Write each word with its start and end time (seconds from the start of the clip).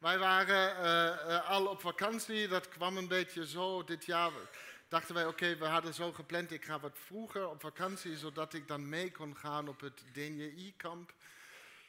Wij 0.00 0.18
waren 0.18 0.76
eh, 0.76 1.36
eh, 1.36 1.48
al 1.48 1.66
op 1.66 1.80
vakantie, 1.80 2.48
dat 2.48 2.68
kwam 2.68 2.96
een 2.96 3.08
beetje 3.08 3.46
zo 3.46 3.84
dit 3.84 4.04
jaar. 4.04 4.32
Dachten 4.88 5.14
wij, 5.14 5.26
oké, 5.26 5.56
we 5.56 5.64
hadden 5.64 5.94
zo 5.94 6.12
gepland, 6.12 6.52
ik 6.52 6.64
ga 6.64 6.80
wat 6.80 6.98
vroeger 7.04 7.48
op 7.48 7.60
vakantie, 7.60 8.16
zodat 8.16 8.54
ik 8.54 8.68
dan 8.68 8.88
mee 8.88 9.12
kon 9.12 9.36
gaan 9.36 9.68
op 9.68 9.80
het 9.80 10.02
DNI-kamp. 10.12 11.12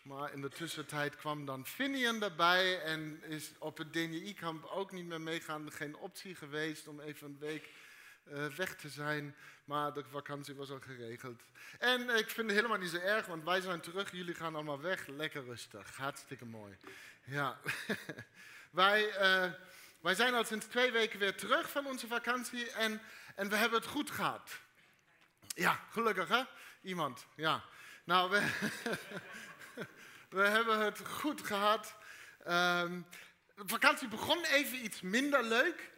Maar 0.01 0.33
in 0.33 0.41
de 0.41 0.49
tussentijd 0.49 1.15
kwam 1.15 1.45
dan 1.45 1.65
Finian 1.65 2.23
erbij 2.23 2.81
en 2.81 3.23
is 3.23 3.51
op 3.57 3.77
het 3.77 3.93
DNI-kamp 3.93 4.65
ook 4.65 4.91
niet 4.91 5.05
meer 5.05 5.21
meegaan. 5.21 5.71
Geen 5.71 5.95
optie 5.95 6.35
geweest 6.35 6.87
om 6.87 6.99
even 6.99 7.27
een 7.27 7.37
week 7.39 7.69
uh, 8.27 8.45
weg 8.45 8.75
te 8.75 8.89
zijn. 8.89 9.35
Maar 9.65 9.93
de 9.93 10.03
vakantie 10.03 10.55
was 10.55 10.69
al 10.69 10.79
geregeld. 10.79 11.41
En 11.79 12.09
ik 12.09 12.29
vind 12.29 12.47
het 12.47 12.55
helemaal 12.55 12.77
niet 12.77 12.89
zo 12.89 12.97
erg, 12.97 13.25
want 13.25 13.43
wij 13.43 13.61
zijn 13.61 13.81
terug. 13.81 14.11
Jullie 14.11 14.35
gaan 14.35 14.55
allemaal 14.55 14.81
weg. 14.81 15.07
Lekker 15.07 15.43
rustig. 15.43 15.95
Hartstikke 15.95 16.45
mooi. 16.45 16.77
Ja. 17.25 17.59
wij, 18.71 19.07
uh, 19.07 19.51
wij 19.99 20.15
zijn 20.15 20.33
al 20.33 20.43
sinds 20.43 20.65
twee 20.65 20.91
weken 20.91 21.19
weer 21.19 21.35
terug 21.35 21.69
van 21.69 21.85
onze 21.85 22.07
vakantie. 22.07 22.71
En, 22.71 23.01
en 23.35 23.49
we 23.49 23.55
hebben 23.55 23.79
het 23.79 23.89
goed 23.89 24.11
gehad. 24.11 24.59
Ja, 25.47 25.79
gelukkig 25.89 26.27
hè? 26.27 26.43
Iemand. 26.81 27.25
Ja. 27.35 27.63
Nou, 28.03 28.29
we, 28.29 28.49
we 30.37 30.41
hebben 30.41 30.79
het 30.79 30.99
goed 31.07 31.41
gehad. 31.41 31.95
Um, 32.47 33.05
de 33.55 33.63
vakantie 33.65 34.07
begon 34.07 34.43
even 34.43 34.85
iets 34.85 35.01
minder 35.01 35.43
leuk. 35.43 35.91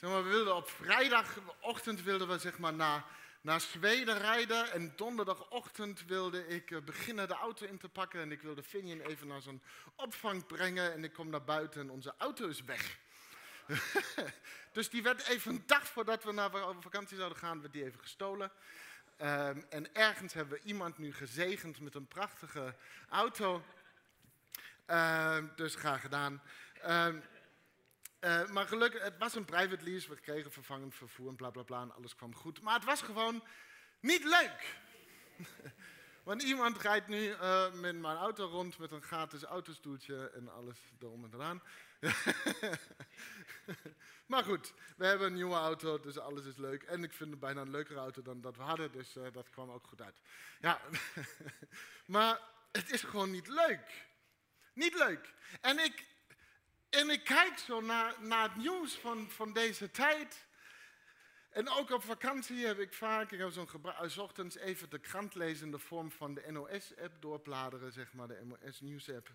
Zeg 0.00 0.10
maar, 0.10 0.24
we 0.24 0.28
wilden 0.28 0.56
op 0.56 0.70
vrijdagochtend 0.70 2.02
wilden 2.02 2.28
we 2.28 2.38
zeg 2.38 2.58
maar 2.58 2.74
naar, 2.74 3.04
naar 3.40 3.60
Zweden 3.60 4.18
rijden. 4.18 4.72
En 4.72 4.92
donderdagochtend 4.96 6.04
wilde 6.06 6.46
ik 6.46 6.70
eh, 6.70 6.78
beginnen 6.80 7.28
de 7.28 7.34
auto 7.34 7.66
in 7.66 7.78
te 7.78 7.88
pakken. 7.88 8.20
En 8.20 8.32
ik 8.32 8.42
wilde 8.42 8.62
Finian 8.62 9.00
even 9.00 9.26
naar 9.26 9.42
zijn 9.42 9.62
opvang 9.94 10.46
brengen. 10.46 10.92
En 10.92 11.04
ik 11.04 11.12
kom 11.12 11.28
naar 11.30 11.44
buiten 11.44 11.80
en 11.80 11.90
onze 11.90 12.14
auto 12.18 12.48
is 12.48 12.64
weg. 12.64 12.98
dus 14.72 14.90
die 14.90 15.02
werd 15.02 15.26
even 15.26 15.50
een 15.50 15.62
dag 15.66 15.86
voordat 15.86 16.24
we 16.24 16.32
naar 16.32 16.50
vakantie 16.80 17.16
zouden 17.16 17.38
gaan, 17.38 17.60
werd 17.60 17.72
die 17.72 17.84
even 17.84 18.00
gestolen. 18.00 18.50
Um, 19.20 19.64
en 19.68 19.94
ergens 19.94 20.32
hebben 20.32 20.58
we 20.58 20.64
iemand 20.64 20.98
nu 20.98 21.12
gezegend 21.12 21.80
met 21.80 21.94
een 21.94 22.06
prachtige 22.06 22.74
auto. 23.08 23.62
Um, 24.86 25.52
dus 25.56 25.74
graag 25.74 26.00
gedaan. 26.00 26.42
Um, 26.86 27.22
uh, 28.20 28.48
maar 28.50 28.66
gelukkig, 28.66 29.02
het 29.02 29.18
was 29.18 29.34
een 29.34 29.44
private 29.44 29.84
lease. 29.84 30.08
We 30.08 30.20
kregen 30.20 30.52
vervangend 30.52 30.94
vervoer 30.94 31.28
en 31.28 31.36
bla 31.36 31.50
bla 31.50 31.62
bla. 31.62 31.80
En 31.80 31.94
alles 31.94 32.14
kwam 32.14 32.34
goed. 32.34 32.60
Maar 32.60 32.74
het 32.74 32.84
was 32.84 33.02
gewoon 33.02 33.44
niet 34.00 34.24
leuk. 34.24 34.76
Want 36.28 36.42
iemand 36.42 36.78
rijdt 36.78 37.08
nu 37.08 37.28
uh, 37.28 37.72
met 37.72 37.96
mijn 37.96 38.16
auto 38.16 38.46
rond 38.46 38.78
met 38.78 38.92
een 38.92 39.02
gratis 39.02 39.42
autostoeltje 39.42 40.30
en 40.30 40.48
alles 40.48 40.78
erom 40.98 41.24
en 41.24 41.30
eraan. 41.34 41.62
maar 44.26 44.44
goed, 44.44 44.72
we 44.96 45.06
hebben 45.06 45.26
een 45.26 45.34
nieuwe 45.34 45.54
auto, 45.54 46.00
dus 46.00 46.18
alles 46.18 46.44
is 46.44 46.56
leuk. 46.56 46.82
En 46.82 47.02
ik 47.02 47.12
vind 47.12 47.30
het 47.30 47.40
bijna 47.40 47.60
een 47.60 47.70
leukere 47.70 47.98
auto 47.98 48.22
dan 48.22 48.40
dat 48.40 48.56
we 48.56 48.62
hadden, 48.62 48.92
dus 48.92 49.16
uh, 49.16 49.26
dat 49.32 49.50
kwam 49.50 49.70
ook 49.70 49.86
goed 49.86 50.02
uit. 50.02 50.20
Ja, 50.60 50.80
maar 52.06 52.40
het 52.72 52.90
is 52.90 53.02
gewoon 53.02 53.30
niet 53.30 53.48
leuk. 53.48 54.06
Niet 54.72 54.94
leuk. 54.94 55.34
En 55.60 55.78
ik, 55.78 56.04
en 56.90 57.10
ik 57.10 57.24
kijk 57.24 57.58
zo 57.58 57.80
naar, 57.80 58.14
naar 58.20 58.42
het 58.42 58.56
nieuws 58.56 58.94
van, 58.94 59.30
van 59.30 59.52
deze 59.52 59.90
tijd. 59.90 60.46
En 61.50 61.68
ook 61.68 61.90
op 61.90 62.02
vakantie 62.02 62.66
heb 62.66 62.78
ik 62.78 62.92
vaak, 62.92 63.32
ik 63.32 63.38
heb 63.38 63.50
zo'n 63.50 63.68
gebruik, 63.68 64.16
ochtends 64.16 64.56
even 64.56 64.90
de 64.90 64.98
krant 64.98 65.34
lezen 65.34 65.66
in 65.66 65.72
de 65.72 65.78
vorm 65.78 66.10
van 66.10 66.34
de 66.34 66.44
NOS-app 66.50 67.20
doorbladeren, 67.20 67.92
zeg 67.92 68.12
maar, 68.12 68.28
de 68.28 68.44
NOS-nieuws-app. 68.44 69.30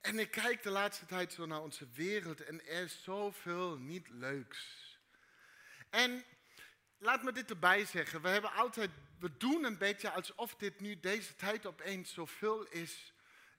En 0.00 0.18
ik 0.18 0.30
kijk 0.30 0.62
de 0.62 0.70
laatste 0.70 1.06
tijd 1.06 1.32
zo 1.32 1.46
naar 1.46 1.62
onze 1.62 1.88
wereld 1.94 2.44
en 2.44 2.66
er 2.66 2.82
is 2.82 3.02
zoveel 3.02 3.78
niet 3.78 4.08
leuks. 4.08 4.90
En 5.90 6.24
laat 6.98 7.22
me 7.22 7.32
dit 7.32 7.50
erbij 7.50 7.84
zeggen, 7.84 8.22
we 8.22 8.28
hebben 8.28 8.52
altijd, 8.52 8.90
we 9.18 9.36
doen 9.36 9.64
een 9.64 9.78
beetje 9.78 10.10
alsof 10.10 10.54
dit 10.54 10.80
nu 10.80 11.00
deze 11.00 11.34
tijd 11.34 11.66
opeens 11.66 12.12
zoveel 12.12 12.66
is 12.66 13.11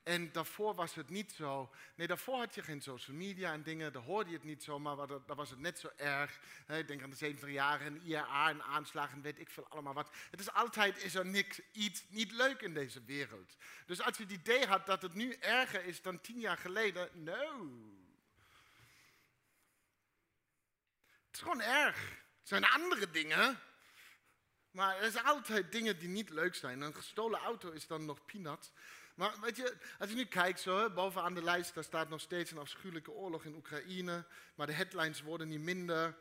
en 0.04 0.32
daarvoor 0.32 0.76
was 0.76 0.96
het 0.96 1.10
niet 1.10 1.32
zo. 1.32 1.70
Nee, 1.96 2.08
daarvoor 2.08 2.38
had 2.38 2.56
je 2.56 2.64
geen 2.64 2.82
social 2.82 3.16
media 3.16 3.54
en 3.54 3.64
dingen, 3.64 3.94
daar 3.94 4.02
hoorde 4.02 4.30
je 4.30 4.36
het 4.36 4.46
niet 4.46 4.64
zo, 4.64 4.80
maar 4.80 5.08
daar 5.08 5.36
was 5.36 5.50
het 5.50 5.60
net 5.60 5.80
zo 5.80 5.90
erg. 5.96 6.40
Ik 6.68 6.88
denk 6.88 7.04
aan 7.04 7.10
de 7.10 7.16
70 7.16 7.50
jaren 7.50 7.88
en 7.88 8.02
IRA 8.02 8.50
en 8.50 8.64
aanslagen, 8.64 9.22
weet 9.22 9.40
ik 9.40 9.50
veel 9.50 9.68
allemaal 9.68 9.94
wat. 9.94 10.10
Het 10.32 10.40
is 10.40 10.54
altijd, 10.54 11.04
is 11.04 11.16
er 11.16 11.26
niks, 11.26 11.62
iets 11.72 12.04
niet 12.10 12.32
leuk 12.32 12.62
in 12.62 12.74
deze 12.74 13.04
wereld. 13.04 13.56
Dus 13.86 14.02
als 14.02 14.18
je 14.18 14.24
het 14.24 14.32
idee 14.32 14.66
had 14.66 14.86
dat 14.86 15.02
het 15.02 15.14
nu 15.14 15.34
erger 15.34 15.86
is 15.86 16.02
dan 16.02 16.22
tien 16.22 16.40
jaar 16.40 16.58
geleden, 16.58 17.10
no. 17.24 17.70
Het 21.28 21.36
is 21.36 21.40
gewoon 21.40 21.62
erg. 21.62 22.12
Er 22.12 22.50
zijn 22.50 22.66
andere 22.66 23.10
dingen, 23.10 23.60
maar 24.72 25.02
er 25.02 25.12
zijn 25.12 25.26
altijd 25.26 25.72
dingen 25.72 26.00
die 26.00 26.10
niet 26.10 26.30
leuk 26.30 26.56
zijn. 26.56 26.82
Een 26.82 26.96
gestolen 26.96 27.40
auto 27.40 27.72
is 27.72 27.88
dan 27.88 28.06
nog 28.06 28.26
peanuts. 28.26 28.72
Maar 29.16 29.34
weet 29.42 29.56
je, 29.56 29.76
als 30.00 30.10
je 30.10 30.16
nu 30.16 30.26
kijkt 30.26 30.60
zo, 30.60 30.90
bovenaan 30.90 31.34
de 31.34 31.44
lijst, 31.44 31.74
daar 31.74 31.84
staat 31.84 32.10
nog 32.10 32.22
steeds 32.22 32.52
een 32.52 32.58
afschuwelijke 32.58 33.12
oorlog 33.12 33.46
in 33.46 33.56
Oekraïne. 33.56 34.26
Maar 34.56 34.68
de 34.68 34.74
headlines 34.74 35.22
worden 35.22 35.48
niet 35.48 35.62
minder. 35.62 36.16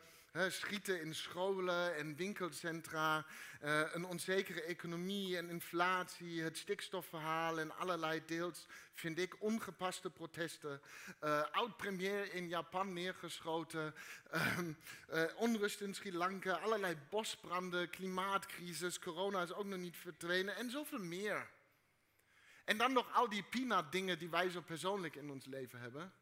schieten 0.47 1.01
in 1.01 1.15
scholen 1.15 1.95
en 1.95 2.15
winkelcentra, 2.15 3.25
uh, 3.63 3.81
een 3.93 4.05
onzekere 4.05 4.61
economie 4.61 5.37
en 5.37 5.49
inflatie, 5.49 6.41
het 6.41 6.57
stikstofverhaal 6.57 7.59
en 7.59 7.77
allerlei 7.77 8.25
deels, 8.25 8.67
vind 8.93 9.19
ik, 9.19 9.41
ongepaste 9.41 10.09
protesten. 10.09 10.81
Uh, 11.23 11.43
Oud-premier 11.51 12.33
in 12.33 12.47
Japan 12.47 12.93
neergeschoten, 12.93 13.93
uh, 14.33 15.23
onrust 15.35 15.81
in 15.81 15.93
Sri 15.93 16.13
Lanka, 16.13 16.53
allerlei 16.53 16.97
bosbranden, 17.09 17.89
klimaatcrisis, 17.89 18.99
corona 18.99 19.41
is 19.41 19.53
ook 19.53 19.65
nog 19.65 19.79
niet 19.79 19.97
verdwenen 19.97 20.55
en 20.55 20.71
zoveel 20.71 20.99
meer. 20.99 21.49
En 22.63 22.77
dan 22.77 22.93
nog 22.93 23.13
al 23.13 23.29
die 23.29 23.43
peanut 23.43 23.91
dingen 23.91 24.19
die 24.19 24.29
wij 24.29 24.49
zo 24.49 24.61
persoonlijk 24.61 25.15
in 25.15 25.31
ons 25.31 25.45
leven 25.45 25.79
hebben. 25.79 26.13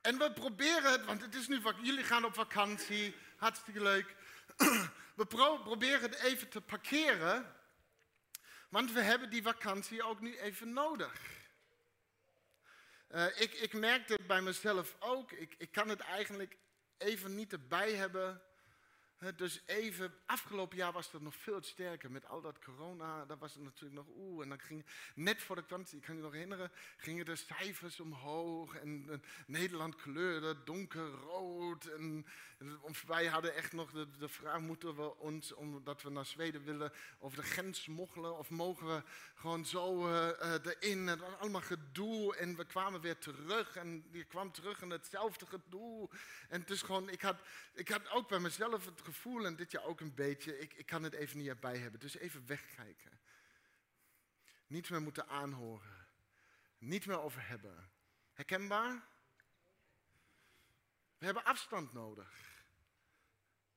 En 0.00 0.18
we 0.18 0.32
proberen 0.32 0.92
het, 0.92 1.04
want 1.04 1.20
het 1.20 1.34
is 1.34 1.48
nu, 1.48 1.60
jullie 1.82 2.04
gaan 2.04 2.24
op 2.24 2.34
vakantie, 2.34 3.14
hartstikke 3.36 3.82
leuk. 3.82 4.14
We 5.14 5.26
proberen 5.26 6.00
het 6.00 6.14
even 6.14 6.48
te 6.48 6.60
parkeren, 6.60 7.54
want 8.68 8.92
we 8.92 9.00
hebben 9.00 9.30
die 9.30 9.42
vakantie 9.42 10.02
ook 10.02 10.20
nu 10.20 10.38
even 10.38 10.72
nodig. 10.72 11.12
Uh, 13.10 13.40
ik, 13.40 13.52
ik 13.52 13.72
merkte 13.72 14.18
bij 14.26 14.40
mezelf 14.40 14.96
ook, 14.98 15.32
ik, 15.32 15.54
ik 15.58 15.72
kan 15.72 15.88
het 15.88 16.00
eigenlijk 16.00 16.56
even 16.98 17.34
niet 17.34 17.52
erbij 17.52 17.92
hebben 17.92 18.42
dus 19.36 19.62
even, 19.66 20.14
afgelopen 20.26 20.76
jaar 20.76 20.92
was 20.92 21.12
het 21.12 21.22
nog 21.22 21.34
veel 21.36 21.62
sterker 21.62 22.10
met 22.10 22.26
al 22.26 22.40
dat 22.40 22.58
corona. 22.64 23.24
Dat 23.24 23.38
was 23.38 23.54
het 23.54 23.62
natuurlijk 23.62 23.94
nog 23.94 24.16
oeh. 24.16 24.42
En 24.42 24.48
dan 24.48 24.60
ging 24.60 24.84
net 25.14 25.42
voor 25.42 25.56
de 25.56 25.62
vakantie, 25.62 25.98
ik 25.98 26.04
kan 26.04 26.16
je 26.16 26.22
nog 26.22 26.32
herinneren, 26.32 26.70
gingen 26.96 27.24
de 27.24 27.36
cijfers 27.36 28.00
omhoog. 28.00 28.74
En, 28.74 29.22
Nederland 29.46 29.96
kleurde 29.96 30.62
donkerrood. 30.64 31.86
En, 31.86 32.26
en, 32.58 32.80
wij 33.06 33.26
hadden 33.26 33.54
echt 33.54 33.72
nog 33.72 33.90
de, 34.18 34.28
vraag: 34.28 34.60
moeten 34.60 34.96
we 34.96 35.16
ons, 35.16 35.54
omdat 35.54 36.02
we 36.02 36.10
naar 36.10 36.26
Zweden 36.26 36.64
willen, 36.64 36.92
over 37.18 37.36
de 37.36 37.48
grens 37.48 37.82
smokkelen? 37.82 38.38
Of 38.38 38.50
mogen 38.50 38.86
we 38.86 39.02
gewoon 39.34 39.64
zo 39.64 40.08
uh, 40.08 40.28
erin? 40.64 41.18
Was 41.18 41.38
allemaal 41.38 41.60
gedoe. 41.60 42.36
En 42.36 42.56
we 42.56 42.64
kwamen 42.64 43.00
weer 43.00 43.18
terug. 43.18 43.76
En 43.76 44.04
je 44.10 44.24
kwam 44.24 44.52
terug 44.52 44.82
in 44.82 44.90
hetzelfde 44.90 45.46
gedoe. 45.46 46.08
En 46.48 46.60
het 46.60 46.70
is 46.70 46.82
gewoon, 46.82 47.08
ik 47.08 47.22
had, 47.22 47.40
ik 47.74 47.88
had 47.88 48.10
ook 48.10 48.28
bij 48.28 48.38
mezelf 48.38 48.84
het 48.84 49.07
gevoel, 49.12 49.46
en 49.46 49.56
dit 49.56 49.70
jaar 49.70 49.84
ook 49.84 50.00
een 50.00 50.14
beetje, 50.14 50.58
ik, 50.58 50.74
ik 50.74 50.86
kan 50.86 51.02
het 51.02 51.12
even 51.12 51.38
niet 51.38 51.48
erbij 51.48 51.78
hebben. 51.78 52.00
Dus 52.00 52.16
even 52.16 52.46
wegkijken. 52.46 53.20
Niet 54.66 54.90
meer 54.90 55.02
moeten 55.02 55.28
aanhoren. 55.28 56.06
Niet 56.78 57.06
meer 57.06 57.20
over 57.20 57.48
hebben. 57.48 57.90
Herkenbaar? 58.32 59.06
We 61.18 61.24
hebben 61.24 61.44
afstand 61.44 61.92
nodig. 61.92 62.30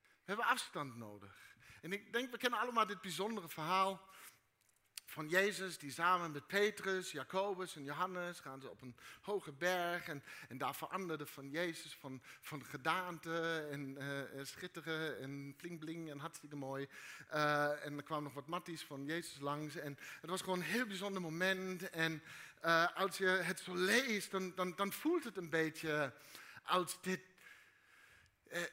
We 0.01 0.37
hebben 0.37 0.45
afstand 0.45 0.95
nodig. 0.95 1.55
En 1.81 1.93
ik 1.93 2.13
denk, 2.13 2.31
we 2.31 2.37
kennen 2.37 2.59
allemaal 2.59 2.85
dit 2.85 3.01
bijzondere 3.01 3.49
verhaal 3.49 4.09
van 5.11 5.29
Jezus, 5.29 5.77
die 5.77 5.91
samen 5.91 6.31
met 6.31 6.47
Petrus, 6.47 7.11
Jacobus 7.11 7.75
en 7.75 7.83
Johannes 7.83 8.39
gaan 8.39 8.61
ze 8.61 8.69
op 8.69 8.81
een 8.81 8.95
hoge 9.21 9.51
berg. 9.51 10.07
En, 10.07 10.23
en 10.47 10.57
daar 10.57 10.75
veranderde 10.75 11.25
van 11.25 11.49
Jezus 11.49 11.95
van, 11.95 12.21
van 12.41 12.65
gedaante 12.65 13.67
en 13.71 13.97
uh, 13.99 14.43
schitteren 14.45 15.19
en 15.19 15.55
bling 15.79 16.09
en 16.09 16.19
hartstikke 16.19 16.55
mooi. 16.55 16.87
Uh, 17.33 17.85
en 17.85 17.97
er 17.97 18.03
kwam 18.03 18.23
nog 18.23 18.33
wat 18.33 18.47
matties 18.47 18.83
van 18.83 19.05
Jezus 19.05 19.39
langs. 19.39 19.75
En 19.75 19.97
het 20.21 20.29
was 20.29 20.41
gewoon 20.41 20.59
een 20.59 20.65
heel 20.65 20.87
bijzonder 20.87 21.21
moment. 21.21 21.89
En 21.89 22.23
uh, 22.65 22.95
als 22.95 23.17
je 23.17 23.27
het 23.27 23.59
zo 23.59 23.75
leest, 23.75 24.31
dan, 24.31 24.55
dan, 24.55 24.75
dan 24.75 24.91
voelt 24.91 25.23
het 25.23 25.37
een 25.37 25.49
beetje 25.49 26.13
als 26.63 26.97
dit 27.01 27.19
eh, 27.19 27.30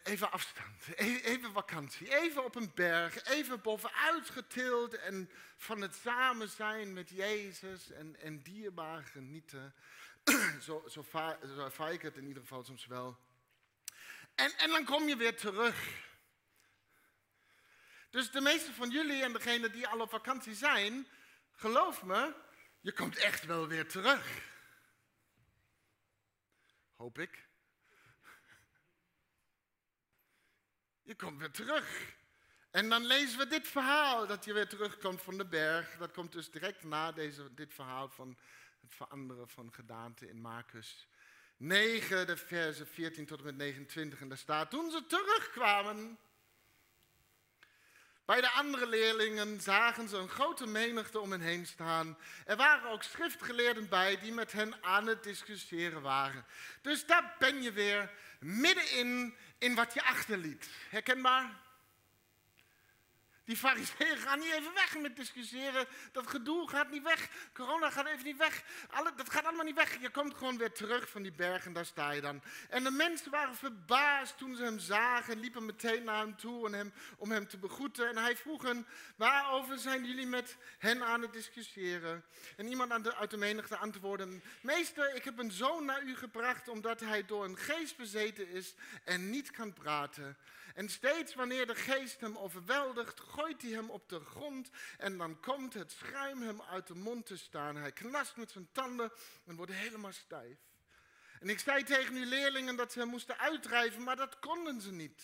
even 0.02 0.30
afstand, 0.30 0.88
e-, 0.96 1.20
even 1.20 1.52
vakantie, 1.52 2.16
even 2.16 2.44
op 2.44 2.54
een 2.54 2.70
berg, 2.74 3.24
even 3.24 3.60
bovenuit 3.60 4.30
getild 4.30 4.94
en 4.94 5.30
van 5.56 5.80
het 5.80 5.94
samen 5.94 6.48
zijn 6.48 6.92
met 6.92 7.08
Jezus 7.08 7.90
en, 7.90 8.20
en 8.20 8.42
dierbaar 8.42 9.02
genieten. 9.02 9.74
zo, 10.60 10.84
zo, 10.88 11.04
ik 11.90 12.02
het 12.02 12.16
in 12.16 12.26
ieder 12.26 12.42
geval 12.42 12.64
soms 12.64 12.86
wel. 12.86 13.18
En, 14.34 14.52
en 14.58 14.70
dan 14.70 14.84
kom 14.84 15.08
je 15.08 15.16
weer 15.16 15.36
terug. 15.36 16.06
Dus 18.10 18.30
de 18.30 18.40
meeste 18.40 18.72
van 18.72 18.90
jullie 18.90 19.22
en 19.22 19.32
degenen 19.32 19.72
die 19.72 19.88
al 19.88 20.00
op 20.00 20.10
vakantie 20.10 20.54
zijn, 20.54 21.06
geloof 21.52 22.02
me, 22.02 22.34
je 22.80 22.92
komt 22.92 23.16
echt 23.16 23.44
wel 23.44 23.68
weer 23.68 23.88
terug. 23.88 24.42
Hoop 26.96 27.18
ik. 27.18 27.47
Je 31.08 31.14
komt 31.14 31.38
weer 31.38 31.50
terug. 31.50 32.14
En 32.70 32.88
dan 32.88 33.06
lezen 33.06 33.38
we 33.38 33.46
dit 33.46 33.68
verhaal 33.68 34.26
dat 34.26 34.44
je 34.44 34.52
weer 34.52 34.68
terugkomt 34.68 35.22
van 35.22 35.38
de 35.38 35.46
berg. 35.46 35.96
Dat 35.96 36.12
komt 36.12 36.32
dus 36.32 36.50
direct 36.50 36.84
na 36.84 37.12
deze, 37.12 37.54
dit 37.54 37.74
verhaal 37.74 38.08
van 38.08 38.36
het 38.80 38.94
veranderen 38.94 39.48
van 39.48 39.72
gedaante 39.72 40.28
in 40.28 40.40
Marcus 40.40 41.08
9, 41.56 42.26
de 42.26 42.36
versen 42.36 42.86
14 42.86 43.26
tot 43.26 43.38
en 43.38 43.44
met 43.44 43.56
29. 43.56 44.20
En 44.20 44.28
daar 44.28 44.38
staat, 44.38 44.70
toen 44.70 44.90
ze 44.90 45.06
terugkwamen 45.06 46.18
bij 48.28 48.40
de 48.40 48.50
andere 48.50 48.86
leerlingen 48.86 49.60
zagen 49.60 50.08
ze 50.08 50.16
een 50.16 50.28
grote 50.28 50.66
menigte 50.66 51.20
om 51.20 51.30
hen 51.30 51.40
heen 51.40 51.66
staan. 51.66 52.18
Er 52.44 52.56
waren 52.56 52.90
ook 52.90 53.02
schriftgeleerden 53.02 53.88
bij 53.88 54.18
die 54.18 54.32
met 54.32 54.52
hen 54.52 54.74
aan 54.80 55.06
het 55.06 55.22
discussiëren 55.22 56.02
waren. 56.02 56.44
Dus 56.82 57.06
daar 57.06 57.34
ben 57.38 57.62
je 57.62 57.72
weer 57.72 58.10
middenin 58.40 59.36
in 59.58 59.74
wat 59.74 59.94
je 59.94 60.04
achterliet. 60.04 60.68
Herkenbaar? 60.88 61.67
Die 63.48 63.56
fariseeën 63.56 64.16
gaan 64.16 64.38
niet 64.38 64.52
even 64.52 64.74
weg 64.74 64.98
met 64.98 65.16
discussiëren. 65.16 65.86
Dat 66.12 66.26
gedoe 66.26 66.68
gaat 66.68 66.90
niet 66.90 67.02
weg. 67.02 67.28
Corona 67.52 67.90
gaat 67.90 68.06
even 68.06 68.24
niet 68.24 68.36
weg. 68.36 68.62
Alle, 68.90 69.12
dat 69.16 69.30
gaat 69.30 69.44
allemaal 69.44 69.64
niet 69.64 69.74
weg. 69.74 70.00
Je 70.00 70.10
komt 70.10 70.34
gewoon 70.34 70.58
weer 70.58 70.72
terug 70.72 71.08
van 71.08 71.22
die 71.22 71.32
berg 71.32 71.66
en 71.66 71.72
daar 71.72 71.84
sta 71.84 72.10
je 72.10 72.20
dan. 72.20 72.42
En 72.68 72.84
de 72.84 72.90
mensen 72.90 73.30
waren 73.30 73.54
verbaasd 73.54 74.38
toen 74.38 74.56
ze 74.56 74.62
hem 74.62 74.78
zagen. 74.78 75.40
Liepen 75.40 75.64
meteen 75.64 76.04
naar 76.04 76.18
hem 76.18 76.36
toe 76.36 76.66
en 76.66 76.72
hem, 76.72 76.92
om 77.16 77.30
hem 77.30 77.48
te 77.48 77.58
begroeten. 77.58 78.08
En 78.08 78.16
hij 78.16 78.36
vroeg 78.36 78.62
hen, 78.62 78.86
waarover 79.16 79.78
zijn 79.78 80.04
jullie 80.04 80.26
met 80.26 80.56
hen 80.78 81.02
aan 81.02 81.22
het 81.22 81.32
discussiëren? 81.32 82.24
En 82.56 82.66
iemand 82.66 83.14
uit 83.14 83.30
de 83.30 83.36
menigte 83.36 83.76
antwoordde, 83.76 84.40
meester, 84.60 85.14
ik 85.14 85.24
heb 85.24 85.38
een 85.38 85.52
zoon 85.52 85.84
naar 85.84 86.02
u 86.02 86.16
gebracht 86.16 86.68
omdat 86.68 87.00
hij 87.00 87.24
door 87.26 87.44
een 87.44 87.58
geest 87.58 87.96
bezeten 87.96 88.48
is 88.48 88.74
en 89.04 89.30
niet 89.30 89.50
kan 89.50 89.72
praten. 89.72 90.36
En 90.78 90.88
steeds 90.88 91.34
wanneer 91.34 91.66
de 91.66 91.74
geest 91.74 92.20
hem 92.20 92.36
overweldigt, 92.36 93.20
gooit 93.20 93.62
hij 93.62 93.70
hem 93.70 93.90
op 93.90 94.08
de 94.08 94.20
grond 94.20 94.70
en 94.98 95.18
dan 95.18 95.40
komt 95.40 95.74
het 95.74 95.92
schuim 95.92 96.42
hem 96.42 96.62
uit 96.62 96.86
de 96.86 96.94
mond 96.94 97.26
te 97.26 97.36
staan. 97.36 97.76
Hij 97.76 97.92
knast 97.92 98.36
met 98.36 98.50
zijn 98.50 98.68
tanden 98.72 99.12
en 99.44 99.56
wordt 99.56 99.72
helemaal 99.72 100.12
stijf. 100.12 100.58
En 101.40 101.48
ik 101.48 101.58
zei 101.58 101.82
tegen 101.84 102.14
uw 102.14 102.28
leerlingen 102.28 102.76
dat 102.76 102.92
ze 102.92 102.98
hem 102.98 103.08
moesten 103.08 103.38
uitdrijven, 103.38 104.02
maar 104.02 104.16
dat 104.16 104.38
konden 104.38 104.80
ze 104.80 104.92
niet. 104.92 105.22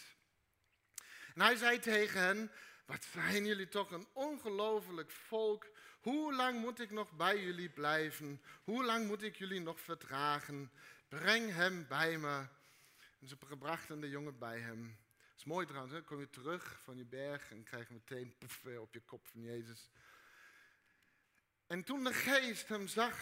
En 1.34 1.40
hij 1.40 1.56
zei 1.56 1.78
tegen 1.78 2.20
hen, 2.20 2.50
wat 2.86 3.04
zijn 3.04 3.46
jullie 3.46 3.68
toch 3.68 3.90
een 3.90 4.06
ongelooflijk 4.12 5.10
volk. 5.10 5.66
Hoe 6.00 6.34
lang 6.34 6.60
moet 6.60 6.80
ik 6.80 6.90
nog 6.90 7.12
bij 7.12 7.42
jullie 7.42 7.70
blijven? 7.70 8.42
Hoe 8.64 8.84
lang 8.84 9.06
moet 9.06 9.22
ik 9.22 9.36
jullie 9.36 9.60
nog 9.60 9.80
verdragen? 9.80 10.72
Breng 11.08 11.52
hem 11.52 11.86
bij 11.88 12.18
me. 12.18 12.46
En 13.20 13.28
ze 13.28 13.36
brachten 13.58 14.00
de 14.00 14.08
jongen 14.08 14.38
bij 14.38 14.58
hem. 14.58 15.03
Mooi 15.44 15.66
trouwens, 15.66 15.94
hè? 15.94 16.02
kom 16.02 16.20
je 16.20 16.30
terug 16.30 16.80
van 16.82 16.96
je 16.96 17.04
berg 17.04 17.50
en 17.50 17.62
krijg 17.62 17.88
je 17.88 17.94
meteen 17.94 18.34
poef 18.38 18.64
op 18.64 18.94
je 18.94 19.00
kop 19.00 19.26
van 19.26 19.40
Jezus. 19.40 19.90
En 21.66 21.84
toen 21.84 22.04
de 22.04 22.12
geest 22.12 22.68
hem 22.68 22.88
zag, 22.88 23.18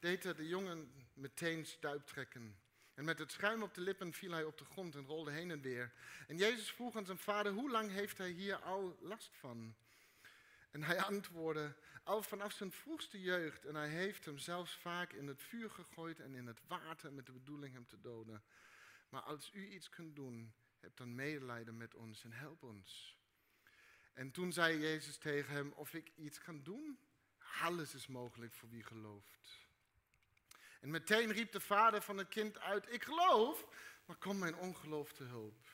deed 0.00 0.22
hij 0.22 0.34
de 0.34 0.48
jongen 0.48 0.92
meteen 1.14 1.66
stuiptrekken. 1.66 2.58
En 2.94 3.04
met 3.04 3.18
het 3.18 3.32
schuim 3.32 3.62
op 3.62 3.74
de 3.74 3.80
lippen 3.80 4.12
viel 4.12 4.30
hij 4.30 4.44
op 4.44 4.58
de 4.58 4.64
grond 4.64 4.94
en 4.94 5.06
rolde 5.06 5.30
heen 5.30 5.50
en 5.50 5.60
weer. 5.60 5.92
En 6.26 6.36
Jezus 6.36 6.70
vroeg 6.70 6.96
aan 6.96 7.04
zijn 7.06 7.18
vader, 7.18 7.52
hoe 7.52 7.70
lang 7.70 7.90
heeft 7.90 8.18
hij 8.18 8.30
hier 8.30 8.56
al 8.56 8.96
last 9.00 9.36
van? 9.36 9.74
En 10.70 10.82
hij 10.82 11.02
antwoordde, 11.02 11.74
al 12.04 12.22
vanaf 12.22 12.52
zijn 12.52 12.72
vroegste 12.72 13.20
jeugd. 13.20 13.64
En 13.64 13.74
hij 13.74 13.88
heeft 13.88 14.24
hem 14.24 14.38
zelfs 14.38 14.76
vaak 14.76 15.12
in 15.12 15.26
het 15.26 15.42
vuur 15.42 15.70
gegooid 15.70 16.20
en 16.20 16.34
in 16.34 16.46
het 16.46 16.60
water 16.66 17.12
met 17.12 17.26
de 17.26 17.32
bedoeling 17.32 17.74
hem 17.74 17.86
te 17.86 18.00
doden. 18.00 18.42
Maar 19.08 19.22
als 19.22 19.50
u 19.52 19.68
iets 19.68 19.88
kunt 19.88 20.16
doen, 20.16 20.54
heb 20.80 20.96
dan 20.96 21.14
medelijden 21.14 21.76
met 21.76 21.94
ons 21.94 22.24
en 22.24 22.32
help 22.32 22.62
ons. 22.62 23.18
En 24.12 24.30
toen 24.30 24.52
zei 24.52 24.78
Jezus 24.78 25.16
tegen 25.16 25.54
hem, 25.54 25.72
of 25.72 25.94
ik 25.94 26.12
iets 26.16 26.38
kan 26.38 26.62
doen? 26.62 26.98
Alles 27.60 27.94
is 27.94 28.06
mogelijk 28.06 28.52
voor 28.52 28.68
wie 28.68 28.82
gelooft. 28.82 29.66
En 30.80 30.90
meteen 30.90 31.32
riep 31.32 31.52
de 31.52 31.60
vader 31.60 32.02
van 32.02 32.18
het 32.18 32.28
kind 32.28 32.58
uit, 32.58 32.92
ik 32.92 33.04
geloof, 33.04 33.66
maar 34.04 34.16
kom 34.16 34.38
mijn 34.38 34.56
ongeloof 34.56 35.12
te 35.12 35.24
hulp. 35.24 35.68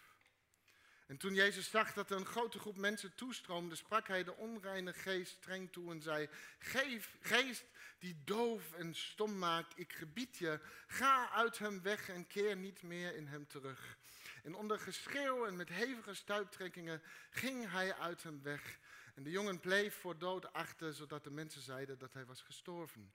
En 1.06 1.16
toen 1.16 1.34
Jezus 1.34 1.70
zag 1.70 1.92
dat 1.92 2.10
er 2.10 2.16
een 2.16 2.26
grote 2.26 2.58
groep 2.58 2.76
mensen 2.76 3.14
toestroomde, 3.14 3.74
sprak 3.74 4.08
hij 4.08 4.24
de 4.24 4.36
onreine 4.36 4.92
geest 4.92 5.32
streng 5.32 5.72
toe 5.72 5.90
en 5.90 6.02
zei, 6.02 6.28
Geef, 6.58 7.16
geest 7.20 7.64
die 7.98 8.22
doof 8.24 8.72
en 8.72 8.94
stom 8.94 9.38
maakt, 9.38 9.78
ik 9.78 9.92
gebied 9.92 10.36
je, 10.36 10.60
ga 10.86 11.30
uit 11.30 11.58
hem 11.58 11.82
weg 11.82 12.08
en 12.08 12.26
keer 12.26 12.56
niet 12.56 12.82
meer 12.82 13.14
in 13.14 13.26
hem 13.26 13.46
terug. 13.46 13.98
En 14.46 14.54
onder 14.54 14.78
geschreeuw 14.78 15.46
en 15.46 15.56
met 15.56 15.68
hevige 15.68 16.14
stuiptrekkingen 16.14 17.02
ging 17.30 17.70
hij 17.70 17.94
uit 17.94 18.22
hem 18.22 18.42
weg. 18.42 18.78
En 19.14 19.22
de 19.22 19.30
jongen 19.30 19.60
bleef 19.60 19.94
voor 19.94 20.18
dood 20.18 20.52
achter, 20.52 20.94
zodat 20.94 21.24
de 21.24 21.30
mensen 21.30 21.62
zeiden 21.62 21.98
dat 21.98 22.12
hij 22.12 22.24
was 22.24 22.42
gestorven. 22.42 23.12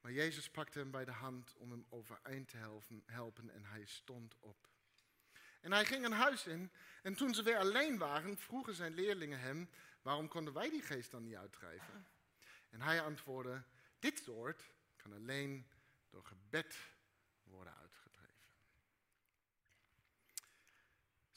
Maar 0.00 0.12
Jezus 0.12 0.50
pakte 0.50 0.78
hem 0.78 0.90
bij 0.90 1.04
de 1.04 1.12
hand 1.12 1.54
om 1.56 1.70
hem 1.70 1.86
overeind 1.88 2.48
te 2.48 2.56
helpen, 2.56 3.02
helpen 3.06 3.50
en 3.50 3.64
hij 3.64 3.84
stond 3.84 4.36
op. 4.40 4.68
En 5.60 5.72
hij 5.72 5.84
ging 5.84 6.04
een 6.04 6.12
huis 6.12 6.46
in 6.46 6.72
en 7.02 7.14
toen 7.14 7.34
ze 7.34 7.42
weer 7.42 7.58
alleen 7.58 7.98
waren, 7.98 8.38
vroegen 8.38 8.74
zijn 8.74 8.94
leerlingen 8.94 9.40
hem, 9.40 9.70
waarom 10.02 10.28
konden 10.28 10.54
wij 10.54 10.70
die 10.70 10.82
geest 10.82 11.10
dan 11.10 11.22
niet 11.22 11.36
uitdrijven? 11.36 12.06
En 12.70 12.80
hij 12.80 13.02
antwoordde, 13.02 13.62
dit 13.98 14.18
soort 14.18 14.70
kan 14.96 15.12
alleen 15.12 15.66
door 16.10 16.24
gebed 16.24 16.76
worden 17.42 17.72
uitgedreven. 17.72 17.85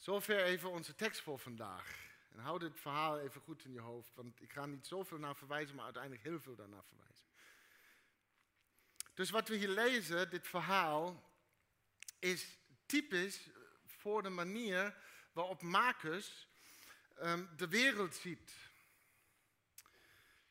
Zover 0.00 0.44
even 0.44 0.70
onze 0.70 0.94
tekst 0.94 1.20
voor 1.20 1.38
vandaag. 1.38 1.98
En 2.32 2.38
hou 2.38 2.58
dit 2.58 2.80
verhaal 2.80 3.18
even 3.18 3.40
goed 3.40 3.64
in 3.64 3.72
je 3.72 3.80
hoofd, 3.80 4.14
want 4.14 4.42
ik 4.42 4.52
ga 4.52 4.66
niet 4.66 4.86
zoveel 4.86 5.18
naar 5.18 5.36
verwijzen, 5.36 5.74
maar 5.74 5.84
uiteindelijk 5.84 6.22
heel 6.22 6.40
veel 6.40 6.54
daarnaar 6.54 6.84
verwijzen. 6.84 7.26
Dus 9.14 9.30
wat 9.30 9.48
we 9.48 9.56
hier 9.56 9.68
lezen, 9.68 10.30
dit 10.30 10.48
verhaal, 10.48 11.30
is 12.18 12.58
typisch 12.86 13.48
voor 13.86 14.22
de 14.22 14.28
manier 14.28 14.96
waarop 15.32 15.62
Marcus 15.62 16.48
um, 17.22 17.48
de 17.56 17.68
wereld 17.68 18.14
ziet. 18.14 18.52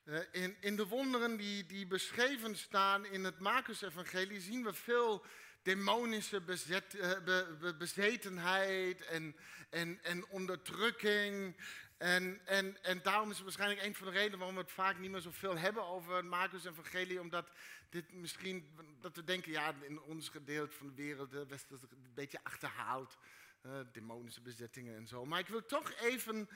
Uh, 0.03 0.19
in, 0.31 0.57
in, 0.62 0.75
de 0.75 0.88
wonderen 0.88 1.38
die, 1.38 1.65
die 1.65 1.88
beschreven 1.88 2.57
staan 2.57 3.05
in 3.05 3.23
het 3.23 3.39
Marcus-evangelie 3.39 4.41
zien 4.41 4.63
we 4.63 4.73
veel 4.73 5.25
demonische 5.61 6.41
uh, 6.47 7.77
bezetenheid 7.77 9.05
en, 9.05 9.35
en, 9.69 9.99
en 10.03 10.27
onderdrukking. 10.27 11.55
En, 11.97 12.45
en, 12.45 12.83
en 12.83 13.01
daarom 13.01 13.29
is 13.29 13.35
het 13.35 13.43
waarschijnlijk 13.43 13.83
een 13.83 13.95
van 13.95 14.07
de 14.07 14.13
redenen 14.13 14.37
waarom 14.37 14.55
we 14.55 14.61
het 14.61 14.71
vaak 14.71 14.99
niet 14.99 15.11
meer 15.11 15.21
zoveel 15.21 15.57
hebben 15.57 15.83
over 15.83 16.15
het 16.15 16.25
Marcus-evangelie. 16.25 17.21
Omdat 17.21 17.51
dit 17.89 18.13
misschien, 18.13 18.75
dat 19.01 19.15
we 19.15 19.23
denken, 19.23 19.51
ja, 19.51 19.73
in 19.81 20.01
ons 20.01 20.29
gedeelte 20.29 20.75
van 20.75 20.87
de 20.87 20.93
wereld, 20.93 21.31
de 21.31 21.45
Westen 21.45 21.75
is 21.75 21.81
een 21.81 22.13
beetje 22.13 22.39
achterhaald. 22.43 23.17
Uh, 23.65 23.79
demonische 23.91 24.41
bezettingen 24.41 24.95
en 24.95 25.07
zo. 25.07 25.25
Maar 25.25 25.39
ik 25.39 25.47
wil 25.47 25.65
toch 25.65 25.91
even 25.91 26.49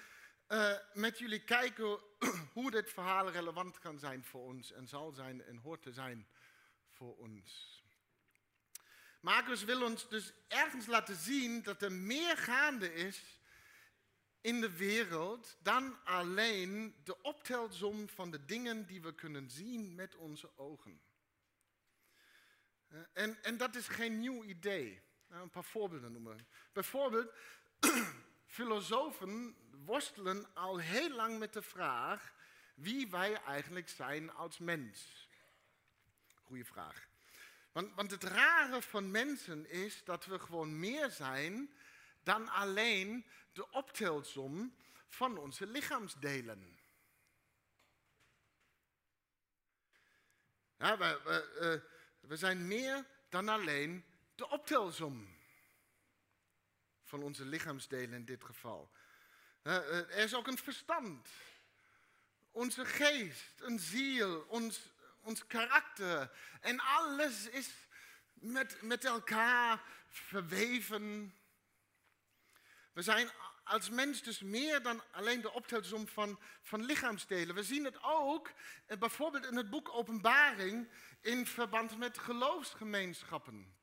uh, 0.50 0.74
met 0.94 1.20
jullie 1.20 1.44
kijken 1.44 2.00
hoe 2.54 2.72
dit 2.72 2.92
verhaal 2.92 3.30
relevant 3.30 3.80
kan 3.80 4.00
zijn 4.00 4.24
voor 4.24 4.42
ons 4.42 4.72
en 4.72 4.88
zal 4.88 5.12
zijn 5.12 5.44
en 5.44 5.58
hoort 5.58 5.82
te 5.82 5.92
zijn 5.92 6.28
voor 6.90 7.18
ons. 7.18 7.83
Marcus 9.24 9.64
wil 9.64 9.84
ons 9.84 10.10
dus 10.10 10.34
ergens 10.48 10.86
laten 10.86 11.16
zien 11.16 11.62
dat 11.62 11.82
er 11.82 11.92
meer 11.92 12.38
gaande 12.38 12.94
is 12.94 13.40
in 14.42 14.62
de 14.62 14.72
wereld 14.72 15.58
dan 15.60 16.04
alleen 16.04 16.96
de 17.04 17.22
optelsom 17.22 18.10
van 18.10 18.32
de 18.32 18.46
dingen 18.46 18.86
die 18.86 19.02
we 19.02 19.16
kunnen 19.16 19.50
zien 19.50 19.96
met 19.96 20.16
onze 20.16 20.58
ogen. 20.58 21.02
Eh, 22.88 23.00
en, 23.14 23.44
en 23.44 23.58
dat 23.58 23.76
is 23.76 23.88
geen 23.88 24.20
nieuw 24.20 24.44
idee. 24.44 25.02
Nou, 25.28 25.42
een 25.44 25.50
paar 25.50 25.64
voorbeelden 25.64 26.12
noemen. 26.12 26.48
Bijvoorbeeld, 26.72 27.34
filosofen 28.46 29.56
worstelen 29.86 30.54
al 30.54 30.78
heel 30.78 31.10
lang 31.10 31.40
met 31.40 31.54
de 31.54 31.62
vraag 31.62 32.34
wie 32.76 33.10
wij 33.10 33.34
eigenlijk 33.34 33.90
zijn 33.90 34.32
als 34.32 34.58
mens. 34.58 35.28
Goeie 36.34 36.66
vraag. 36.66 37.12
Want, 37.74 37.94
want 37.96 38.12
het 38.12 38.24
rare 38.24 38.82
van 38.82 39.12
mensen 39.12 39.70
is 39.70 40.04
dat 40.04 40.26
we 40.26 40.40
gewoon 40.40 40.80
meer 40.80 41.10
zijn 41.10 41.74
dan 42.24 42.50
alleen 42.50 43.26
de 43.54 43.72
optelsom 43.72 44.76
van 45.08 45.38
onze 45.38 45.68
lichaamsdelen. 45.68 46.80
Ja, 50.78 50.98
we, 50.98 51.22
we, 51.24 51.60
eh, 51.60 52.30
we 52.30 52.38
zijn 52.38 52.68
meer 52.68 53.06
dan 53.30 53.50
alleen 53.50 54.06
de 54.36 54.50
optelsom 54.50 55.38
van 57.04 57.24
onze 57.24 57.46
lichaamsdelen 57.46 58.14
in 58.14 58.26
dit 58.26 58.44
geval. 58.44 58.92
Eh, 59.62 59.98
er 59.98 60.10
is 60.10 60.36
ook 60.36 60.48
een 60.48 60.58
verstand, 60.58 61.30
onze 62.52 62.86
geest, 62.86 63.62
een 63.62 63.80
ziel, 63.80 64.42
ons, 64.42 64.92
ons 65.24 65.48
karakter. 65.48 66.32
En 66.62 66.80
alles 66.80 67.50
is 67.50 67.70
met, 68.34 68.82
met 68.82 69.06
elkaar 69.06 69.84
verweven. 70.08 71.36
We 72.94 73.02
zijn 73.02 73.30
als 73.64 73.90
mens 73.90 74.22
dus 74.22 74.40
meer 74.40 74.82
dan 74.82 75.04
alleen 75.12 75.42
de 75.42 75.52
optelsom 75.52 76.08
van, 76.08 76.40
van 76.62 76.86
lichaamsdelen. 76.86 77.56
We 77.56 77.64
zien 77.64 77.84
het 77.84 77.98
ook 78.02 78.52
eh, 78.86 78.98
bijvoorbeeld 78.98 79.46
in 79.46 79.56
het 79.56 79.70
boek 79.70 79.90
Openbaring 79.94 80.90
in 81.22 81.46
verband 81.46 81.98
met 81.98 82.18
geloofsgemeenschappen. 82.18 83.76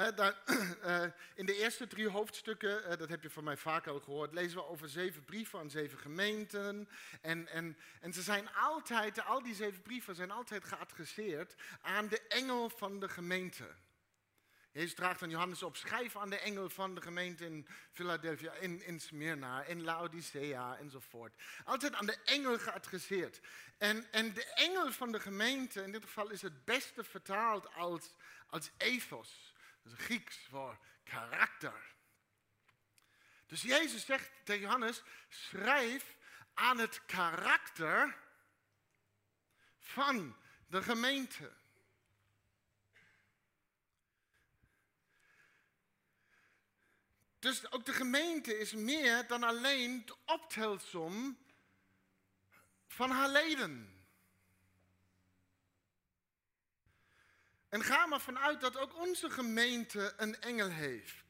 Uh, 0.00 1.02
in 1.40 1.46
de 1.46 1.58
eerste 1.58 1.86
drie 1.86 2.08
hoofdstukken, 2.08 2.82
uh, 2.82 2.96
dat 2.96 3.08
heb 3.08 3.22
je 3.22 3.30
van 3.30 3.44
mij 3.44 3.56
vaak 3.56 3.86
al 3.86 4.00
gehoord, 4.00 4.32
lezen 4.32 4.58
we 4.58 4.66
over 4.66 4.88
zeven 4.88 5.24
brieven 5.24 5.58
aan 5.58 5.70
zeven 5.70 5.98
gemeenten. 5.98 6.88
En, 7.20 7.48
en, 7.48 7.76
en 8.00 8.12
ze 8.12 8.22
zijn 8.22 8.48
altijd, 8.54 9.24
al 9.24 9.42
die 9.42 9.54
zeven 9.54 9.82
brieven 9.82 10.14
zijn 10.14 10.30
altijd 10.30 10.64
geadresseerd 10.64 11.54
aan 11.80 12.08
de 12.08 12.20
engel 12.28 12.70
van 12.70 13.00
de 13.00 13.08
gemeente. 13.08 13.74
Jezus 14.72 14.94
draagt 14.94 15.22
aan 15.22 15.30
Johannes 15.30 15.62
op, 15.62 15.76
schrijf 15.76 16.16
aan 16.16 16.30
de 16.30 16.38
engel 16.38 16.68
van 16.68 16.94
de 16.94 17.00
gemeente 17.00 17.44
in 17.44 17.66
Philadelphia, 17.92 18.52
in, 18.52 18.86
in 18.86 19.00
Smyrna, 19.00 19.62
in 19.62 19.82
Laodicea 19.82 20.76
enzovoort. 20.76 21.34
Altijd 21.64 21.94
aan 21.94 22.06
de 22.06 22.16
engel 22.24 22.58
geadresseerd. 22.58 23.40
En, 23.78 24.06
en 24.12 24.32
de 24.32 24.44
engel 24.44 24.92
van 24.92 25.12
de 25.12 25.20
gemeente, 25.20 25.82
in 25.82 25.92
dit 25.92 26.04
geval 26.04 26.30
is 26.30 26.42
het 26.42 26.64
beste 26.64 27.04
vertaald 27.04 27.74
als, 27.74 28.14
als 28.46 28.70
ethos. 28.76 29.49
Dat 29.82 29.92
is 29.92 30.04
Grieks 30.04 30.38
voor 30.48 30.78
karakter. 31.04 31.94
Dus 33.46 33.62
Jezus 33.62 34.04
zegt 34.04 34.30
tegen 34.44 34.62
Johannes, 34.62 35.02
schrijf 35.28 36.16
aan 36.54 36.78
het 36.78 37.04
karakter 37.06 38.18
van 39.78 40.36
de 40.66 40.82
gemeente. 40.82 41.52
Dus 47.38 47.72
ook 47.72 47.84
de 47.84 47.92
gemeente 47.92 48.58
is 48.58 48.72
meer 48.72 49.26
dan 49.26 49.42
alleen 49.42 50.06
de 50.06 50.16
optelsom 50.24 51.38
van 52.86 53.10
haar 53.10 53.28
leden. 53.28 53.99
En 57.70 57.84
ga 57.84 58.06
maar 58.06 58.20
vanuit 58.20 58.60
dat 58.60 58.76
ook 58.76 58.96
onze 58.96 59.30
gemeente 59.30 60.14
een 60.16 60.40
engel 60.40 60.68
heeft. 60.68 61.24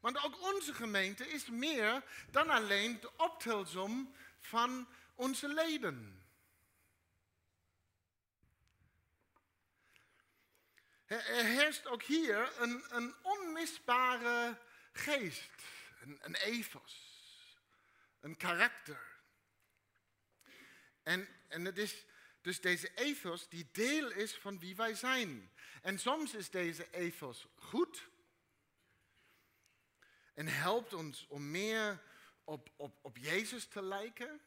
Want 0.00 0.24
ook 0.24 0.42
onze 0.42 0.74
gemeente 0.74 1.28
is 1.28 1.46
meer 1.46 2.02
dan 2.30 2.50
alleen 2.50 3.00
de 3.00 3.10
optelsom 3.16 4.14
van 4.40 4.88
onze 5.14 5.48
leden. 5.48 6.22
Er 11.06 11.44
heerst 11.44 11.86
ook 11.86 12.02
hier 12.02 12.60
een, 12.60 12.84
een 12.88 13.14
onmisbare 13.22 14.58
geest, 14.92 15.50
een, 16.00 16.18
een 16.22 16.34
ethos, 16.34 17.22
een 18.20 18.36
karakter. 18.36 19.12
En, 21.02 21.28
en 21.48 21.64
het 21.64 21.78
is 21.78 22.04
dus 22.44 22.60
deze 22.60 22.94
ethos 22.94 23.48
die 23.48 23.68
deel 23.72 24.10
is 24.10 24.34
van 24.34 24.58
wie 24.58 24.76
wij 24.76 24.94
zijn. 24.94 25.50
En 25.82 25.98
soms 25.98 26.34
is 26.34 26.50
deze 26.50 26.90
ethos 26.90 27.46
goed 27.54 28.08
en 30.34 30.46
helpt 30.46 30.92
ons 30.92 31.26
om 31.28 31.50
meer 31.50 32.02
op, 32.44 32.70
op, 32.76 32.98
op 33.02 33.16
Jezus 33.16 33.66
te 33.66 33.82
lijken. 33.82 34.40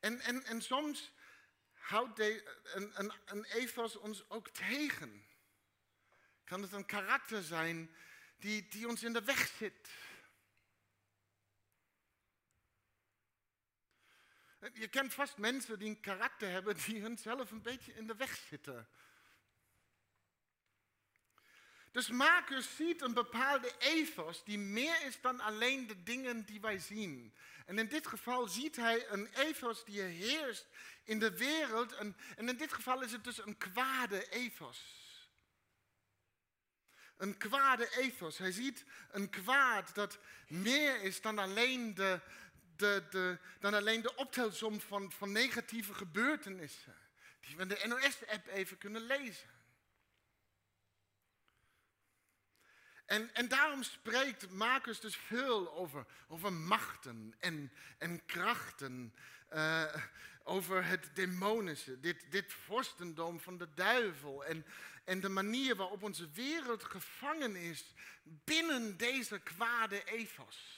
En, 0.00 0.20
en, 0.20 0.44
en 0.44 0.62
soms 0.62 1.12
houdt 1.72 2.18
een, 2.18 2.42
een, 2.94 3.12
een 3.24 3.44
ethos 3.44 3.96
ons 3.96 4.30
ook 4.30 4.48
tegen. 4.48 5.26
Kan 6.44 6.62
het 6.62 6.72
een 6.72 6.86
karakter 6.86 7.42
zijn 7.42 7.94
die, 8.36 8.68
die 8.68 8.88
ons 8.88 9.02
in 9.02 9.12
de 9.12 9.24
weg 9.24 9.48
zit? 9.58 9.88
Je 14.72 14.88
kent 14.88 15.14
vast 15.14 15.36
mensen 15.36 15.78
die 15.78 15.88
een 15.88 16.00
karakter 16.00 16.50
hebben 16.50 16.76
die 16.86 17.00
hunzelf 17.00 17.50
een 17.50 17.62
beetje 17.62 17.94
in 17.94 18.06
de 18.06 18.16
weg 18.16 18.36
zitten. 18.36 18.88
Dus 21.92 22.08
Marcus 22.08 22.76
ziet 22.76 23.02
een 23.02 23.14
bepaalde 23.14 23.72
ethos 23.78 24.44
die 24.44 24.58
meer 24.58 25.02
is 25.02 25.20
dan 25.20 25.40
alleen 25.40 25.86
de 25.86 26.02
dingen 26.02 26.44
die 26.44 26.60
wij 26.60 26.78
zien. 26.78 27.34
En 27.66 27.78
in 27.78 27.88
dit 27.88 28.06
geval 28.06 28.48
ziet 28.48 28.76
hij 28.76 29.08
een 29.08 29.28
ethos 29.34 29.84
die 29.84 30.00
heerst 30.00 30.66
in 31.04 31.18
de 31.18 31.36
wereld. 31.36 31.92
En, 31.92 32.16
in 32.36 32.56
dit 32.56 32.72
geval 32.72 33.02
is 33.02 33.12
het 33.12 33.24
dus 33.24 33.38
een 33.44 33.56
kwade 33.56 34.28
ethos. 34.28 35.06
Een 37.16 37.36
kwade 37.36 37.96
ethos. 37.96 38.38
Hij 38.38 38.52
ziet 38.52 38.84
een 39.10 39.30
kwaad 39.30 39.94
dat 39.94 40.18
meer 40.48 41.02
is 41.02 41.20
dan 41.20 41.38
alleen 41.38 41.94
de, 41.94 42.20
de, 42.78 43.38
dan 43.60 43.74
alleen 43.74 44.02
de 44.02 44.14
optelsom 44.14 44.80
van, 44.80 45.12
van 45.12 45.32
negatieve 45.32 45.94
gebeurtenissen. 45.94 46.94
Die 47.40 47.56
we 47.56 47.62
in 47.62 47.68
de 47.68 47.86
NOS-app 47.86 48.46
even 48.46 48.78
kunnen 48.78 49.02
lezen. 49.02 49.48
En, 53.06 53.34
en 53.34 53.48
daarom 53.48 53.82
spreekt 53.82 54.50
Marcus 54.50 55.00
dus 55.00 55.16
veel 55.16 55.72
over, 55.72 56.06
over 56.28 56.52
machten 56.52 57.34
en, 57.38 57.72
en 57.98 58.24
krachten. 58.24 59.14
Uh, 59.52 59.94
over 60.48 60.84
het 60.84 61.10
demonische, 61.14 62.00
dit, 62.00 62.24
dit 62.30 62.52
vorstendom 62.52 63.40
van 63.40 63.58
de 63.58 63.68
duivel. 63.74 64.44
En, 64.44 64.66
en 65.04 65.20
de 65.20 65.28
manier 65.28 65.76
waarop 65.76 66.02
onze 66.02 66.30
wereld 66.30 66.84
gevangen 66.84 67.56
is 67.56 67.94
binnen 68.24 68.96
deze 68.96 69.38
kwade 69.38 70.04
ethos. 70.04 70.77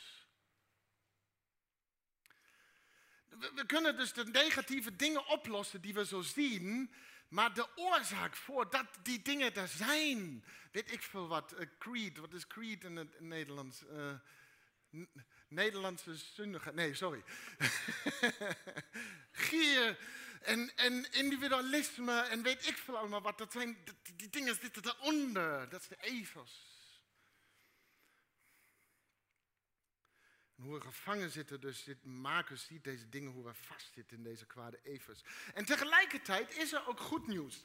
We, 3.39 3.67
kunnen 3.67 3.97
dus 3.97 4.13
de 4.13 4.25
negatieve 4.25 4.97
dingen 4.97 5.27
oplossen 5.27 5.81
die 5.81 5.95
we 5.95 6.05
zo 6.05 6.21
zien, 6.21 6.95
maar 7.29 7.55
de 7.55 7.67
oorzaak 7.77 8.37
voor 8.37 8.71
dat 8.71 8.87
die 9.03 9.23
dingen 9.23 9.55
er 9.55 9.69
zijn, 9.69 10.45
weet 10.73 10.93
ik 10.93 11.03
veel 11.03 11.29
wat, 11.29 11.55
uh, 11.59 11.67
creed, 11.79 12.19
wat 12.19 12.33
is 12.33 12.47
creed 12.47 12.85
in 12.85 12.97
het 12.97 13.21
Nederlands? 13.21 13.83
Uh, 13.83 14.13
Nederlandse 15.49 16.17
zondige, 16.17 16.73
nee, 16.73 16.95
sorry. 16.95 17.23
Gier 19.33 19.99
en, 20.41 20.77
en 20.77 21.13
individualisme 21.13 22.21
en 22.21 22.43
weet 22.43 22.67
ik 22.67 22.77
veel 22.77 22.99
allemaal 22.99 23.23
wat, 23.23 23.39
dat 23.39 23.53
zijn, 23.53 23.79
die, 24.17 24.29
dingen 24.29 24.55
zitten 24.55 24.83
daaronder, 24.83 25.69
dat 25.69 25.81
is 25.81 25.89
de 25.89 25.97
ethos. 26.01 26.70
Hoe 30.61 30.75
we 30.75 30.81
gevangen 30.81 31.31
zitten, 31.31 31.61
dus 31.61 31.85
dit 31.85 32.05
Marcus 32.05 32.65
ziet 32.65 32.85
deze 32.85 33.09
dingen, 33.09 33.33
hoe 33.33 33.45
we 33.45 33.55
vastzitten 33.55 34.17
in 34.17 34.23
deze 34.23 34.47
kwade 34.47 34.81
evers. 34.83 35.23
En 35.55 35.65
tegelijkertijd 35.65 36.57
is 36.57 36.73
er 36.73 36.89
ook 36.89 37.01
goed 37.01 37.27
nieuws. 37.27 37.65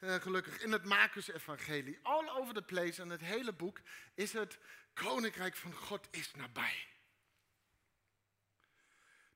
Uh, 0.00 0.14
gelukkig 0.14 0.60
in 0.60 0.72
het 0.72 0.84
Marcus-evangelie. 0.84 1.98
All 2.02 2.28
over 2.28 2.54
the 2.54 2.62
place, 2.62 3.02
en 3.02 3.10
het 3.10 3.20
hele 3.20 3.52
boek, 3.52 3.80
is 4.14 4.32
het 4.32 4.58
koninkrijk 4.94 5.56
van 5.56 5.72
God 5.72 6.08
is 6.10 6.34
nabij. 6.34 6.86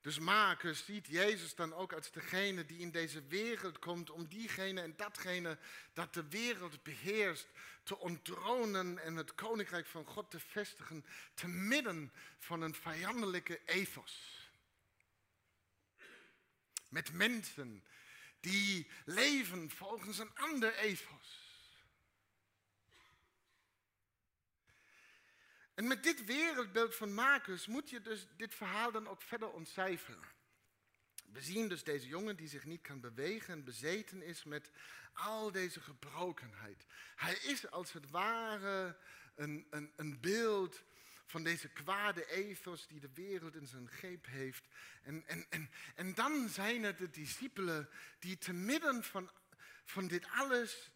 Dus 0.06 0.18
Marcus 0.18 0.84
ziet 0.84 1.06
Jezus 1.06 1.54
dan 1.54 1.74
ook 1.74 1.92
als 1.92 2.10
degene 2.10 2.64
die 2.64 2.78
in 2.78 2.90
deze 2.90 3.22
wereld 3.26 3.78
komt 3.78 4.10
om 4.10 4.28
diegene 4.28 4.80
en 4.80 4.96
datgene 4.96 5.58
dat 5.92 6.14
de 6.14 6.28
wereld 6.28 6.82
beheerst 6.82 7.46
te 7.82 7.98
onttronen 7.98 8.98
en 8.98 9.16
het 9.16 9.34
koninkrijk 9.34 9.86
van 9.86 10.04
God 10.04 10.30
te 10.30 10.40
vestigen 10.40 11.04
te 11.34 11.48
midden 11.48 12.12
van 12.38 12.60
een 12.60 12.74
vijandelijke 12.74 13.60
ethos. 13.64 14.48
Met 16.88 17.12
mensen 17.12 17.84
die 18.40 18.90
leven 19.04 19.70
volgens 19.70 20.18
een 20.18 20.34
ander 20.34 20.74
ethos. 20.74 21.45
En 25.76 25.86
met 25.86 26.02
dit 26.02 26.24
wereldbeeld 26.24 26.94
van 26.94 27.14
Marcus 27.14 27.66
moet 27.66 27.90
je 27.90 28.00
dus 28.00 28.26
dit 28.36 28.54
verhaal 28.54 28.92
dan 28.92 29.08
ook 29.08 29.22
verder 29.22 29.50
ontcijferen. 29.50 30.24
We 31.32 31.40
zien 31.40 31.68
dus 31.68 31.84
deze 31.84 32.06
jongen 32.06 32.36
die 32.36 32.48
zich 32.48 32.64
niet 32.64 32.80
kan 32.80 33.00
bewegen 33.00 33.54
en 33.54 33.64
bezeten 33.64 34.22
is 34.22 34.44
met 34.44 34.70
al 35.12 35.52
deze 35.52 35.80
gebrokenheid. 35.80 36.86
Hij 37.16 37.34
is 37.34 37.70
als 37.70 37.92
het 37.92 38.10
ware 38.10 38.96
een, 39.34 39.66
een, 39.70 39.92
een 39.96 40.20
beeld 40.20 40.82
van 41.26 41.42
deze 41.42 41.68
kwade 41.68 42.26
ethos 42.30 42.86
die 42.86 43.00
de 43.00 43.10
wereld 43.14 43.54
in 43.54 43.66
zijn 43.66 43.88
greep 43.88 44.26
heeft. 44.26 44.64
En, 45.02 45.26
en, 45.26 45.46
en, 45.50 45.70
en 45.94 46.14
dan 46.14 46.48
zijn 46.48 46.82
het 46.82 46.98
de 46.98 47.10
discipelen 47.10 47.88
die 48.18 48.38
te 48.38 48.52
midden 48.52 49.04
van, 49.04 49.30
van 49.84 50.06
dit 50.06 50.26
alles, 50.30 50.90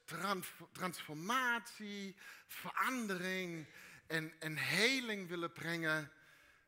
transformatie, 0.72 2.16
verandering 2.46 3.66
en, 4.10 4.40
en 4.40 4.56
heling 4.56 5.28
willen 5.28 5.52
brengen, 5.52 6.12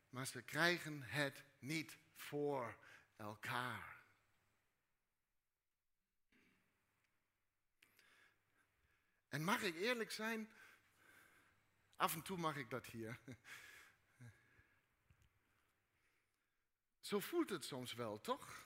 maar 0.09 0.27
ze 0.27 0.43
krijgen 0.43 1.03
het 1.03 1.45
niet 1.59 1.99
voor 2.15 2.79
elkaar. 3.17 4.01
En 9.29 9.45
mag 9.45 9.63
ik 9.63 9.75
eerlijk 9.75 10.11
zijn? 10.11 10.53
Af 11.97 12.15
en 12.15 12.23
toe 12.23 12.37
mag 12.37 12.57
ik 12.57 12.71
dat 12.71 12.87
hier. 12.87 13.21
Zo 17.01 17.21
voelt 17.21 17.51
het 17.51 17.65
soms 17.65 17.93
wel, 17.93 18.21
toch? 18.21 18.65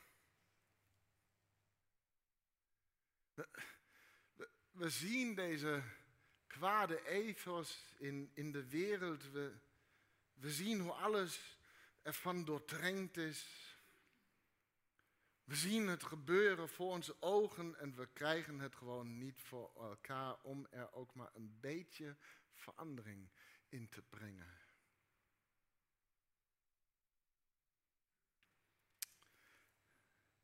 We, 3.35 3.49
we, 4.71 4.91
zien 4.91 5.35
deze 5.35 5.83
kwade 6.57 7.07
ethos 7.07 7.95
in, 7.99 8.31
in 8.35 8.53
de 8.53 8.69
wereld. 8.69 9.31
We, 9.31 9.53
we 10.35 10.51
zien 10.51 10.81
hoe 10.81 10.93
alles 10.93 11.59
ervan 12.03 12.45
doortrengd 12.45 13.17
is. 13.17 13.75
We 15.45 15.55
zien 15.55 15.87
het 15.87 16.03
gebeuren 16.03 16.69
voor 16.69 16.91
onze 16.91 17.17
ogen 17.21 17.79
en 17.79 17.95
we 17.95 18.09
krijgen 18.13 18.59
het 18.59 18.75
gewoon 18.75 19.19
niet 19.19 19.41
voor 19.41 19.71
elkaar 19.77 20.37
om 20.43 20.67
er 20.71 20.93
ook 20.93 21.15
maar 21.15 21.31
een 21.35 21.61
beetje 21.61 22.17
verandering 22.53 23.29
in 23.69 23.89
te 23.89 24.03
brengen. 24.03 24.59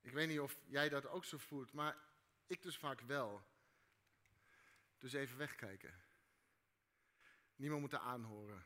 Ik 0.00 0.12
weet 0.12 0.28
niet 0.28 0.40
of 0.40 0.57
jij 0.66 0.88
dat 0.88 1.07
ook 1.07 1.25
zo 1.25 1.38
voelt, 1.38 1.73
maar 1.73 1.97
ik 2.47 2.62
dus 2.62 2.76
vaak 2.76 3.00
wel. 3.00 3.42
Dus 4.99 5.12
even 5.12 5.37
wegkijken. 5.37 6.01
Niemand 7.62 7.81
moeten 7.81 8.00
aanhoren. 8.00 8.64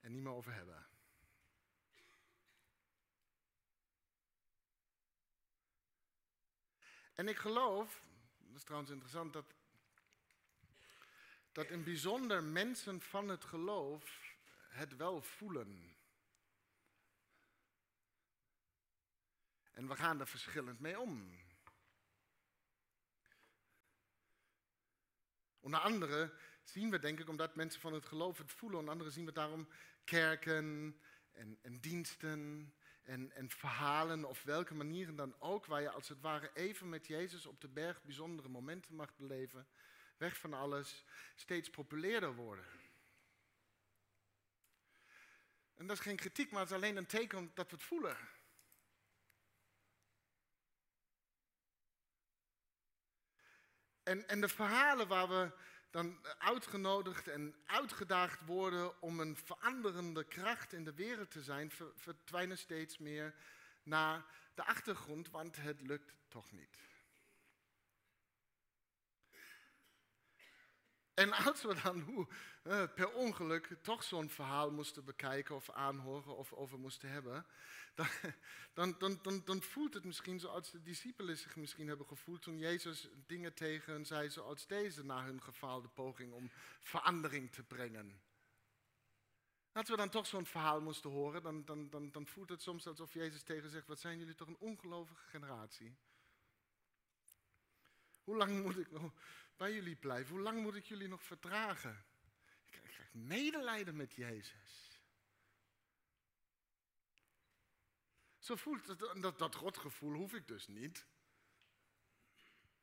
En 0.00 0.12
niet 0.12 0.22
meer 0.22 0.32
over 0.32 0.52
hebben. 0.52 0.86
En 7.14 7.28
ik 7.28 7.36
geloof, 7.36 8.00
dat 8.38 8.56
is 8.56 8.62
trouwens 8.62 8.90
interessant, 8.90 9.32
dat, 9.32 9.54
dat 11.52 11.70
in 11.70 11.84
bijzonder 11.84 12.42
mensen 12.42 13.00
van 13.00 13.28
het 13.28 13.44
geloof 13.44 14.34
het 14.68 14.96
wel 14.96 15.22
voelen. 15.22 15.96
En 19.72 19.88
we 19.88 19.96
gaan 19.96 20.20
er 20.20 20.28
verschillend 20.28 20.80
mee 20.80 21.00
om. 21.00 21.40
Onder 25.60 25.80
andere 25.80 26.43
zien 26.64 26.90
we, 26.90 26.98
denk 26.98 27.20
ik, 27.20 27.28
omdat 27.28 27.54
mensen 27.54 27.80
van 27.80 27.92
het 27.92 28.06
geloof 28.06 28.38
het 28.38 28.52
voelen, 28.52 28.78
onder 28.78 28.92
andere 28.92 29.10
zien 29.10 29.24
we 29.24 29.32
daarom 29.32 29.68
kerken 30.04 30.96
en, 31.32 31.58
en 31.62 31.80
diensten 31.80 32.72
en, 33.02 33.32
en 33.32 33.50
verhalen 33.50 34.24
of 34.24 34.42
welke 34.42 34.74
manieren 34.74 35.16
dan 35.16 35.34
ook, 35.38 35.66
waar 35.66 35.80
je 35.80 35.90
als 35.90 36.08
het 36.08 36.20
ware 36.20 36.50
even 36.54 36.88
met 36.88 37.06
Jezus 37.06 37.46
op 37.46 37.60
de 37.60 37.68
berg 37.68 38.02
bijzondere 38.02 38.48
momenten 38.48 38.94
mag 38.94 39.16
beleven, 39.16 39.66
weg 40.16 40.36
van 40.36 40.54
alles, 40.54 41.04
steeds 41.34 41.70
populairder 41.70 42.34
worden. 42.34 42.66
En 45.74 45.86
dat 45.86 45.96
is 45.96 46.02
geen 46.02 46.16
kritiek, 46.16 46.50
maar 46.50 46.60
het 46.60 46.70
is 46.70 46.76
alleen 46.76 46.96
een 46.96 47.06
teken 47.06 47.50
dat 47.54 47.70
we 47.70 47.76
het 47.76 47.84
voelen. 47.84 48.16
En, 54.02 54.28
en 54.28 54.40
de 54.40 54.48
verhalen 54.48 55.08
waar 55.08 55.28
we 55.28 55.52
dan 55.94 56.18
uitgenodigd 56.38 57.28
en 57.28 57.54
uitgedaagd 57.66 58.40
worden 58.46 59.02
om 59.02 59.20
een 59.20 59.36
veranderende 59.36 60.24
kracht 60.24 60.72
in 60.72 60.84
de 60.84 60.94
wereld 60.94 61.30
te 61.30 61.42
zijn, 61.42 61.70
verdwijnen 61.94 62.58
steeds 62.58 62.98
meer 62.98 63.34
naar 63.82 64.24
de 64.54 64.64
achtergrond, 64.64 65.30
want 65.30 65.56
het 65.56 65.80
lukt 65.80 66.14
toch 66.28 66.52
niet. 66.52 66.78
En 71.14 71.32
als 71.32 71.62
we 71.62 71.80
dan 71.82 72.00
hoe, 72.00 72.28
per 72.94 73.12
ongeluk 73.12 73.76
toch 73.82 74.04
zo'n 74.04 74.28
verhaal 74.28 74.70
moesten 74.70 75.04
bekijken 75.04 75.54
of 75.54 75.70
aanhoren 75.70 76.36
of 76.36 76.52
over 76.52 76.78
moesten 76.78 77.10
hebben, 77.10 77.46
dan, 78.74 78.94
dan, 78.98 79.18
dan, 79.22 79.42
dan, 79.44 79.62
voelt 79.62 79.94
het 79.94 80.04
misschien 80.04 80.40
zoals 80.40 80.70
de 80.70 80.82
discipelen 80.82 81.36
zich 81.36 81.56
misschien 81.56 81.88
hebben 81.88 82.06
gevoeld 82.06 82.42
toen 82.42 82.58
Jezus 82.58 83.08
dingen 83.26 83.54
tegen 83.54 83.92
hen 83.92 84.06
zei 84.06 84.30
zoals 84.30 84.66
deze 84.66 85.04
na 85.04 85.24
hun 85.24 85.42
gefaalde 85.42 85.88
poging 85.88 86.32
om 86.32 86.50
verandering 86.80 87.52
te 87.52 87.62
brengen. 87.62 88.20
Als 89.72 89.88
we 89.88 89.96
dan 89.96 90.10
toch 90.10 90.26
zo'n 90.26 90.46
verhaal 90.46 90.80
moesten 90.80 91.10
horen, 91.10 91.42
dan, 91.42 91.64
dan, 91.64 91.90
dan, 91.90 92.10
dan 92.10 92.26
voelt 92.26 92.48
het 92.48 92.62
soms 92.62 92.86
alsof 92.86 93.12
Jezus 93.12 93.42
tegen 93.42 93.70
zegt, 93.70 93.86
wat 93.86 94.00
zijn 94.00 94.18
jullie 94.18 94.34
toch 94.34 94.48
een 94.48 94.58
ongelovige 94.58 95.28
generatie. 95.28 95.96
Hoe 98.24 98.36
lang 98.36 98.62
moet 98.62 98.78
ik 98.78 98.90
nog 98.90 99.12
bij 99.56 99.72
jullie 99.72 99.96
blijven? 99.96 100.34
Hoe 100.34 100.42
lang 100.42 100.62
moet 100.62 100.74
ik 100.74 100.84
jullie 100.84 101.08
nog 101.08 101.22
verdragen? 101.22 102.04
Medelijden 103.14 103.96
met 103.96 104.14
Jezus. 104.14 105.00
Zo 108.38 108.56
voelt 108.56 108.86
het, 108.86 108.98
dat, 108.98 109.38
dat 109.38 109.54
rotgevoel 109.54 110.12
hoef 110.12 110.34
ik 110.34 110.48
dus 110.48 110.66
niet. 110.66 111.06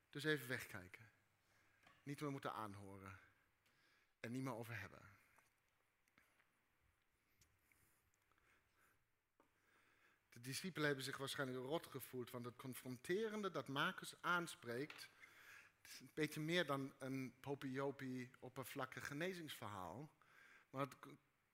Dus 0.09 0.23
even 0.23 0.47
wegkijken. 0.47 1.11
Niet 2.03 2.21
meer 2.21 2.31
moeten 2.31 2.53
aanhoren. 2.53 3.19
En 4.19 4.31
niet 4.31 4.41
meer 4.41 4.53
over 4.53 4.79
hebben. 4.79 5.15
De 10.29 10.39
discipelen 10.39 10.87
hebben 10.87 11.05
zich 11.05 11.17
waarschijnlijk 11.17 11.65
rot 11.65 11.87
gevoeld, 11.87 12.29
want 12.29 12.45
het 12.45 12.55
confronterende 12.55 13.49
dat 13.49 13.67
Marcus 13.67 14.13
aanspreekt, 14.21 15.09
is 15.81 15.99
een 15.99 16.11
beetje 16.13 16.39
meer 16.39 16.65
dan 16.65 16.93
een 16.97 17.33
popiopie 17.39 18.31
oppervlakkig 18.39 19.07
genezingsverhaal. 19.07 20.11
Maar 20.71 20.81
het 20.81 20.95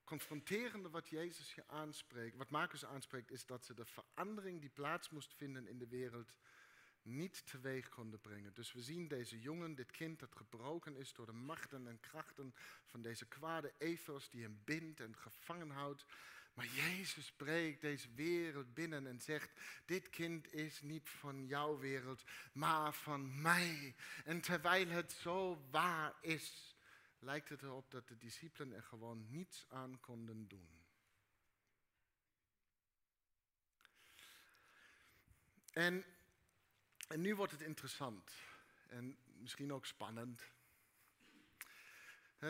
confronterende 0.04 0.90
wat 0.90 1.08
Jezus 1.08 1.54
je 1.54 1.68
aanspreekt, 1.68 2.36
wat 2.36 2.50
Marcus 2.50 2.84
aanspreekt, 2.84 3.30
is 3.30 3.46
dat 3.46 3.64
ze 3.64 3.74
de 3.74 3.84
verandering 3.84 4.60
die 4.60 4.70
plaats 4.70 5.10
moest 5.10 5.34
vinden 5.34 5.68
in 5.68 5.78
de 5.78 5.88
wereld 5.88 6.32
niet 7.02 7.46
teweeg 7.46 7.88
konden 7.88 8.20
brengen. 8.20 8.54
Dus 8.54 8.72
we 8.72 8.82
zien 8.82 9.08
deze 9.08 9.40
jongen, 9.40 9.74
dit 9.74 9.90
kind 9.90 10.18
dat 10.18 10.34
gebroken 10.36 10.96
is 10.96 11.12
door 11.12 11.26
de 11.26 11.32
machten 11.32 11.86
en 11.86 12.00
krachten 12.00 12.54
van 12.84 13.02
deze 13.02 13.26
kwade 13.26 13.72
ethos 13.78 14.30
die 14.30 14.42
hem 14.42 14.60
bindt 14.64 15.00
en 15.00 15.16
gevangen 15.16 15.70
houdt. 15.70 16.04
Maar 16.54 16.66
Jezus 16.66 17.32
breekt 17.32 17.80
deze 17.80 18.08
wereld 18.14 18.74
binnen 18.74 19.06
en 19.06 19.20
zegt, 19.20 19.50
dit 19.84 20.10
kind 20.10 20.52
is 20.52 20.80
niet 20.80 21.08
van 21.08 21.46
jouw 21.46 21.78
wereld, 21.78 22.24
maar 22.52 22.94
van 22.94 23.40
mij. 23.42 23.94
En 24.24 24.40
terwijl 24.40 24.88
het 24.88 25.12
zo 25.12 25.66
waar 25.70 26.14
is, 26.20 26.67
lijkt 27.18 27.48
het 27.48 27.62
erop 27.62 27.90
dat 27.90 28.08
de 28.08 28.18
discipelen 28.18 28.72
er 28.72 28.82
gewoon 28.82 29.30
niets 29.30 29.66
aan 29.68 30.00
konden 30.00 30.48
doen. 30.48 30.78
En, 35.72 36.04
en 37.08 37.20
nu 37.20 37.34
wordt 37.34 37.52
het 37.52 37.60
interessant 37.60 38.32
en 38.88 39.18
misschien 39.24 39.72
ook 39.72 39.86
spannend. 39.86 40.42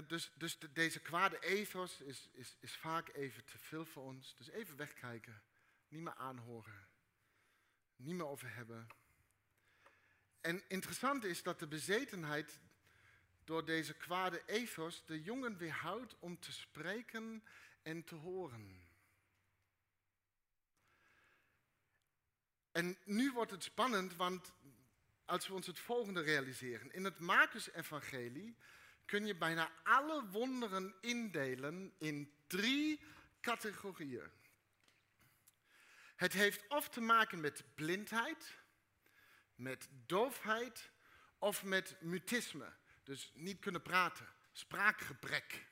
dus, 0.06 0.32
dus 0.34 0.58
deze 0.58 1.00
kwade 1.00 1.38
ethos 1.40 2.00
is, 2.00 2.28
is, 2.32 2.56
is 2.60 2.76
vaak 2.76 3.08
even 3.08 3.44
te 3.44 3.58
veel 3.58 3.84
voor 3.84 4.02
ons. 4.02 4.34
Dus 4.36 4.48
even 4.48 4.76
wegkijken, 4.76 5.42
niet 5.88 6.02
meer 6.02 6.14
aanhoren, 6.14 6.88
niet 7.96 8.14
meer 8.14 8.26
over 8.26 8.54
hebben. 8.54 8.86
En 10.40 10.68
interessant 10.68 11.24
is 11.24 11.42
dat 11.42 11.58
de 11.58 11.66
bezetenheid 11.66 12.60
door 13.48 13.64
deze 13.64 13.94
kwade 13.94 14.42
ethos 14.46 15.04
de 15.06 15.22
jongen 15.22 15.56
weerhoudt 15.56 16.16
om 16.18 16.40
te 16.40 16.52
spreken 16.52 17.44
en 17.82 18.04
te 18.04 18.14
horen. 18.14 18.86
En 22.72 22.98
nu 23.04 23.32
wordt 23.32 23.50
het 23.50 23.62
spannend, 23.62 24.16
want 24.16 24.52
als 25.24 25.48
we 25.48 25.54
ons 25.54 25.66
het 25.66 25.78
volgende 25.78 26.20
realiseren. 26.20 26.92
In 26.92 27.04
het 27.04 27.18
Marcus-evangelie 27.18 28.56
kun 29.04 29.26
je 29.26 29.36
bijna 29.36 29.72
alle 29.82 30.26
wonderen 30.26 30.94
indelen 31.00 31.94
in 31.98 32.32
drie 32.46 33.00
categorieën. 33.40 34.30
Het 36.16 36.32
heeft 36.32 36.68
of 36.68 36.88
te 36.88 37.00
maken 37.00 37.40
met 37.40 37.64
blindheid, 37.74 38.56
met 39.54 39.88
doofheid 40.06 40.90
of 41.38 41.64
met 41.64 41.96
mutisme. 42.00 42.72
Dus 43.08 43.30
niet 43.34 43.60
kunnen 43.60 43.82
praten, 43.82 44.28
spraakgebrek. 44.52 45.66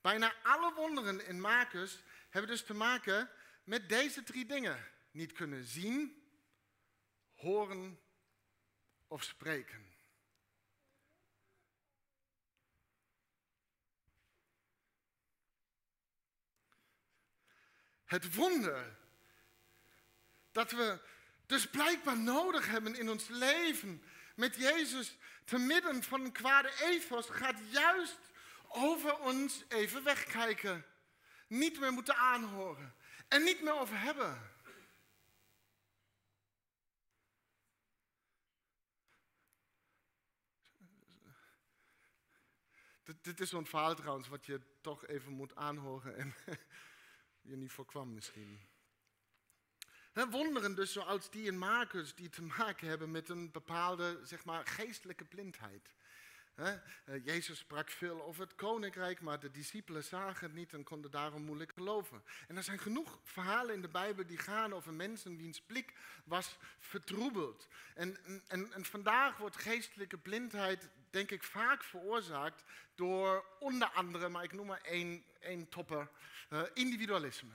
Bijna 0.00 0.34
alle 0.42 0.74
wonderen 0.74 1.26
in 1.26 1.40
Marcus 1.40 2.02
hebben 2.30 2.50
dus 2.50 2.64
te 2.64 2.74
maken 2.74 3.30
met 3.64 3.88
deze 3.88 4.22
drie 4.22 4.46
dingen. 4.46 4.90
Niet 5.10 5.32
kunnen 5.32 5.64
zien, 5.64 6.28
horen 7.32 8.00
of 9.06 9.22
spreken. 9.22 9.96
Het 18.04 18.34
wonder 18.34 18.98
dat 20.52 20.70
we 20.70 21.00
dus 21.46 21.70
blijkbaar 21.70 22.18
nodig 22.18 22.66
hebben 22.66 22.94
in 22.94 23.10
ons 23.10 23.28
leven 23.28 24.04
met 24.34 24.56
Jezus 24.56 25.16
te 25.44 25.58
midden 25.58 26.02
van 26.02 26.24
een 26.24 26.32
kwade 26.32 26.72
ethos 26.80 27.28
gaat 27.28 27.60
juist 27.70 28.18
over 28.68 29.18
ons 29.18 29.64
even 29.68 30.04
wegkijken. 30.04 30.84
Niet 31.46 31.80
meer 31.80 31.92
moeten 31.92 32.16
aanhoren 32.16 32.94
en 33.28 33.44
niet 33.44 33.62
meer 33.62 33.78
over 33.78 34.00
hebben. 34.00 34.52
Dit, 43.20 43.40
is 43.40 43.48
zo'n 43.48 43.66
verhaal 43.66 43.94
trouwens 43.94 44.28
wat 44.28 44.46
je 44.46 44.60
toch 44.80 45.06
even 45.06 45.32
moet 45.32 45.54
aanhoren 45.54 46.16
en 46.16 46.34
je 47.50 47.56
niet 47.56 47.72
voorkwam 47.72 48.12
misschien. 48.12 48.60
Wonderen 50.30 50.74
dus 50.74 50.92
zoals 50.92 51.30
die 51.30 51.46
in 51.46 51.58
Marcus 51.58 52.14
die 52.14 52.28
te 52.28 52.42
maken 52.42 52.88
hebben 52.88 53.10
met 53.10 53.28
een 53.28 53.50
bepaalde 53.50 54.20
zeg 54.22 54.44
maar, 54.44 54.66
geestelijke 54.66 55.24
blindheid. 55.24 55.94
Eh, 56.54 56.74
Jezus 57.24 57.58
sprak 57.58 57.90
veel 57.90 58.22
over 58.22 58.42
het 58.42 58.54
koninkrijk, 58.54 59.20
maar 59.20 59.40
de 59.40 59.50
discipelen 59.50 60.04
zagen 60.04 60.46
het 60.46 60.56
niet 60.56 60.72
en 60.72 60.84
konden 60.84 61.10
daarom 61.10 61.42
moeilijk 61.42 61.72
geloven. 61.72 62.22
En 62.48 62.56
er 62.56 62.62
zijn 62.62 62.78
genoeg 62.78 63.20
verhalen 63.22 63.74
in 63.74 63.82
de 63.82 63.88
Bijbel 63.88 64.26
die 64.26 64.38
gaan 64.38 64.74
over 64.74 64.92
mensen 64.92 65.36
wiens 65.36 65.60
blik 65.60 65.92
was 66.24 66.56
vertroebeld. 66.78 67.68
En, 67.94 68.16
en, 68.48 68.72
en 68.72 68.84
vandaag 68.84 69.36
wordt 69.36 69.56
geestelijke 69.56 70.18
blindheid, 70.18 70.88
denk 71.10 71.30
ik, 71.30 71.42
vaak 71.42 71.82
veroorzaakt 71.82 72.64
door 72.94 73.44
onder 73.58 73.88
andere, 73.88 74.28
maar 74.28 74.44
ik 74.44 74.52
noem 74.52 74.66
maar 74.66 74.82
één, 74.82 75.24
één 75.40 75.68
topper, 75.68 76.08
uh, 76.50 76.62
individualisme. 76.74 77.54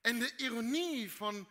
En 0.00 0.18
de 0.18 0.36
ironie 0.36 1.12
van 1.12 1.48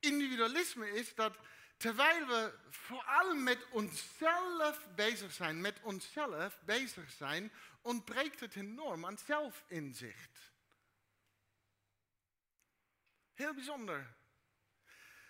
individualisme 0.00 0.90
is 0.90 1.14
dat 1.14 1.36
terwijl 1.76 2.26
we 2.26 2.58
vooral 2.70 3.34
met 3.34 3.66
onszelf 3.70 4.88
bezig 4.94 5.32
zijn, 5.32 5.60
met 5.60 5.80
onszelf 5.82 6.60
bezig 6.64 7.10
zijn, 7.10 7.52
ontbreekt 7.82 8.40
het 8.40 8.56
enorm 8.56 9.06
aan 9.06 9.18
zelfinzicht. 9.18 10.52
Heel 13.34 13.54
bijzonder. 13.54 14.16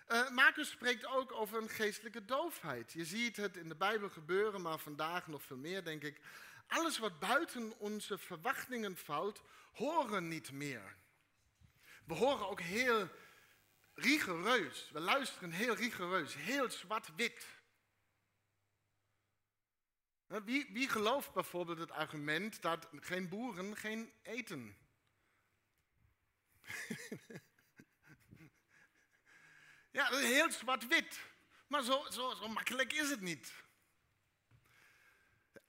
Uh, 0.08 0.30
Marcus 0.30 0.70
spreekt 0.70 1.06
ook 1.06 1.32
over 1.32 1.62
een 1.62 1.68
geestelijke 1.68 2.24
doofheid. 2.24 2.92
Je 2.92 3.04
ziet 3.04 3.36
het 3.36 3.56
in 3.56 3.68
de 3.68 3.76
Bijbel 3.76 4.08
gebeuren, 4.08 4.62
maar 4.62 4.78
vandaag 4.78 5.26
nog 5.26 5.42
veel 5.42 5.56
meer, 5.56 5.84
denk 5.84 6.02
ik. 6.02 6.20
Alles 6.66 6.98
wat 6.98 7.18
buiten 7.18 7.78
onze 7.78 8.18
verwachtingen 8.18 8.96
valt, 8.96 9.42
horen 9.72 10.28
niet 10.28 10.52
meer. 10.52 10.96
We 12.08 12.14
horen 12.14 12.48
ook 12.48 12.60
heel 12.60 13.08
rigoureus. 13.94 14.90
We 14.90 15.00
luisteren 15.00 15.50
heel 15.50 15.74
rigoureus, 15.74 16.34
heel 16.34 16.70
zwart-wit. 16.70 17.46
Wie, 20.26 20.68
wie 20.72 20.88
gelooft 20.88 21.32
bijvoorbeeld 21.32 21.78
het 21.78 21.90
argument 21.90 22.62
dat 22.62 22.88
geen 22.92 23.28
boeren 23.28 23.76
geen 23.76 24.12
eten? 24.22 24.76
ja, 29.98 30.08
heel 30.08 30.50
zwart-wit. 30.50 31.20
Maar 31.66 31.82
zo, 31.82 32.06
zo, 32.10 32.34
zo 32.34 32.48
makkelijk 32.48 32.92
is 32.92 33.10
het 33.10 33.20
niet. 33.20 33.52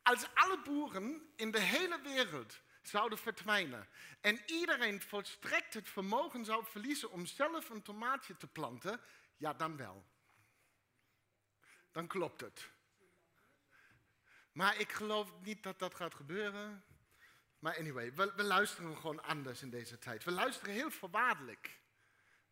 Als 0.02 0.28
alle 0.34 0.62
boeren 0.62 1.34
in 1.36 1.52
de 1.52 1.60
hele 1.60 2.02
wereld 2.02 2.62
zouden 2.82 3.18
verdwijnen. 3.18 3.88
En 4.22 4.40
iedereen 4.46 5.02
volstrekt 5.02 5.74
het 5.74 5.90
vermogen 5.90 6.46
zou 6.46 6.66
verliezen 6.66 7.12
om 7.12 7.26
zelf 7.26 7.70
een 7.70 7.82
tomaatje 7.82 8.38
te 8.38 8.48
planten, 8.48 9.02
ja 9.38 9.54
dan 9.54 9.78
wel. 9.78 10.06
Dan 11.92 12.08
klopt 12.08 12.42
het. 12.42 12.70
Maar 14.52 14.80
ik 14.80 14.92
geloof 14.92 15.32
niet 15.42 15.64
dat 15.64 15.80
dat 15.80 15.96
gaat 15.96 16.14
gebeuren. 16.14 16.84
Maar 17.60 17.78
anyway, 17.78 18.14
we, 18.14 18.44
luisteren 18.44 18.98
gewoon 18.98 19.24
anders 19.24 19.62
in 19.62 19.70
deze 19.70 19.98
tijd. 19.98 20.24
We 20.24 20.32
luisteren 20.32 20.74
heel 20.74 20.92
voorwaardelijk. 20.92 21.80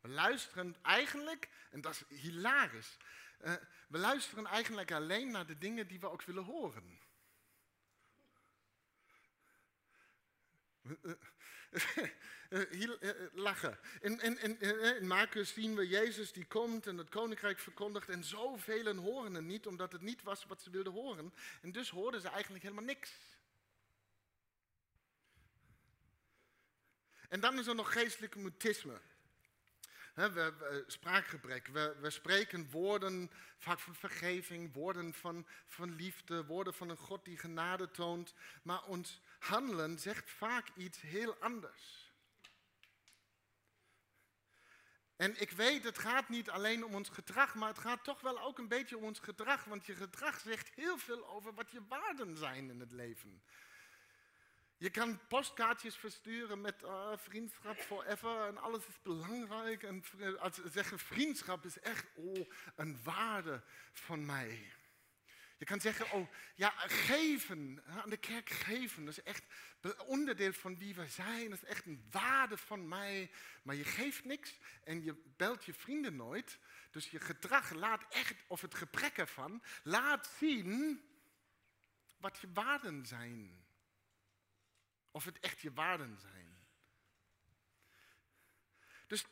We 0.02 0.08
luisteren 0.10 0.76
eigenlijk, 0.82 1.50
en 1.72 1.82
dat 1.82 1.92
is 2.10 2.20
hilarisch, 2.20 2.98
uh, 3.42 3.54
we 3.88 3.98
luisteren 3.98 4.46
eigenlijk 4.46 4.92
alleen 4.92 5.32
naar 5.32 5.46
de 5.46 5.58
dingen 5.58 5.88
die 5.88 6.00
we 6.00 6.10
ook 6.10 6.22
willen 6.22 6.44
horen. 6.44 7.00
Hier, 10.77 10.77
eh, 10.77 10.77
eh, 10.77 10.77
lachen. 13.34 13.78
In, 14.02 14.21
in, 14.21 14.39
in, 14.41 14.60
in 15.00 15.08
Marcus 15.08 15.54
zien 15.54 15.76
we 15.76 15.88
Jezus 15.88 16.32
die 16.32 16.45
komt 16.45 16.88
en 16.88 16.97
het 16.97 17.10
koninkrijk 17.10 17.60
verkondigt. 17.60 18.10
En 18.10 18.23
zoveel 18.23 18.95
horen 18.95 19.34
het 19.34 19.43
niet, 19.43 19.67
omdat 19.67 19.91
het 19.91 20.02
niet 20.02 20.23
was 20.23 20.45
wat 20.45 20.62
ze 20.62 20.69
wilden 20.69 20.93
horen. 20.93 21.34
En 21.62 21.71
dus 21.71 21.89
hoorden 21.89 22.21
ze 22.21 22.30
eigenlijk 22.30 22.63
helemaal 22.63 22.84
niks. 22.84 23.12
En 27.30 27.39
dan 27.39 27.60
is 27.60 27.67
er 27.67 27.76
nog 27.76 27.93
geestelijk 27.93 28.36
mutisme. 28.36 29.02
we, 30.13 30.84
spraakgebrek. 30.88 31.67
We, 31.67 31.95
we, 32.00 32.10
spreken 32.10 32.69
woorden 32.69 33.32
vaak 33.58 33.80
van 33.80 33.95
vergeving, 33.95 34.73
woorden 34.73 35.13
van, 35.13 35.47
van 35.65 35.95
liefde, 35.95 36.45
woorden 36.45 36.73
van 36.73 36.89
een 36.89 36.97
God 36.97 37.26
die 37.26 37.38
genade 37.38 37.91
toont. 37.91 38.34
Maar 38.62 38.84
ons 38.84 39.21
handelen 39.39 40.00
zegt 40.00 40.30
vaak 40.30 40.67
iets 40.76 41.02
heel 41.02 41.36
anders. 41.36 42.08
En 45.15 45.41
ik 45.41 45.52
weet, 45.52 45.84
het 45.84 46.00
gaat 46.00 46.30
niet 46.30 46.50
alleen 46.50 46.86
om 46.86 46.95
ons 46.95 47.10
gedrag, 47.10 47.56
maar 47.56 47.69
het 47.69 47.80
gaat 47.80 48.04
toch 48.04 48.21
wel 48.21 48.41
ook 48.41 48.58
een 48.58 48.67
beetje 48.67 48.97
om 48.97 49.04
ons 49.04 49.19
gedrag. 49.19 49.63
Want 49.63 49.86
je 49.86 49.95
gedrag 49.95 50.39
zegt 50.39 50.69
heel 50.76 50.97
veel 50.97 51.28
over 51.28 51.54
wat 51.54 51.71
je 51.71 51.88
waarden 51.88 52.38
zijn 52.38 52.69
in 52.69 52.80
het 52.80 52.91
leven. 52.91 53.43
Je 54.78 54.89
kan 54.89 55.28
postkaartjes 55.28 55.95
versturen 55.95 56.62
met 56.62 56.84
uh, 56.84 57.12
vriendschap 57.15 57.78
forever 57.78 58.47
en 58.47 58.58
alles 58.58 58.88
is 58.88 59.02
belangrijk. 59.02 59.84
En 59.84 60.04
zeggen 60.65 61.00
vriendschap 61.00 61.65
is 61.65 61.80
echt 61.80 62.06
oh, 62.15 62.50
een 62.76 63.04
waarde 63.04 63.63
van 63.91 64.26
mij. 64.26 64.73
Je 65.58 65.65
kan 65.65 65.82
zeggen, 65.82 66.12
oh 66.12 66.28
ja, 66.56 66.70
geven, 66.78 67.84
aan 67.86 68.10
de 68.10 68.17
kerk 68.17 68.50
geven, 68.50 69.06
dat 69.06 69.17
is 69.17 69.24
echt 69.24 69.43
onderdeel 70.06 70.54
van 70.54 70.78
wie 70.78 70.96
we 70.96 71.08
zijn, 71.08 71.50
dat 71.50 71.63
is 71.63 71.70
echt 71.70 71.86
een 71.86 72.08
waarde 72.12 72.58
van 72.58 72.88
mij. 72.88 73.32
Maar 73.62 73.76
je 73.76 73.84
geeft 73.84 74.26
niks 74.26 74.60
en 74.84 75.04
je 75.04 75.24
belt 75.38 75.65
je 75.65 75.74
vrienden 75.74 76.15
nooit. 76.15 76.60
Dus 76.91 77.10
je 77.10 77.20
gedrag 77.20 77.72
laat 77.72 78.06
echt, 78.10 78.36
of 78.48 78.62
het 78.62 78.76
gebrek 78.76 79.17
ervan, 79.17 79.63
laat 79.84 80.28
zien 80.38 81.02
wat 82.17 82.38
je 82.39 82.48
waarden 82.54 83.06
zijn. 83.06 83.65
Of 85.12 85.26
het 85.26 85.39
echt 85.39 85.60
je 85.60 85.74
waarden 85.74 86.17
zijn. 86.20 86.58
Dus 89.08 89.26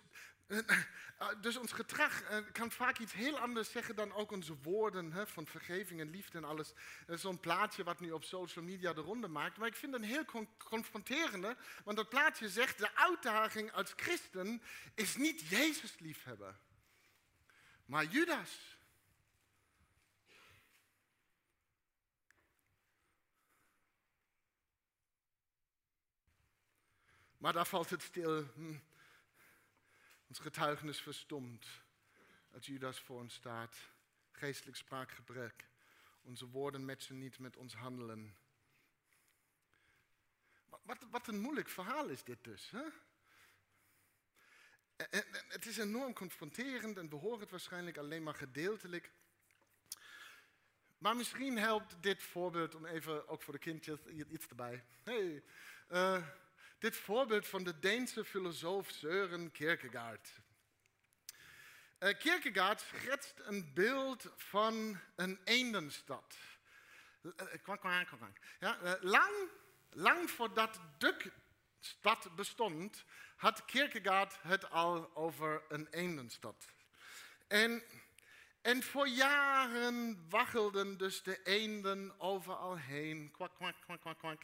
dus 1.41 1.57
ons 1.57 1.71
gedrag 1.71 2.23
eh, 2.23 2.37
kan 2.51 2.71
vaak 2.71 2.97
iets 2.97 3.13
heel 3.13 3.39
anders 3.39 3.71
zeggen 3.71 3.95
dan 3.95 4.13
ook 4.13 4.31
onze 4.31 4.55
woorden 4.61 5.11
hè, 5.11 5.27
van 5.27 5.47
vergeving 5.47 5.99
en 5.99 6.09
liefde 6.09 6.37
en 6.37 6.43
alles. 6.43 6.73
Zo'n 7.07 7.39
plaatje 7.39 7.83
wat 7.83 7.99
nu 7.99 8.11
op 8.11 8.23
social 8.23 8.65
media 8.65 8.93
de 8.93 9.01
ronde 9.01 9.27
maakt. 9.27 9.57
Maar 9.57 9.67
ik 9.67 9.75
vind 9.75 9.93
het 9.93 10.01
een 10.01 10.07
heel 10.07 10.47
confronterende, 10.57 11.57
want 11.83 11.97
dat 11.97 12.09
plaatje 12.09 12.49
zegt 12.49 12.77
de 12.77 12.95
uitdaging 12.95 13.71
als 13.71 13.93
christen 13.95 14.61
is 14.95 15.15
niet 15.15 15.41
Jezus 15.41 15.99
liefhebben, 15.99 16.59
maar 17.85 18.05
Judas. 18.05 18.73
Maar 27.37 27.53
daar 27.53 27.67
valt 27.67 27.89
het 27.89 28.01
stil. 28.01 28.43
Hm. 28.55 28.77
Ons 30.27 30.39
getuigenis 30.39 31.01
verstomt 31.01 31.67
als 32.51 32.65
Judas 32.65 32.99
voor 32.99 33.19
ons 33.19 33.33
staat. 33.33 33.75
Geestelijk 34.31 34.77
spraakgebrek. 34.77 35.67
Onze 36.21 36.47
woorden 36.47 36.85
matchen 36.85 37.17
niet 37.17 37.39
met 37.39 37.57
ons 37.57 37.73
handelen. 37.73 38.35
Wat, 40.81 41.05
wat 41.11 41.27
een 41.27 41.39
moeilijk 41.39 41.69
verhaal 41.69 42.07
is 42.07 42.23
dit 42.23 42.43
dus. 42.43 42.71
Hè? 42.71 42.83
Het 45.47 45.65
is 45.65 45.77
enorm 45.77 46.13
confronterend 46.13 46.97
en 46.97 47.09
we 47.09 47.15
horen 47.15 47.39
het 47.39 47.51
waarschijnlijk 47.51 47.97
alleen 47.97 48.23
maar 48.23 48.35
gedeeltelijk. 48.35 49.11
Maar 50.97 51.15
misschien 51.15 51.57
helpt 51.57 51.95
dit 52.03 52.23
voorbeeld, 52.23 52.75
om 52.75 52.85
even 52.85 53.27
ook 53.27 53.41
voor 53.41 53.53
de 53.53 53.59
kindjes 53.59 54.05
iets 54.05 54.47
erbij. 54.47 54.83
Hey, 55.03 55.43
uh, 55.91 56.27
dit 56.79 56.95
voorbeeld 56.95 57.47
van 57.47 57.63
de 57.63 57.79
Deense 57.79 58.25
filosoof 58.25 58.89
Søren 58.89 59.51
Kierkegaard. 59.51 60.29
Uh, 61.99 62.17
Kierkegaard 62.17 62.81
schetst 62.81 63.39
een 63.43 63.73
beeld 63.73 64.31
van 64.35 64.99
een 65.15 65.39
eendenstad. 65.43 66.35
Kwak, 67.61 67.79
kwak. 67.79 68.37
Ja, 68.59 68.97
lang, 69.01 69.49
lang 69.89 70.29
voordat 70.29 70.79
de 70.97 71.31
stad 71.79 72.35
bestond, 72.35 73.03
had 73.35 73.65
Kierkegaard 73.65 74.37
het 74.41 74.69
al 74.69 75.15
over 75.15 75.63
een 75.69 75.87
eendenstad. 75.91 76.65
En 77.47 77.83
en 78.65 78.83
voor 78.83 79.07
jaren 79.07 80.25
waggelden 80.29 80.97
dus 80.97 81.23
de 81.23 81.43
eenden 81.43 82.19
overal 82.19 82.77
heen. 82.77 83.31
Kwak, 83.31 83.55
kwak, 83.55 83.75
kwak, 83.81 84.01
kwak, 84.01 84.17
kwak. 84.17 84.41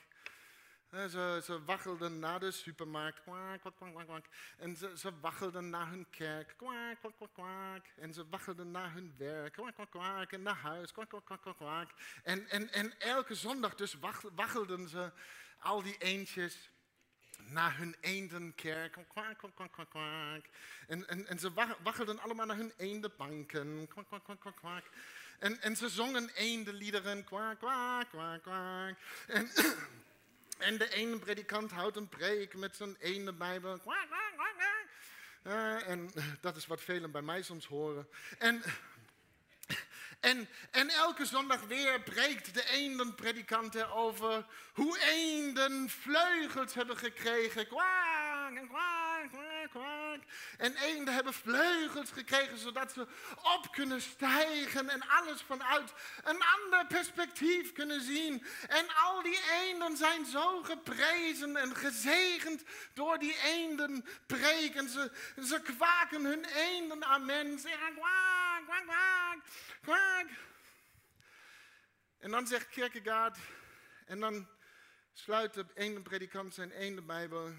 Ze, 0.92 1.42
ze 1.44 1.64
waggelden 1.64 2.20
naar 2.20 2.40
de 2.40 2.52
supermarkt. 2.52 3.22
Kwak, 3.22 3.60
kwak, 3.60 3.74
kwak, 3.78 4.06
kwak. 4.06 4.26
En 4.58 4.76
ze, 4.76 4.92
ze 4.98 5.12
waggelden 5.22 5.70
naar 5.70 5.90
hun 5.90 6.06
kerk. 6.10 6.54
Kwak, 6.58 7.00
kwak, 7.00 7.14
kwak, 7.18 7.34
kwak. 7.34 7.86
En 7.96 8.14
ze 8.14 8.26
waggelden 8.30 8.72
naar 8.72 8.94
hun 8.94 9.14
werk. 9.18 9.54
Kwak, 9.54 9.74
kwak, 9.74 9.92
kwak. 9.92 10.32
En 10.32 10.42
naar 10.42 10.56
huis. 10.56 10.92
Kwak, 10.92 11.10
kwak, 11.10 11.26
kwak, 11.26 11.58
kwak. 11.58 11.90
En, 12.24 12.50
en, 12.50 12.72
en 12.74 13.00
elke 13.00 13.36
zondag 13.36 13.76
dus 13.76 13.96
waggelden 14.36 14.90
ze 14.90 15.12
al 15.60 15.82
die 15.82 15.98
eendjes 15.98 16.70
naar 17.38 17.78
hun 17.78 17.96
eendenkerk. 18.02 18.92
Kwak, 18.92 19.10
kwak, 19.10 19.54
kwak, 19.56 19.72
kwak, 19.72 19.90
kwak. 19.90 20.46
En, 20.88 21.08
en, 21.08 21.28
en 21.28 21.40
ze 21.40 21.52
waggelden 21.84 22.20
allemaal 22.20 22.46
naar 22.46 22.58
hun 22.58 22.74
eendenbanken. 22.78 23.88
Kwak, 23.88 24.08
kwak, 24.08 24.24
kwak, 24.24 24.40
kwak, 24.40 24.56
kwak. 24.56 24.84
En, 25.40 25.62
en 25.62 25.76
ze 25.76 25.90
zongen 25.90 26.30
eendenliederen. 26.30 27.24
Kwak, 27.24 27.60
kwak, 27.60 28.10
kwak, 28.10 28.42
kwak. 28.42 28.96
En, 29.28 29.50
en 30.62 30.78
de 30.78 30.94
ene 30.94 31.20
predikant 31.20 31.72
houdt 31.72 31.98
een 31.98 32.10
preek 32.10 32.56
met 32.56 32.76
zijn 32.76 32.96
ene 33.00 33.34
bijbel. 33.34 33.82
Uh, 35.44 35.88
en 35.90 36.12
dat 36.42 36.56
is 36.56 36.68
wat 36.68 36.82
velen 36.82 37.12
bij 37.12 37.22
mij 37.22 37.42
soms 37.42 37.66
horen. 37.66 38.08
En... 38.38 38.64
En, 40.20 40.50
en 40.72 40.90
elke 40.90 41.26
zondag 41.26 41.62
weer 41.62 42.02
preekt 42.02 42.54
de 42.54 42.70
eendenpredikant 42.70 43.76
erover 43.76 44.46
hoe 44.74 45.00
eenden 45.00 45.90
vleugels 45.90 46.74
hebben 46.74 46.98
gekregen. 46.98 47.68
Kwaak, 47.68 48.56
kwaak, 48.56 48.68
kwaak, 48.70 49.01
En 50.58 50.76
eenden 50.76 51.14
hebben 51.14 51.34
vleugels 51.34 52.12
gekregen 52.12 52.58
zodat 52.58 52.92
ze 52.92 53.08
op 53.56 53.68
kunnen 53.72 54.02
stijgen 54.02 54.90
en 54.90 55.08
alles 55.08 55.42
vanuit 55.42 55.94
een 56.24 56.42
ander 56.42 56.86
perspectief 56.88 57.72
kunnen 57.72 58.02
zien. 58.02 58.46
En 58.68 58.96
al 58.96 59.22
die 59.22 59.40
eenden 59.52 59.98
zijn 59.98 60.26
zo 60.26 60.64
geprezen 60.64 61.58
en 61.58 61.76
gezegend 61.76 62.64
door 62.94 63.18
die 63.18 63.38
eenden 63.44 64.06
preken. 64.28 64.90
Ze, 64.90 65.12
ze 65.44 65.62
kwaken 65.62 66.26
hun 66.26 66.46
eenden 66.46 67.00
zeggen 67.60 67.94
kwaak, 67.94 68.66
kwaak, 68.66 68.84
kwaak. 68.84 69.40
Kwaak. 69.82 70.28
En 72.20 72.32
dan 72.32 72.48
zegt 72.48 72.70
Kierkegaard, 72.70 73.38
en 74.06 74.20
dan 74.20 74.48
sluit 75.14 75.54
de 75.54 75.66
ene 75.74 76.02
predikant 76.02 76.54
zijn 76.54 76.72
ene 76.72 77.02
Bijbel. 77.02 77.52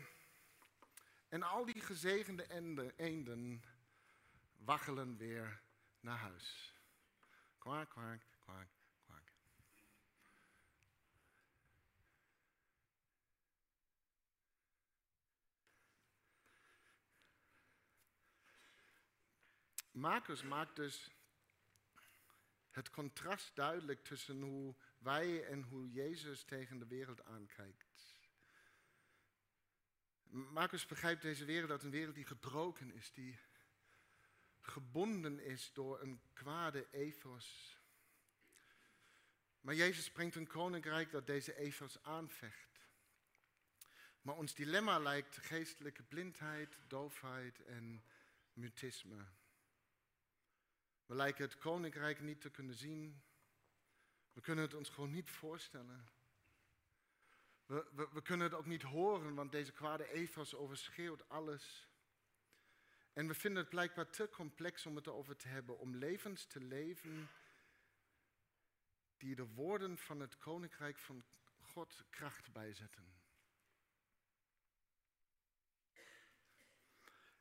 En 1.32 1.42
al 1.42 1.64
die 1.64 1.80
gezegende 1.80 2.46
eenden, 2.96 3.62
waggelen 4.56 5.16
weer 5.16 5.60
naar 6.00 6.18
huis. 6.18 6.74
Kwaak, 7.58 7.90
kwaak, 7.90 8.22
kwaak, 8.40 8.68
kwaak. 9.04 9.32
Marcus 19.90 20.42
maakt 20.42 20.76
dus 20.76 21.10
het 22.70 22.90
contrast 22.90 23.56
duidelijk 23.56 24.04
tussen 24.04 24.42
hoe 24.42 24.74
wij 24.98 25.44
en 25.46 25.62
hoe 25.62 25.90
Jezus 25.90 26.44
tegen 26.44 26.78
de 26.78 26.86
wereld 26.86 27.24
aankijkt. 27.24 27.91
Marcus 30.32 30.86
begrijpt 30.86 31.22
deze 31.22 31.44
wereld 31.44 31.70
als 31.70 31.82
een 31.82 31.90
wereld 31.90 32.14
die 32.14 32.26
gebroken 32.26 32.92
is, 32.92 33.12
die 33.12 33.38
gebonden 34.60 35.38
is 35.38 35.72
door 35.72 36.00
een 36.00 36.20
kwade 36.32 36.86
ethos. 36.90 37.78
Maar 39.60 39.74
Jezus 39.74 40.10
brengt 40.10 40.34
een 40.34 40.46
koninkrijk 40.46 41.10
dat 41.10 41.26
deze 41.26 41.56
ethos 41.56 42.02
aanvecht. 42.02 42.86
Maar 44.22 44.36
ons 44.36 44.54
dilemma 44.54 44.98
lijkt 44.98 45.36
geestelijke 45.36 46.02
blindheid, 46.02 46.80
doofheid 46.86 47.64
en 47.64 48.04
mutisme. 48.52 49.26
We 51.06 51.14
lijken 51.14 51.44
het 51.44 51.58
koninkrijk 51.58 52.20
niet 52.20 52.40
te 52.40 52.50
kunnen 52.50 52.74
zien. 52.74 53.22
We 54.32 54.40
kunnen 54.40 54.64
het 54.64 54.74
ons 54.74 54.88
gewoon 54.88 55.10
niet 55.10 55.30
voorstellen. 55.30 56.08
We, 57.72 58.08
we, 58.12 58.22
kunnen 58.22 58.46
het 58.46 58.56
ook 58.56 58.66
niet 58.66 58.82
horen, 58.82 59.34
want 59.34 59.52
deze 59.52 59.72
kwade 59.72 60.12
ethos 60.12 60.54
overschreeuwt 60.54 61.28
alles. 61.28 61.88
En 63.12 63.26
we 63.26 63.34
vinden 63.34 63.60
het 63.62 63.70
blijkbaar 63.70 64.10
te 64.10 64.28
complex 64.28 64.86
om 64.86 64.96
het 64.96 65.06
erover 65.06 65.36
te 65.36 65.48
hebben, 65.48 65.78
om 65.78 65.96
levens 65.96 66.46
te 66.46 66.60
leven 66.60 67.28
die 69.16 69.34
de 69.34 69.46
woorden 69.46 69.98
van 69.98 70.20
het 70.20 70.38
koninkrijk 70.38 70.98
van 70.98 71.24
God 71.60 72.04
kracht 72.10 72.52
bijzetten. 72.52 73.20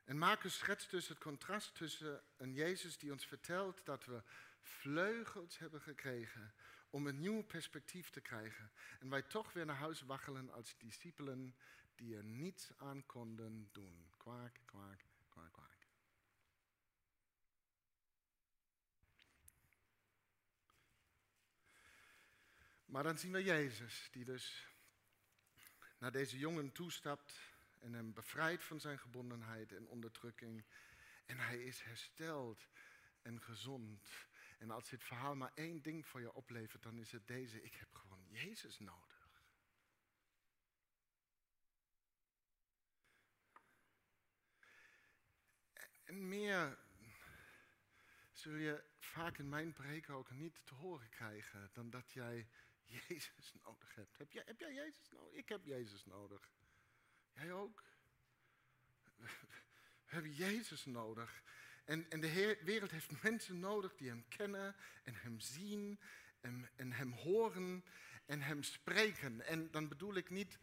En 0.03 0.17
Marcus 0.17 0.57
schetst 0.57 0.91
dus 0.91 1.07
het 1.07 1.19
contrast 1.19 1.75
tussen 1.75 2.23
een 2.37 2.53
Jezus 2.53 2.97
die 2.97 3.11
ons 3.11 3.25
vertelt 3.25 3.85
dat 3.85 4.05
we 4.05 4.23
vleugels 4.61 5.57
hebben 5.57 5.81
gekregen 5.81 6.53
om 6.91 7.07
een 7.07 7.19
nieuw 7.19 7.41
perspectief 7.41 8.09
te 8.09 8.21
krijgen. 8.21 8.71
En 8.99 9.09
wij 9.09 9.21
toch 9.21 9.53
weer 9.53 9.65
naar 9.65 9.75
huis 9.75 10.01
waggelen 10.01 10.51
als 10.51 10.77
discipelen 10.77 11.55
die 11.95 12.15
er 12.15 12.23
niets 12.23 12.71
aan 12.77 13.05
konden 13.05 13.69
doen. 13.71 14.11
Kwaak, 14.17 14.59
kwaak, 14.65 15.05
kwaak, 15.29 15.53
kwaak. 15.53 15.87
Maar 22.85 23.03
dan 23.03 23.17
zien 23.17 23.31
we 23.31 23.43
Jezus, 23.43 24.09
die 24.11 24.25
dus 24.25 24.67
naar 25.97 26.11
deze 26.11 26.37
jongen 26.37 26.71
toestapt 26.71 27.39
en 27.79 27.93
hem 27.93 28.13
bevrijdt 28.13 28.63
van 28.63 28.79
zijn 28.79 28.99
gebondenheid 28.99 29.71
en 29.71 29.87
onderdrukking. 29.87 30.65
En 31.25 31.37
hij 31.37 31.63
is 31.63 31.81
hersteld 31.81 32.67
en 33.21 33.41
gezond. 33.41 34.09
En 34.61 34.71
als 34.71 34.89
dit 34.89 35.03
verhaal 35.03 35.35
maar 35.35 35.51
één 35.53 35.81
ding 35.81 36.05
voor 36.05 36.21
je 36.21 36.33
oplevert, 36.33 36.83
dan 36.83 36.97
is 36.97 37.11
het 37.11 37.27
deze. 37.27 37.63
Ik 37.63 37.75
heb 37.75 37.93
gewoon 37.93 38.27
Jezus 38.29 38.79
nodig. 38.79 39.29
En 46.03 46.27
meer 46.27 46.79
zul 48.31 48.53
je 48.53 48.83
vaak 48.99 49.37
in 49.37 49.49
mijn 49.49 49.73
preken 49.73 50.13
ook 50.13 50.31
niet 50.31 50.65
te 50.65 50.73
horen 50.73 51.09
krijgen 51.09 51.69
dan 51.73 51.89
dat 51.89 52.11
jij 52.11 52.49
Jezus 53.07 53.53
nodig 53.63 53.95
hebt. 53.95 54.17
Heb 54.17 54.31
jij, 54.31 54.43
heb 54.45 54.59
jij 54.59 54.73
Jezus 54.73 55.09
nodig? 55.09 55.33
Ik 55.33 55.49
heb 55.49 55.65
Jezus 55.65 56.05
nodig. 56.05 56.51
Jij 57.31 57.53
ook? 57.53 57.83
We 60.05 60.17
hebben 60.17 60.33
Jezus 60.33 60.85
nodig. 60.85 61.43
En, 61.85 62.09
en 62.09 62.21
de 62.21 62.57
wereld 62.63 62.91
heeft 62.91 63.21
mensen 63.23 63.59
nodig 63.59 63.95
die 63.95 64.07
Hem 64.07 64.25
kennen 64.27 64.75
en 65.03 65.15
Hem 65.15 65.39
zien 65.39 65.99
en, 66.75 66.91
Hem 66.91 67.11
horen 67.11 67.83
en 68.25 68.41
Hem 68.41 68.63
spreken. 68.63 69.45
En 69.45 69.71
dan 69.71 69.87
bedoel 69.87 70.15
ik 70.15 70.29
niet 70.29 70.57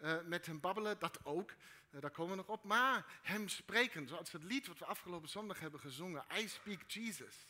uh, 0.00 0.22
met 0.22 0.46
Hem 0.46 0.60
babbelen, 0.60 0.98
dat 0.98 1.24
ook, 1.24 1.50
uh, 1.50 2.00
daar 2.00 2.10
komen 2.10 2.30
we 2.30 2.36
nog 2.36 2.48
op, 2.48 2.64
maar 2.64 3.20
Hem 3.22 3.48
spreken. 3.48 4.08
Zoals 4.08 4.32
het 4.32 4.42
lied 4.42 4.66
wat 4.66 4.78
we 4.78 4.84
afgelopen 4.84 5.28
zondag 5.28 5.60
hebben 5.60 5.80
gezongen, 5.80 6.24
I 6.38 6.48
Speak 6.48 6.90
Jesus. 6.90 7.46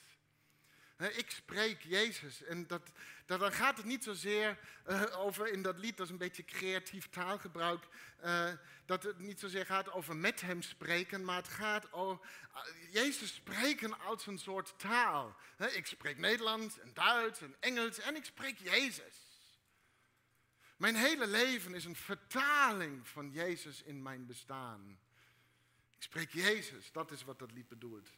Ik 0.99 1.31
spreek 1.31 1.83
Jezus. 1.83 2.43
En 2.43 2.67
dat, 2.67 2.91
dat, 3.27 3.41
dan 3.41 3.53
gaat 3.53 3.77
het 3.77 3.87
niet 3.87 4.05
zozeer 4.05 4.59
uh, 4.89 5.19
over 5.19 5.53
in 5.53 5.63
dat 5.63 5.79
lied, 5.79 5.97
dat 5.97 6.07
is 6.07 6.13
een 6.13 6.19
beetje 6.19 6.45
creatief 6.45 7.09
taalgebruik, 7.09 7.87
uh, 8.25 8.53
dat 8.87 9.03
het 9.03 9.19
niet 9.19 9.41
zozeer 9.41 9.67
gaat 9.67 9.93
over 9.93 10.17
met 10.17 10.41
hem 10.41 10.63
spreken, 10.63 11.25
maar 11.25 11.37
het 11.37 11.49
gaat 11.49 11.93
over 11.93 12.27
uh, 12.55 12.93
Jezus 12.93 13.35
spreken 13.35 14.01
als 14.01 14.27
een 14.27 14.39
soort 14.39 14.79
taal. 14.79 15.37
ik 15.73 15.87
spreek 15.87 16.19
Nederlands 16.19 16.79
en 16.79 16.95
Duits 16.95 17.41
en 17.41 17.57
Engels 17.61 17.99
en 17.99 18.17
ik 18.17 18.25
spreek 18.25 18.59
Jezus. 18.59 19.25
Mijn 20.77 20.97
hele 20.97 21.27
leven 21.27 21.75
is 21.75 21.85
een 21.85 21.97
vertaling 21.97 23.09
van 23.09 23.31
Jezus 23.31 23.83
in 23.83 24.03
mijn 24.03 24.27
bestaan. 24.27 24.99
Ik 25.97 26.03
spreek 26.03 26.31
Jezus, 26.31 26.93
dat 26.93 27.11
is 27.11 27.25
wat 27.25 27.39
dat 27.39 27.53
lied 27.53 27.69
bedoelt. 27.69 28.09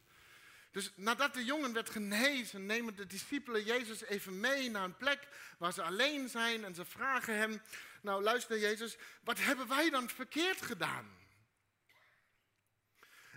Dus 0.71 0.91
nadat 0.95 1.33
de 1.33 1.45
jongen 1.45 1.73
werd 1.73 1.89
genezen, 1.89 2.65
nemen 2.65 2.95
de 2.95 3.05
discipelen 3.05 3.63
Jezus 3.63 4.03
even 4.03 4.39
mee 4.39 4.69
naar 4.69 4.83
een 4.83 4.97
plek 4.97 5.27
waar 5.57 5.73
ze 5.73 5.81
alleen 5.81 6.29
zijn 6.29 6.63
en 6.63 6.75
ze 6.75 6.85
vragen 6.85 7.35
hem, 7.35 7.61
nou 8.01 8.23
luister 8.23 8.59
Jezus, 8.59 8.97
wat 9.23 9.39
hebben 9.39 9.67
wij 9.67 9.89
dan 9.89 10.09
verkeerd 10.09 10.61
gedaan? 10.61 11.17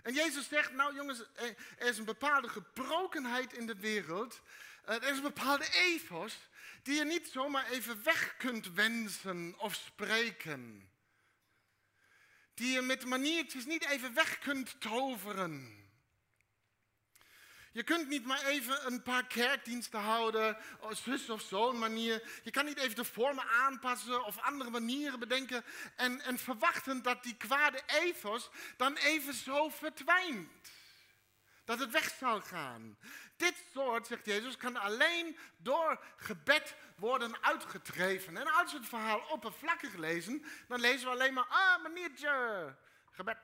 En 0.03 0.13
Jezus 0.13 0.47
zegt, 0.47 0.73
nou 0.73 0.95
jongens, 0.95 1.23
er 1.77 1.87
is 1.87 1.97
een 1.97 2.05
bepaalde 2.05 2.49
gebrokenheid 2.49 3.53
in 3.53 3.65
de 3.65 3.75
wereld, 3.75 4.41
er 4.85 5.03
is 5.03 5.17
een 5.17 5.21
bepaalde 5.21 5.67
ethos 5.71 6.37
die 6.83 6.95
je 6.95 7.05
niet 7.05 7.27
zomaar 7.27 7.69
even 7.69 8.03
weg 8.03 8.37
kunt 8.37 8.73
wensen 8.73 9.55
of 9.57 9.73
spreken. 9.73 10.91
Die 12.53 12.73
je 12.73 12.81
met 12.81 13.05
maniertjes 13.05 13.65
niet 13.65 13.85
even 13.85 14.13
weg 14.13 14.39
kunt 14.39 14.81
toveren. 14.81 15.82
Je 17.73 17.83
kunt 17.83 18.07
niet 18.07 18.25
maar 18.25 18.45
even 18.45 18.85
een 18.85 19.01
paar 19.01 19.27
kerkdiensten 19.27 19.99
houden, 19.99 20.57
zus 20.89 21.29
of 21.29 21.41
zo'n 21.41 21.79
manier. 21.79 22.23
Je 22.43 22.51
kan 22.51 22.65
niet 22.65 22.77
even 22.77 22.95
de 22.95 23.03
vormen 23.03 23.49
aanpassen 23.49 24.25
of 24.25 24.37
andere 24.37 24.69
manieren 24.69 25.19
bedenken 25.19 25.63
en, 25.95 26.21
en 26.21 26.37
verwachten 26.37 27.01
dat 27.01 27.23
die 27.23 27.35
kwade 27.37 27.81
ethos 27.85 28.49
dan 28.77 28.95
even 28.95 29.33
zo 29.33 29.69
verdwijnt. 29.69 30.71
Dat 31.65 31.79
het 31.79 31.91
weg 31.91 32.15
zal 32.19 32.41
gaan. 32.41 32.97
Dit 33.37 33.55
soort, 33.73 34.07
zegt 34.07 34.25
Jezus, 34.25 34.57
kan 34.57 34.77
alleen 34.77 35.37
door 35.57 36.03
gebed 36.17 36.75
worden 36.95 37.43
uitgedreven. 37.43 38.37
En 38.37 38.47
als 38.47 38.71
we 38.71 38.77
het 38.77 38.87
verhaal 38.87 39.19
oppervlakkig 39.29 39.95
lezen, 39.95 40.45
dan 40.67 40.79
lezen 40.79 41.07
we 41.07 41.13
alleen 41.13 41.33
maar, 41.33 41.47
ah 41.49 41.83
maniertje, 41.83 42.75
gebed. 43.11 43.37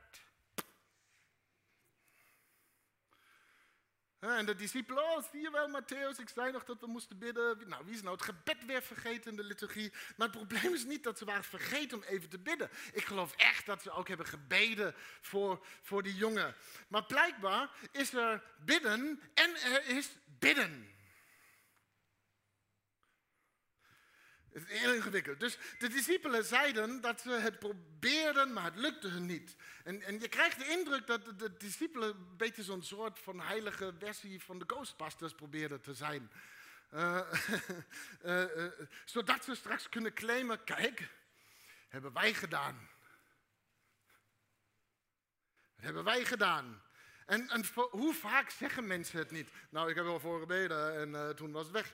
En 4.19 4.45
de 4.45 4.55
discipelen, 4.55 5.03
oh, 5.03 5.23
zie 5.31 5.41
je 5.41 5.51
wel, 5.51 5.81
Matthäus, 5.81 6.19
ik 6.19 6.29
zei 6.29 6.51
nog 6.51 6.65
dat 6.65 6.79
we 6.79 6.87
moesten 6.87 7.17
bidden. 7.17 7.57
Nou, 7.67 7.85
wie 7.85 7.93
is 7.93 8.01
nou 8.01 8.15
het 8.15 8.25
gebed 8.25 8.65
weer 8.65 8.81
vergeten 8.81 9.31
in 9.31 9.37
de 9.37 9.43
liturgie? 9.43 9.91
Maar 10.17 10.27
het 10.27 10.37
probleem 10.37 10.73
is 10.73 10.85
niet 10.85 11.03
dat 11.03 11.17
ze 11.17 11.25
waren 11.25 11.43
vergeten 11.43 11.97
om 11.97 12.03
even 12.03 12.29
te 12.29 12.39
bidden. 12.39 12.69
Ik 12.93 13.05
geloof 13.05 13.33
echt 13.35 13.65
dat 13.65 13.81
ze 13.81 13.91
ook 13.91 14.07
hebben 14.07 14.25
gebeden 14.25 14.95
voor, 15.21 15.65
voor 15.81 16.03
die 16.03 16.15
jongen. 16.15 16.55
Maar 16.87 17.03
blijkbaar 17.03 17.69
is 17.91 18.13
er 18.13 18.43
bidden 18.65 19.21
en 19.33 19.55
er 19.55 19.85
is 19.85 20.09
bidden. 20.39 20.98
Het 24.59 24.69
is 24.69 24.79
heel 24.79 24.93
ingewikkeld. 24.93 25.39
Dus 25.39 25.57
de 25.77 25.87
discipelen 25.87 26.45
zeiden 26.45 27.01
dat 27.01 27.21
ze 27.21 27.31
het 27.31 27.59
probeerden, 27.59 28.53
maar 28.53 28.63
het 28.63 28.75
lukte 28.75 29.07
hun 29.07 29.25
niet. 29.25 29.55
En, 29.83 30.01
en 30.01 30.19
je 30.19 30.27
krijgt 30.27 30.59
de 30.59 30.67
indruk 30.67 31.07
dat 31.07 31.39
de, 31.39 31.57
discipelen 31.57 32.09
een 32.09 32.37
beetje 32.37 32.63
zo'n 32.63 32.83
soort 32.83 33.19
van 33.19 33.39
heilige 33.39 33.93
versie 33.99 34.43
van 34.43 34.59
de 34.59 34.65
Ghostbusters 34.67 35.33
probeerden 35.33 35.81
te 35.81 35.93
zijn. 35.93 36.31
Uh, 36.93 37.21
uh, 38.25 38.55
uh, 38.55 38.71
zodat 39.05 39.43
ze 39.43 39.55
straks 39.55 39.89
kunnen 39.89 40.13
claimen, 40.13 40.63
kijk, 40.63 41.09
hebben 41.87 42.13
wij 42.13 42.33
gedaan. 42.33 42.89
Dat 45.75 45.85
hebben 45.85 46.03
wij 46.03 46.25
gedaan. 46.25 46.81
En, 47.25 47.49
en 47.49 47.63
hoe 47.89 48.13
vaak 48.13 48.49
zeggen 48.49 48.87
mensen 48.87 49.19
het 49.19 49.31
niet? 49.31 49.49
Nou, 49.69 49.89
ik 49.89 49.95
heb 49.95 50.05
wel 50.05 50.19
voor 50.19 50.39
gebeden 50.39 51.15
en 51.15 51.35
toen 51.35 51.51
was 51.51 51.63
het 51.63 51.73
weg. 51.73 51.93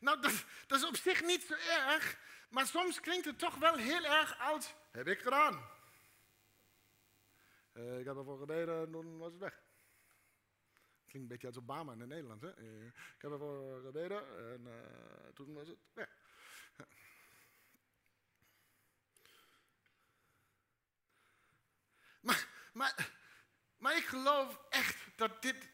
Nou, 0.00 0.20
dat, 0.20 0.44
dat, 0.66 0.78
is 0.78 0.86
op 0.86 0.96
zich 0.96 1.22
niet 1.24 1.42
zo 1.42 1.54
erg, 1.54 2.18
maar 2.48 2.66
soms 2.66 3.00
klinkt 3.00 3.24
het 3.24 3.38
toch 3.38 3.56
wel 3.56 3.76
heel 3.76 4.04
erg 4.04 4.40
als, 4.40 4.74
heb 4.90 5.06
ik 5.06 5.20
gedaan. 5.20 5.68
Uh, 7.72 7.98
ik 7.98 8.04
heb 8.04 8.16
ervoor 8.16 8.38
gebeden 8.38 8.84
en 8.86 8.92
toen 8.92 9.18
was 9.18 9.32
het 9.32 9.40
weg. 9.40 9.62
Klinkt 11.06 11.12
een 11.12 11.26
beetje 11.26 11.46
als 11.46 11.58
Obama 11.58 11.92
in 11.92 12.08
Nederland. 12.08 12.42
Hè? 12.42 12.58
Uh, 12.58 12.86
ik 12.86 13.22
heb 13.22 13.30
ervoor 13.30 13.80
gebeden 13.80 14.52
en 14.52 14.66
uh, 14.66 15.32
toen 15.34 15.54
was 15.54 15.68
het 15.68 15.78
weg. 15.92 16.08
Maar, 22.20 22.48
maar, 22.72 23.12
maar 23.76 23.96
ik 23.96 24.04
geloof 24.04 24.60
echt 24.68 25.16
dat 25.16 25.42
dit 25.42 25.68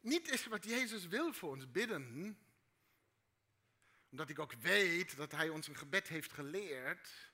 niet 0.00 0.28
is 0.28 0.46
wat 0.46 0.64
Jezus 0.64 1.06
wil 1.06 1.32
voor 1.32 1.50
ons 1.50 1.70
bidden 1.70 2.38
omdat 4.12 4.28
ik 4.28 4.38
ook 4.38 4.52
weet 4.52 5.16
dat 5.16 5.32
hij 5.32 5.48
ons 5.48 5.68
een 5.68 5.76
gebed 5.76 6.08
heeft 6.08 6.32
geleerd. 6.32 7.30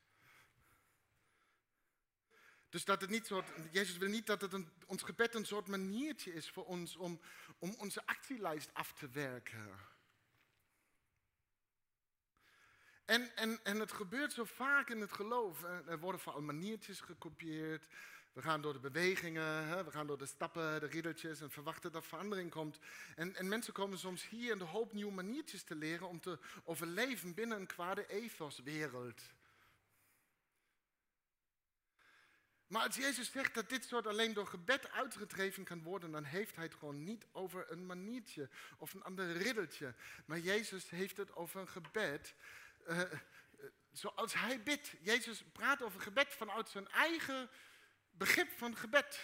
Dus 2.68 2.84
dat 2.84 3.00
het 3.00 3.10
niet 3.10 3.26
soort, 3.26 3.50
Jezus 3.70 3.96
wil 3.96 4.08
niet 4.08 4.26
dat 4.26 4.40
het 4.40 4.52
een, 4.52 4.68
ons 4.86 5.02
gebed 5.02 5.34
een 5.34 5.46
soort 5.46 5.68
maniertje 5.68 6.32
is 6.32 6.50
voor 6.50 6.66
ons 6.66 6.96
om, 6.96 7.20
om 7.58 7.74
onze 7.78 8.06
actielijst 8.06 8.74
af 8.74 8.92
te 8.92 9.08
werken. 9.08 9.78
En, 13.04 13.36
en, 13.36 13.64
en 13.64 13.80
het 13.80 13.92
gebeurt 13.92 14.32
zo 14.32 14.44
vaak 14.44 14.90
in 14.90 15.00
het 15.00 15.12
geloof. 15.12 15.62
Er 15.62 15.98
worden 15.98 16.20
vooral 16.20 16.42
maniertjes 16.42 17.00
gekopieerd. 17.00 17.86
We 18.38 18.44
gaan 18.44 18.60
door 18.60 18.72
de 18.72 18.78
bewegingen, 18.78 19.84
we 19.84 19.90
gaan 19.90 20.06
door 20.06 20.18
de 20.18 20.26
stappen, 20.26 20.80
de 20.80 20.86
riddeltjes 20.86 21.40
en 21.40 21.50
verwachten 21.50 21.92
dat 21.92 22.06
verandering 22.06 22.50
komt. 22.50 22.78
En, 23.16 23.36
en 23.36 23.48
mensen 23.48 23.72
komen 23.72 23.98
soms 23.98 24.28
hier 24.28 24.52
in 24.52 24.58
de 24.58 24.64
hoop 24.64 24.92
nieuwe 24.92 25.12
maniertjes 25.12 25.62
te 25.62 25.74
leren 25.74 26.08
om 26.08 26.20
te 26.20 26.38
overleven 26.64 27.34
binnen 27.34 27.58
een 27.58 27.66
kwade 27.66 28.06
ethoswereld. 28.06 29.22
Maar 32.66 32.86
als 32.86 32.96
Jezus 32.96 33.30
zegt 33.30 33.54
dat 33.54 33.68
dit 33.68 33.84
soort 33.84 34.06
alleen 34.06 34.32
door 34.32 34.46
gebed 34.46 34.90
uitgedreven 34.90 35.64
kan 35.64 35.82
worden, 35.82 36.10
dan 36.10 36.24
heeft 36.24 36.54
hij 36.54 36.64
het 36.64 36.74
gewoon 36.74 37.04
niet 37.04 37.26
over 37.32 37.70
een 37.70 37.86
maniertje 37.86 38.48
of 38.76 38.94
een 38.94 39.04
ander 39.04 39.32
riddeltje. 39.32 39.94
Maar 40.24 40.38
Jezus 40.38 40.90
heeft 40.90 41.16
het 41.16 41.36
over 41.36 41.60
een 41.60 41.68
gebed 41.68 42.34
uh, 42.88 43.00
zoals 43.92 44.34
hij 44.34 44.62
bidt. 44.62 44.92
Jezus 45.00 45.44
praat 45.52 45.82
over 45.82 46.00
gebed 46.00 46.28
vanuit 46.28 46.68
zijn 46.68 46.88
eigen 46.88 47.48
begrip 48.18 48.58
van 48.58 48.76
gebed. 48.76 49.20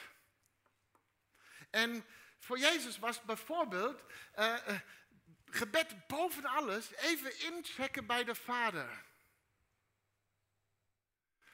En 1.70 2.07
voor 2.38 2.59
Jezus 2.59 2.98
was 2.98 3.22
bijvoorbeeld 3.22 4.04
uh, 4.38 4.78
gebed 5.50 6.07
boven 6.07 6.44
alles 6.44 6.94
even 6.94 7.40
inchecken 7.40 8.07
bij 8.07 8.24
de 8.24 8.35
Vader. 8.35 9.04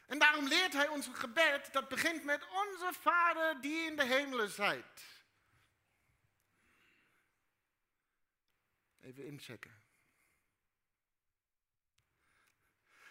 En 0.07 0.19
daarom 0.19 0.47
leert 0.49 0.73
hij 0.73 0.89
ons 0.89 1.07
een 1.07 1.15
gebed 1.15 1.73
dat 1.73 1.89
begint 1.89 2.25
met 2.25 2.47
onze 2.49 2.93
Vader 3.01 3.61
die 3.61 3.87
in 3.87 3.97
de 3.97 4.05
hemelen 4.05 4.51
zijt. 4.51 5.03
Even 9.01 9.27
inchecken. 9.27 9.83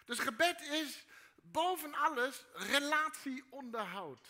Dus 0.05 0.19
gebed 0.19 0.61
is 0.61 1.05
boven 1.51 1.93
alles 1.93 2.45
relatieonderhoud. 2.53 4.27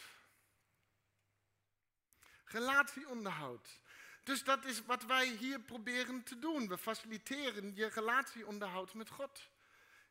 Relatieonderhoud. 2.44 3.80
Dus 4.24 4.44
dat 4.44 4.66
is 4.66 4.86
wat 4.86 5.06
wij 5.06 5.28
hier 5.28 5.60
proberen 5.60 6.24
te 6.24 6.40
doen. 6.40 6.68
We 6.68 6.78
faciliteren 6.78 7.76
je 7.76 7.88
relatieonderhoud 7.88 8.94
met 8.94 9.10
God. 9.10 9.50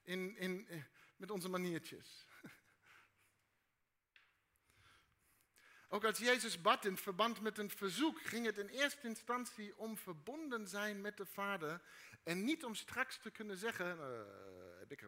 In, 0.03 0.37
in, 0.37 0.69
eh, 0.69 0.83
met 1.17 1.31
onze 1.31 1.49
maniertjes. 1.49 2.27
Ook 5.89 6.05
als 6.05 6.19
Jezus 6.19 6.61
bad 6.61 6.85
in 6.85 6.97
verband 6.97 7.41
met 7.41 7.59
een 7.59 7.71
verzoek, 7.71 8.21
ging 8.23 8.47
het 8.47 8.59
in 8.59 8.69
eerste 8.69 9.07
instantie 9.07 9.77
om 9.77 9.97
verbonden 9.97 10.69
zijn 10.69 11.01
met 11.01 11.17
de 11.17 11.27
Vader. 11.27 11.83
En 12.23 12.45
niet 12.45 12.65
om 12.65 12.75
straks 12.75 13.19
te 13.19 13.31
kunnen 13.31 13.57
zeggen, 13.57 13.99
uh, 13.99 14.79
heb 14.79 14.93
ik 14.93 15.01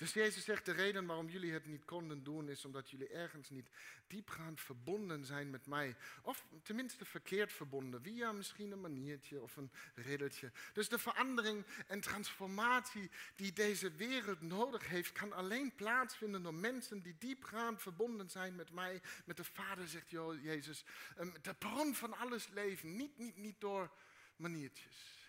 Dus 0.00 0.12
Jezus 0.12 0.44
zegt, 0.44 0.64
de 0.64 0.72
reden 0.72 1.06
waarom 1.06 1.28
jullie 1.28 1.52
het 1.52 1.66
niet 1.66 1.84
konden 1.84 2.22
doen, 2.22 2.48
is 2.48 2.64
omdat 2.64 2.90
jullie 2.90 3.08
ergens 3.08 3.50
niet 3.50 3.68
diepgaand 4.06 4.60
verbonden 4.60 5.24
zijn 5.24 5.50
met 5.50 5.66
mij. 5.66 5.96
Of 6.22 6.46
tenminste 6.62 7.04
verkeerd 7.04 7.52
verbonden, 7.52 8.02
via 8.02 8.32
misschien 8.32 8.72
een 8.72 8.80
maniertje 8.80 9.42
of 9.42 9.56
een 9.56 9.70
riddeltje. 9.94 10.52
Dus 10.72 10.88
de 10.88 10.98
verandering 10.98 11.64
en 11.86 12.00
transformatie 12.00 13.10
die 13.34 13.52
deze 13.52 13.92
wereld 13.92 14.40
nodig 14.40 14.88
heeft, 14.88 15.12
kan 15.12 15.32
alleen 15.32 15.74
plaatsvinden 15.74 16.42
door 16.42 16.54
mensen 16.54 17.02
die 17.02 17.16
diepgaand 17.18 17.82
verbonden 17.82 18.30
zijn 18.30 18.54
met 18.54 18.72
mij, 18.72 19.02
met 19.24 19.36
de 19.36 19.44
Vader, 19.44 19.88
zegt 19.88 20.10
Jezus. 20.42 20.84
Ehm, 21.16 21.30
de 21.42 21.54
bron 21.54 21.94
van 21.94 22.12
alles 22.12 22.48
leven, 22.48 22.96
niet, 22.96 23.18
niet, 23.18 23.36
niet 23.36 23.60
door 23.60 23.90
maniertjes. 24.36 25.19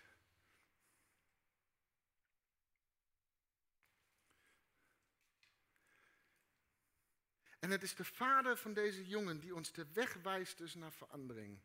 En 7.62 7.70
het 7.70 7.82
is 7.82 7.94
de 7.94 8.04
vader 8.04 8.56
van 8.56 8.72
deze 8.72 9.06
jongen 9.06 9.40
die 9.40 9.54
ons 9.54 9.72
de 9.72 9.86
weg 9.92 10.16
wijst 10.22 10.58
dus 10.58 10.74
naar 10.74 10.92
verandering. 10.92 11.60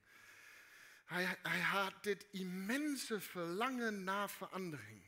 Hij, 1.06 1.38
hij 1.41 1.60
had 1.60 2.04
dit 2.04 2.26
immense 2.32 3.20
verlangen 3.20 4.04
naar 4.04 4.30
verandering. 4.30 5.02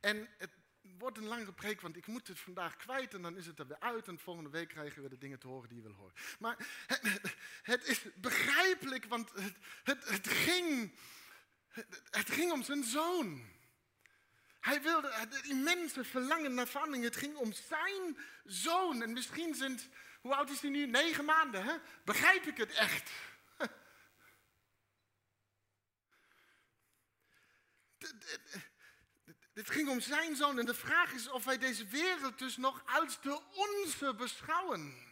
En 0.00 0.28
het, 0.38 0.50
wordt 0.98 1.16
een 1.16 1.26
langere 1.26 1.52
preek, 1.52 1.80
want 1.80 1.96
ik 1.96 2.06
moet 2.06 2.28
het 2.28 2.38
vandaag 2.38 2.76
kwijt 2.76 3.14
en 3.14 3.22
dan 3.22 3.36
is 3.36 3.46
het 3.46 3.58
er 3.58 3.66
weer 3.66 3.80
uit. 3.80 4.08
En 4.08 4.18
volgende 4.18 4.50
week 4.50 4.68
krijgen 4.68 5.02
we 5.02 5.08
de 5.08 5.18
dingen 5.18 5.38
te 5.38 5.46
horen 5.46 5.68
die 5.68 5.76
je 5.76 5.84
wil 5.84 5.96
horen. 5.96 6.14
Maar 6.38 6.56
het, 7.62 7.84
is 7.84 8.02
begrijpelijk, 8.14 9.04
want 9.04 9.32
het, 9.82 10.08
het, 10.08 10.28
ging, 10.28 10.92
het 12.10 12.30
ging 12.30 12.52
om 12.52 12.62
zijn 12.62 12.84
zoon. 12.84 13.56
Hij 14.68 14.82
wilde 14.82 15.12
het 15.12 15.44
immense 15.44 16.04
verlangen 16.04 16.54
naar 16.54 16.66
verandering. 16.66 17.04
Het 17.04 17.16
ging 17.16 17.36
om 17.36 17.52
zijn 17.52 18.18
zoon. 18.44 19.02
En 19.02 19.12
misschien 19.12 19.54
zijn, 19.54 19.80
hoe 20.20 20.34
oud 20.34 20.50
is 20.50 20.60
hij 20.60 20.70
nu? 20.70 20.86
Negen 20.86 21.24
maanden. 21.24 21.64
Hè? 21.64 21.76
Begrijp 22.04 22.44
ik 22.46 22.56
het 22.56 22.72
echt? 22.72 23.10
Het 29.54 29.70
ging 29.70 29.88
om 29.88 30.00
zijn 30.00 30.36
zoon 30.36 30.58
en 30.58 30.66
de 30.66 30.74
vraag 30.74 31.12
is 31.12 31.28
of 31.28 31.44
wij 31.44 31.58
deze 31.58 31.86
wereld 31.86 32.38
dus 32.38 32.56
nog 32.56 32.82
als 32.86 33.20
de 33.20 33.40
onze 33.52 34.14
beschouwen. 34.14 35.06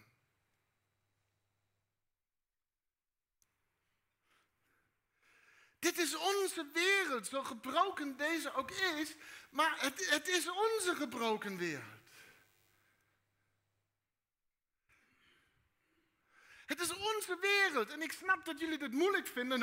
Dit 5.79 5.96
is 6.07 6.17
onze 6.17 6.67
wereld, 6.73 7.27
zo 7.27 7.43
gebroken 7.43 8.17
deze 8.17 8.55
ook 8.55 8.71
is, 8.71 9.15
maar 9.51 9.75
het, 9.79 10.11
het 10.11 10.29
is 10.29 10.49
onze 10.49 10.95
gebroken 10.95 11.57
wereld. 11.57 11.95
Het 16.67 16.81
is 16.81 16.93
onze 16.93 17.39
wereld 17.41 17.93
en 17.93 18.03
ik 18.03 18.13
snap 18.13 18.45
dat 18.45 18.61
jullie 18.61 18.79
dit 18.79 18.93
moeilijk 18.93 19.27
vinden, 19.27 19.61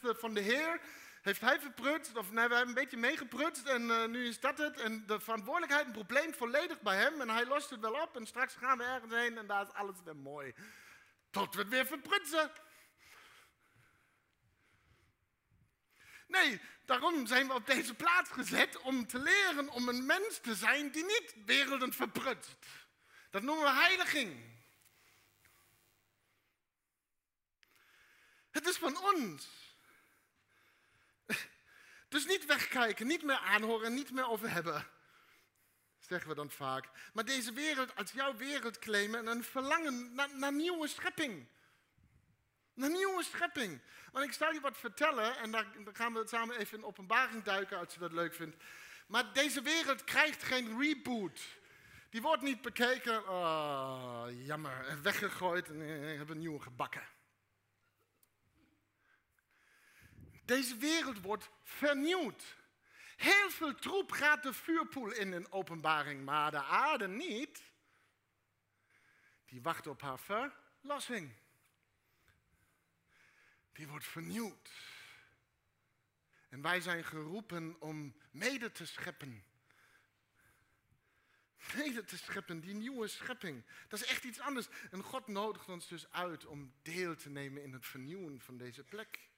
dat 0.00 0.14
is 0.14 0.20
van 0.20 0.34
de 0.34 0.40
Heer 0.40 0.80
heeft 1.24 1.40
hij 1.40 1.60
verprutst, 1.60 2.16
of 2.16 2.32
nee, 2.32 2.48
we 2.48 2.54
hebben 2.54 2.68
een 2.68 2.82
beetje 2.82 2.96
meegeprutst 2.96 3.66
en 3.66 3.82
uh, 3.82 4.04
nu 4.04 4.26
is 4.26 4.40
dat 4.40 4.58
het. 4.58 4.80
En 4.80 5.04
de 5.06 5.20
verantwoordelijkheid, 5.20 5.86
een 5.86 5.92
probleem 5.92 6.34
volledig 6.34 6.80
bij 6.80 6.96
hem 6.96 7.20
en 7.20 7.28
hij 7.28 7.46
lost 7.46 7.70
het 7.70 7.80
wel 7.80 8.02
op 8.02 8.16
en 8.16 8.26
straks 8.26 8.54
gaan 8.54 8.78
we 8.78 8.84
ergens 8.84 9.12
heen 9.12 9.38
en 9.38 9.46
daar 9.46 9.62
is 9.62 9.72
alles 9.72 9.96
weer 10.04 10.16
mooi. 10.16 10.54
Tot 11.30 11.54
we 11.54 11.60
het 11.60 11.70
weer 11.70 11.86
verprutsen. 11.86 12.50
Nee, 16.26 16.60
daarom 16.84 17.26
zijn 17.26 17.46
we 17.46 17.52
op 17.52 17.66
deze 17.66 17.94
plaats 17.94 18.30
gezet 18.30 18.80
om 18.80 19.06
te 19.06 19.18
leren 19.18 19.68
om 19.68 19.88
een 19.88 20.06
mens 20.06 20.38
te 20.38 20.54
zijn 20.54 20.90
die 20.90 21.04
niet 21.04 21.34
wereldend 21.44 21.96
verprutst. 21.96 22.66
Dat 23.30 23.42
noemen 23.42 23.64
we 23.64 23.80
heiliging. 23.80 24.52
Het 28.50 28.66
is 28.66 28.76
van 28.76 29.02
ons. 29.02 29.48
Dus 32.08 32.26
niet 32.26 32.44
wegkijken, 32.44 33.06
niet 33.06 33.22
meer 33.22 33.38
aanhoren, 33.38 33.94
niet 33.94 34.10
meer 34.10 34.28
over 34.28 34.50
hebben. 34.50 34.86
Zeggen 35.98 36.28
we 36.28 36.34
dan 36.34 36.50
vaak. 36.50 36.88
Maar 37.12 37.24
deze 37.24 37.52
wereld 37.52 37.96
als 37.96 38.12
jouw 38.12 38.36
wereld 38.36 38.78
claimen 38.78 39.20
en 39.20 39.26
een 39.26 39.44
verlangen 39.44 40.14
naar, 40.14 40.36
naar 40.36 40.52
nieuwe 40.52 40.88
schepping. 40.88 41.46
Naar 42.74 42.90
nieuwe 42.90 43.22
schepping. 43.22 43.80
Want 44.12 44.24
ik 44.24 44.32
zal 44.32 44.52
je 44.52 44.60
wat 44.60 44.76
vertellen 44.76 45.36
en 45.36 45.50
daar, 45.50 45.66
gaan 45.92 46.12
we 46.12 46.26
samen 46.26 46.56
even 46.56 46.78
in 46.78 46.84
openbaring 46.84 47.42
duiken 47.42 47.78
als 47.78 47.94
je 47.94 48.00
dat 48.00 48.12
leuk 48.12 48.34
vindt. 48.34 48.56
Maar 49.06 49.32
deze 49.32 49.62
wereld 49.62 50.04
krijgt 50.04 50.42
geen 50.42 50.80
reboot. 50.80 51.40
Die 52.10 52.22
wordt 52.22 52.42
niet 52.42 52.62
bekeken, 52.62 53.28
oh, 53.28 54.26
jammer, 54.30 55.02
weggegooid 55.02 55.68
en 55.68 55.82
eh, 55.82 56.16
hebben 56.16 56.36
een 56.36 56.42
nieuwe 56.42 56.60
gebakken. 56.60 57.02
Deze 60.44 60.76
wereld 60.76 61.20
wordt 61.20 61.50
vernieuwd. 61.62 62.56
Heel 63.16 63.50
veel 63.50 63.74
troep 63.74 64.10
gaat 64.12 64.42
de 64.42 64.52
vuurpoel 64.52 65.12
in 65.12 65.32
in 65.32 65.52
openbaring, 65.52 66.24
maar 66.24 66.50
de 66.50 66.62
aarde 66.62 67.08
niet. 67.08 67.62
Die 69.46 69.62
wacht 69.62 69.86
op 69.86 70.00
haar 70.00 70.18
verlossing. 70.18 71.43
Die 73.74 73.88
wordt 73.88 74.06
vernieuwd. 74.06 74.70
En 76.48 76.62
wij 76.62 76.80
zijn 76.80 77.04
geroepen 77.04 77.80
om 77.80 78.16
mede 78.30 78.72
te 78.72 78.86
scheppen. 78.86 79.44
Mede 81.74 82.04
te 82.04 82.16
scheppen, 82.16 82.60
die 82.60 82.74
nieuwe 82.74 83.08
schepping. 83.08 83.64
Dat 83.88 84.00
is 84.00 84.06
echt 84.06 84.24
iets 84.24 84.40
anders. 84.40 84.68
En 84.90 85.02
God 85.02 85.26
nodigt 85.26 85.68
ons 85.68 85.88
dus 85.88 86.10
uit 86.10 86.46
om 86.46 86.72
deel 86.82 87.16
te 87.16 87.30
nemen 87.30 87.62
in 87.62 87.72
het 87.72 87.86
vernieuwen 87.86 88.40
van 88.40 88.56
deze 88.56 88.84
plek. 88.84 89.28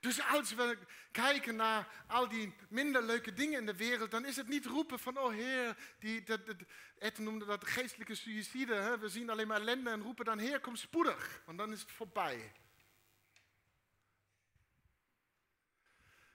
Dus 0.00 0.28
als 0.28 0.54
we 0.54 0.78
kijken 1.10 1.56
naar 1.56 1.88
al 2.06 2.28
die 2.28 2.54
minder 2.68 3.02
leuke 3.02 3.32
dingen 3.32 3.58
in 3.58 3.66
de 3.66 3.76
wereld, 3.76 4.10
dan 4.10 4.24
is 4.24 4.36
het 4.36 4.48
niet 4.48 4.66
roepen 4.66 4.98
van, 4.98 5.18
oh 5.18 5.32
Heer, 5.32 5.76
die, 5.98 6.22
dat, 6.22 6.46
dat, 6.46 6.56
Ed 6.98 7.18
noemde 7.18 7.44
dat 7.44 7.66
geestelijke 7.66 8.14
suïcide. 8.14 8.74
Hè? 8.74 8.98
We 8.98 9.08
zien 9.08 9.30
alleen 9.30 9.46
maar 9.46 9.60
ellende 9.60 9.90
en 9.90 10.02
roepen 10.02 10.24
dan, 10.24 10.38
Heer, 10.38 10.60
kom 10.60 10.76
spoedig, 10.76 11.42
want 11.44 11.58
dan 11.58 11.72
is 11.72 11.80
het 11.80 11.92
voorbij. 11.92 12.52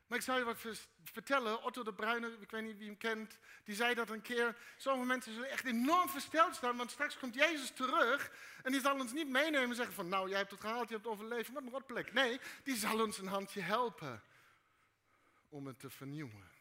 Maar 0.08 0.18
ik 0.18 0.24
zal 0.24 0.38
je 0.38 0.44
wat 0.44 0.58
vertellen. 1.04 1.64
Otto 1.64 1.84
de 1.84 1.94
Bruyne, 1.94 2.38
ik 2.40 2.52
weet 2.52 2.64
niet 2.64 2.78
wie 2.78 2.88
hem 2.88 2.98
kent, 2.98 3.38
die 3.64 3.76
zei 3.76 3.94
dat 3.94 4.10
een 4.10 4.22
keer. 4.22 4.56
Sommige 4.78 5.08
mensen 5.08 5.34
zullen 5.34 5.50
echt 5.50 5.66
enorm 5.66 6.10
versteld 6.10 6.56
staan, 6.56 6.78
want 6.78 6.92
straks 6.92 7.18
komt 7.18 7.36
Jezus 7.36 7.72
terug. 7.72 8.32
En 8.64 8.72
die 8.72 8.82
zal 8.82 9.00
ons 9.00 9.14
niet 9.14 9.30
meenemen 9.30 9.70
en 9.70 9.76
zeggen 9.76 9.96
van, 9.96 10.10
nou, 10.10 10.30
jij 10.30 10.38
hebt 10.38 10.52
het 10.52 10.60
gehaald, 10.60 10.90
je 10.90 10.96
hebt 10.96 11.08
overleefd, 11.08 11.52
wat 11.52 11.64
een 11.64 11.70
rotplek. 11.70 12.14
Nee, 12.14 12.40
die 12.64 12.76
zal 12.76 13.02
ons 13.02 13.18
een 13.18 13.28
handje 13.28 13.62
helpen 13.62 14.24
om 15.50 15.68
het 15.68 15.80
te 15.80 15.90
vernieuwen. 15.90 16.55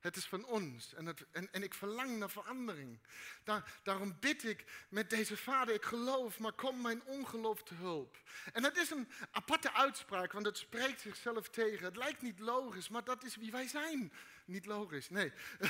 Het 0.00 0.16
is 0.16 0.26
van 0.26 0.44
ons 0.44 0.94
en, 0.94 1.06
het, 1.06 1.26
en, 1.30 1.52
en 1.52 1.62
ik 1.62 1.74
verlang 1.74 2.18
naar 2.18 2.30
verandering. 2.30 2.98
Daar, 3.44 3.72
daarom 3.82 4.16
bid 4.20 4.44
ik 4.44 4.64
met 4.88 5.10
deze 5.10 5.36
vader, 5.36 5.74
ik 5.74 5.84
geloof, 5.84 6.38
maar 6.38 6.52
kom 6.52 6.80
mijn 6.80 7.02
ongeloof 7.04 7.62
te 7.62 7.74
hulp. 7.74 8.18
En 8.52 8.62
dat 8.62 8.76
is 8.76 8.90
een 8.90 9.08
aparte 9.30 9.72
uitspraak, 9.72 10.32
want 10.32 10.46
het 10.46 10.58
spreekt 10.58 11.00
zichzelf 11.00 11.48
tegen. 11.48 11.84
Het 11.84 11.96
lijkt 11.96 12.22
niet 12.22 12.38
logisch, 12.38 12.88
maar 12.88 13.04
dat 13.04 13.24
is 13.24 13.36
wie 13.36 13.50
wij 13.50 13.68
zijn. 13.68 14.12
Niet 14.44 14.66
logisch, 14.66 15.10
nee. 15.10 15.32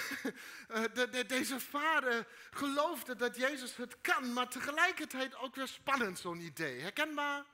Eh, 0.68 0.82
de, 0.92 1.08
de, 1.08 1.26
deze 1.26 1.60
vader 1.60 2.26
geloofde 2.50 3.16
dat 3.16 3.36
Jezus 3.36 3.76
het 3.76 4.00
kan, 4.00 4.32
maar 4.32 4.48
tegelijkertijd 4.48 5.36
ook 5.36 5.54
weer 5.54 5.68
spannend 5.68 6.18
zo'n 6.18 6.40
idee. 6.40 6.80
Herkenbaar? 6.80 7.44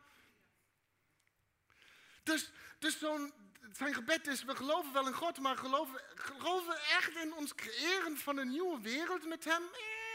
Dus, 2.23 2.51
dus 2.79 2.99
zo'n 2.99 3.33
zijn 3.73 3.95
gebed 3.95 4.27
is, 4.27 4.45
we 4.45 4.57
geloven 4.57 4.93
wel 4.93 5.07
in 5.07 5.15
God, 5.15 5.39
maar 5.39 5.57
geloven, 5.57 6.01
geloven 6.15 6.69
we 6.69 6.95
echt 6.99 7.17
in 7.17 7.35
ons 7.35 7.55
creëren 7.55 8.17
van 8.17 8.37
een 8.37 8.51
nieuwe 8.51 8.81
wereld 8.81 9.27
met 9.27 9.45
Hem? 9.45 9.63
Eh. 9.63 10.07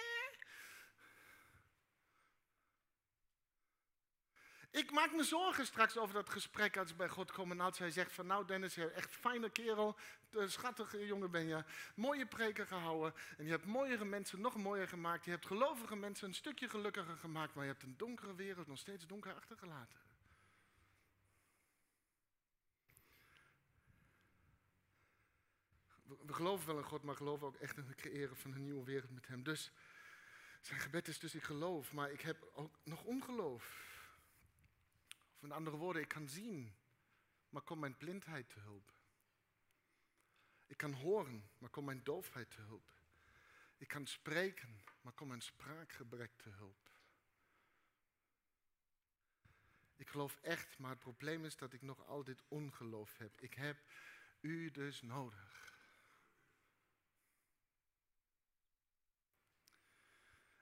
Ik 4.71 4.91
maak 4.91 5.11
me 5.11 5.23
zorgen 5.23 5.65
straks 5.65 5.97
over 5.97 6.13
dat 6.13 6.29
gesprek 6.29 6.77
als 6.77 6.89
we 6.89 6.95
bij 6.95 7.09
God 7.09 7.31
komen. 7.31 7.59
En 7.59 7.65
als 7.65 7.77
hij 7.77 7.91
zegt 7.91 8.13
van 8.13 8.27
nou 8.27 8.45
Dennis, 8.45 8.75
je 8.75 8.91
echt 8.91 9.11
fijne 9.15 9.49
kerel, 9.49 9.95
schattige 10.45 11.05
jongen 11.05 11.31
ben 11.31 11.47
je. 11.47 11.63
Mooie 11.95 12.25
preken 12.25 12.67
gehouden. 12.67 13.13
En 13.37 13.45
je 13.45 13.51
hebt 13.51 13.65
mooiere 13.65 14.05
mensen 14.05 14.41
nog 14.41 14.55
mooier 14.55 14.87
gemaakt. 14.87 15.25
Je 15.25 15.31
hebt 15.31 15.45
gelovige 15.45 15.95
mensen 15.95 16.27
een 16.27 16.33
stukje 16.33 16.69
gelukkiger 16.69 17.17
gemaakt. 17.17 17.53
Maar 17.53 17.65
je 17.65 17.71
hebt 17.71 17.83
een 17.83 17.97
donkere 17.97 18.35
wereld 18.35 18.67
nog 18.67 18.77
steeds 18.77 19.07
donker 19.07 19.33
achtergelaten. 19.33 19.99
We 26.31 26.37
geloven 26.37 26.67
wel 26.67 26.77
in 26.77 26.83
God, 26.83 27.03
maar 27.03 27.15
geloven 27.15 27.47
ook 27.47 27.55
echt 27.55 27.77
in 27.77 27.87
het 27.87 27.95
creëren 27.95 28.37
van 28.37 28.51
een 28.51 28.63
nieuwe 28.63 28.83
wereld 28.83 29.11
met 29.11 29.27
Hem. 29.27 29.43
Dus 29.43 29.71
zijn 30.61 30.79
gebed 30.79 31.07
is 31.07 31.19
dus 31.19 31.35
ik 31.35 31.43
geloof, 31.43 31.91
maar 31.91 32.11
ik 32.11 32.21
heb 32.21 32.51
ook 32.53 32.79
nog 32.83 33.03
ongeloof. 33.03 33.89
Of 35.35 35.43
in 35.43 35.51
andere 35.51 35.77
woorden, 35.77 36.01
ik 36.01 36.07
kan 36.07 36.27
zien, 36.27 36.75
maar 37.49 37.61
komt 37.61 37.79
mijn 37.79 37.97
blindheid 37.97 38.49
te 38.49 38.59
hulp. 38.59 38.93
Ik 40.67 40.77
kan 40.77 40.93
horen, 40.93 41.49
maar 41.57 41.69
komt 41.69 41.85
mijn 41.85 42.03
doofheid 42.03 42.51
te 42.51 42.61
hulp. 42.61 42.91
Ik 43.77 43.87
kan 43.87 44.07
spreken, 44.07 44.81
maar 45.01 45.13
komt 45.13 45.29
mijn 45.29 45.41
spraakgebrek 45.41 46.31
te 46.37 46.49
hulp. 46.49 46.89
Ik 49.95 50.09
geloof 50.09 50.37
echt, 50.41 50.77
maar 50.77 50.89
het 50.89 50.99
probleem 50.99 51.45
is 51.45 51.55
dat 51.57 51.73
ik 51.73 51.81
nog 51.81 52.05
al 52.05 52.23
dit 52.23 52.43
ongeloof 52.47 53.17
heb. 53.17 53.41
Ik 53.41 53.53
heb 53.53 53.77
u 54.39 54.71
dus 54.71 55.01
nodig. 55.01 55.70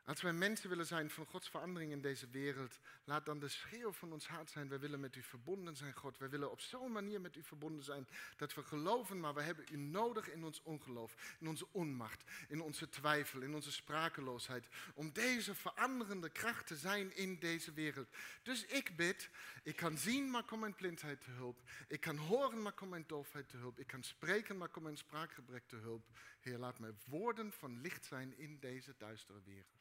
Als 0.10 0.22
wij 0.22 0.34
mensen 0.34 0.70
willen 0.70 0.86
zijn 0.86 1.10
van 1.10 1.26
Gods 1.26 1.49
verandering 1.49 1.91
in 1.91 2.01
deze 2.01 2.30
wereld, 2.30 2.80
laat 3.03 3.26
dan 3.26 3.39
de 3.39 3.47
schreeuw 3.47 3.91
van 3.91 4.12
ons 4.12 4.28
hart 4.28 4.49
zijn. 4.49 4.70
Wij 4.70 4.80
willen 4.80 4.99
met 4.99 5.16
u 5.16 5.22
verbonden 5.22 5.76
zijn, 5.76 5.93
God. 5.93 6.18
Wij 6.18 6.30
willen 6.30 6.51
op 6.51 6.60
zo'n 6.60 6.91
manier 6.91 7.22
met 7.22 7.36
u 7.36 7.43
verbonden 7.43 7.84
zijn 7.84 8.07
dat 8.38 8.53
we 8.53 8.64
geloven, 8.64 9.20
maar 9.20 9.34
we 9.34 9.41
hebben 9.41 9.66
u 9.72 9.78
nodig 9.78 10.30
in 10.30 10.43
ons 10.43 10.62
ongeloof, 10.62 11.36
in 11.39 11.47
onze 11.47 11.68
onmacht, 11.72 12.24
in 12.47 12.62
onze 12.62 12.89
twijfel, 12.89 13.41
in 13.41 13.55
onze 13.55 13.72
sprakeloosheid. 13.72 14.68
Om 14.93 15.14
deze 15.14 15.55
veranderende 15.55 16.30
kracht 16.30 16.68
te 16.68 16.76
zijn 16.76 17.16
in 17.16 17.39
deze 17.39 17.74
wereld. 17.74 18.10
Dus 18.43 18.66
ik 18.66 18.95
bid, 18.95 19.30
ik 19.64 19.76
kan 19.76 19.97
zien, 19.97 20.30
maar 20.30 20.43
kom 20.43 20.60
mijn 20.60 20.76
blindheid 20.76 21.22
te 21.22 21.32
hulp. 21.32 21.62
Ik 21.88 21.99
kan 21.99 22.18
horen, 22.18 22.62
maar 22.62 22.74
kom 22.74 22.89
mijn 22.89 23.07
doofheid 23.07 23.49
te 23.49 23.57
hulp. 23.57 23.80
Ik 23.80 23.88
kan 23.88 24.03
spreken, 24.03 24.57
maar 24.57 24.70
kom 24.70 24.84
mijn 24.84 24.97
spraakgebrek 24.97 25.68
te 25.68 25.76
hulp. 25.76 26.05
Heer, 26.39 26.57
laat 26.57 26.80
mij 26.80 26.93
woorden 27.07 27.51
van 27.51 27.82
licht 27.82 28.05
zijn 28.05 28.38
in 28.38 28.60
deze 28.60 28.93
duistere 28.97 29.41
wereld. 29.45 29.79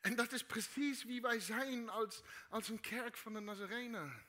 En 0.00 0.16
dat 0.16 0.32
is 0.32 0.44
precies 0.44 1.04
wie 1.04 1.20
wij 1.20 1.40
zijn 1.40 1.88
als, 1.88 2.22
als 2.48 2.68
een 2.68 2.80
kerk 2.80 3.16
van 3.16 3.32
de 3.32 3.40
Nazarenen. 3.40 4.28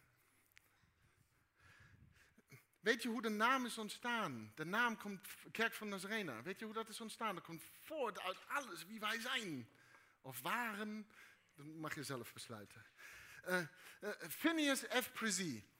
Weet 2.79 3.01
je 3.01 3.09
hoe 3.09 3.21
de 3.21 3.29
naam 3.29 3.65
is 3.65 3.77
ontstaan? 3.77 4.51
De 4.55 4.65
naam 4.65 4.97
komt, 4.97 5.27
Kerk 5.51 5.73
van 5.73 5.87
Nazarena. 5.87 6.41
Weet 6.41 6.59
je 6.59 6.65
hoe 6.65 6.73
dat 6.73 6.89
is 6.89 7.01
ontstaan? 7.01 7.35
Dat 7.35 7.43
komt 7.43 7.63
voort 7.83 8.19
uit 8.19 8.37
alles 8.47 8.85
wie 8.85 8.99
wij 8.99 9.19
zijn. 9.19 9.69
Of 10.21 10.41
waren, 10.41 11.07
dat 11.55 11.65
mag 11.65 11.95
je 11.95 12.03
zelf 12.03 12.33
besluiten. 12.33 12.85
Uh, 13.47 13.57
uh, 14.01 14.09
Phineas 14.29 14.79
F. 14.79 15.11
Prezi 15.11 15.70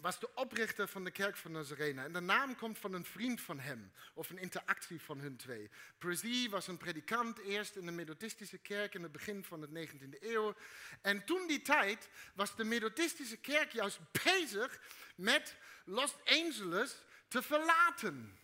was 0.00 0.18
de 0.18 0.34
oprichter 0.34 0.88
van 0.88 1.04
de 1.04 1.10
kerk 1.10 1.36
van 1.36 1.52
Nazarena. 1.52 2.04
En 2.04 2.12
de 2.12 2.20
naam 2.20 2.56
komt 2.56 2.78
van 2.78 2.92
een 2.92 3.04
vriend 3.04 3.40
van 3.40 3.60
hem, 3.60 3.92
of 4.14 4.30
een 4.30 4.38
interactie 4.38 5.00
van 5.00 5.18
hun 5.18 5.36
twee. 5.36 5.70
Prezi 5.98 6.48
was 6.50 6.66
een 6.66 6.76
predikant 6.76 7.38
eerst 7.38 7.76
in 7.76 7.86
de 7.86 7.92
Methodistische 7.92 8.58
kerk 8.58 8.94
in 8.94 9.02
het 9.02 9.12
begin 9.12 9.44
van 9.44 9.60
de 9.60 9.88
19e 9.88 10.20
eeuw. 10.20 10.54
En 11.00 11.24
toen 11.24 11.46
die 11.46 11.62
tijd 11.62 12.08
was 12.34 12.56
de 12.56 12.64
Methodistische 12.64 13.36
kerk 13.36 13.72
juist 13.72 13.98
bezig 14.24 14.80
met 15.14 15.56
Los 15.84 16.14
Angeles 16.24 16.94
te 17.28 17.42
verlaten. 17.42 18.38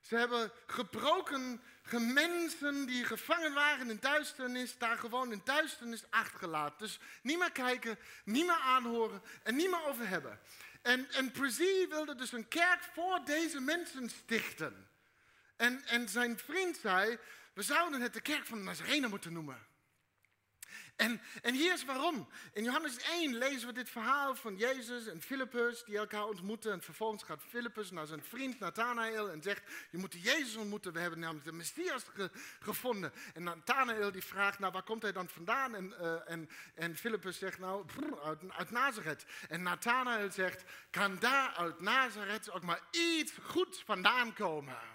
Ze 0.00 0.16
hebben 0.16 0.52
gebroken 0.66 1.62
mensen 1.90 2.86
die 2.86 3.04
gevangen 3.04 3.52
waren 3.54 3.90
in 3.90 3.98
duisternis, 4.00 4.78
daar 4.78 4.98
gewoon 4.98 5.32
in 5.32 5.40
duisternis 5.44 6.04
achtergelaten. 6.10 6.78
Dus 6.78 6.98
niet 7.22 7.38
meer 7.38 7.52
kijken, 7.52 7.98
niet 8.24 8.46
meer 8.46 8.60
aanhoren 8.64 9.22
en 9.42 9.56
niet 9.56 9.70
meer 9.70 9.86
over 9.86 10.08
hebben. 10.08 10.40
En, 10.82 11.10
en 11.10 11.30
Prezi 11.30 11.86
wilde 11.88 12.14
dus 12.14 12.32
een 12.32 12.48
kerk 12.48 12.82
voor 12.92 13.20
deze 13.24 13.60
mensen 13.60 14.10
stichten. 14.10 14.88
En, 15.56 15.84
en 15.86 16.08
zijn 16.08 16.38
vriend 16.38 16.76
zei, 16.76 17.18
we 17.52 17.62
zouden 17.62 18.00
het 18.00 18.12
de 18.12 18.20
kerk 18.20 18.46
van 18.46 18.64
Nazarene 18.64 19.08
moeten 19.08 19.32
noemen. 19.32 19.66
En, 20.96 21.20
en 21.42 21.54
hier 21.54 21.72
is 21.72 21.84
waarom. 21.84 22.28
In 22.52 22.64
Johannes 22.64 22.96
1 22.96 23.34
lezen 23.34 23.66
we 23.66 23.72
dit 23.74 23.90
verhaal 23.90 24.34
van 24.34 24.56
Jezus 24.56 25.06
en 25.06 25.22
Filippus 25.22 25.84
die 25.84 25.96
elkaar 25.96 26.26
ontmoeten. 26.26 26.72
En 26.72 26.82
vervolgens 26.82 27.22
gaat 27.22 27.42
Filippus 27.48 27.90
naar 27.90 28.06
zijn 28.06 28.22
vriend 28.22 28.58
Nathanael 28.58 29.30
en 29.30 29.42
zegt, 29.42 29.62
je 29.90 29.98
moet 29.98 30.12
Jezus 30.22 30.56
ontmoeten. 30.56 30.92
We 30.92 31.00
hebben 31.00 31.18
namelijk 31.18 31.44
de 31.44 31.52
Messias 31.52 32.04
gevonden. 32.60 33.12
En 33.34 33.42
Nathanael 33.42 34.12
die 34.12 34.24
vraagt, 34.24 34.58
nou 34.58 34.72
waar 34.72 34.82
komt 34.82 35.02
hij 35.02 35.12
dan 35.12 35.28
vandaan? 35.28 35.74
En, 35.74 35.94
uh, 36.00 36.30
en, 36.30 36.48
en 36.74 36.96
zegt, 37.32 37.58
nou 37.58 37.86
uit, 38.24 38.40
uit 38.50 38.70
Nazareth. 38.70 39.24
En 39.48 39.62
Nathanael 39.62 40.30
zegt, 40.30 40.64
kan 40.90 41.18
daar 41.18 41.54
uit 41.54 41.80
Nazareth 41.80 42.50
ook 42.50 42.62
maar 42.62 42.80
iets 42.90 43.32
goeds 43.42 43.82
vandaan 43.82 44.32
komen? 44.32 44.93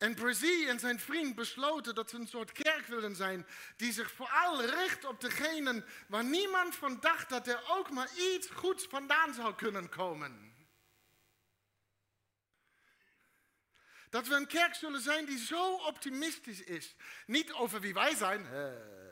En 0.00 0.14
Brazil 0.14 0.68
en 0.68 0.78
zijn 0.78 1.00
vriend 1.00 1.34
besloten 1.34 1.94
dat 1.94 2.10
ze 2.10 2.16
een 2.16 2.28
soort 2.28 2.52
kerk 2.52 2.86
wilden 2.86 3.16
zijn 3.16 3.46
die 3.76 3.92
zich 3.92 4.12
vooral 4.12 4.64
richt 4.64 5.04
op 5.04 5.20
degenen 5.20 5.84
waar 6.08 6.24
niemand 6.24 6.74
van 6.74 7.00
dacht 7.00 7.28
dat 7.28 7.46
er 7.46 7.62
ook 7.68 7.90
maar 7.90 8.08
iets 8.16 8.50
goeds 8.50 8.86
vandaan 8.86 9.34
zou 9.34 9.54
kunnen 9.54 9.88
komen. 9.88 10.54
Dat 14.10 14.26
we 14.26 14.34
een 14.34 14.46
kerk 14.46 14.74
zullen 14.74 15.00
zijn 15.00 15.24
die 15.24 15.38
zo 15.38 15.74
optimistisch 15.74 16.62
is. 16.62 16.94
Niet 17.26 17.52
over 17.52 17.80
wie 17.80 17.94
wij 17.94 18.14
zijn, 18.14 18.46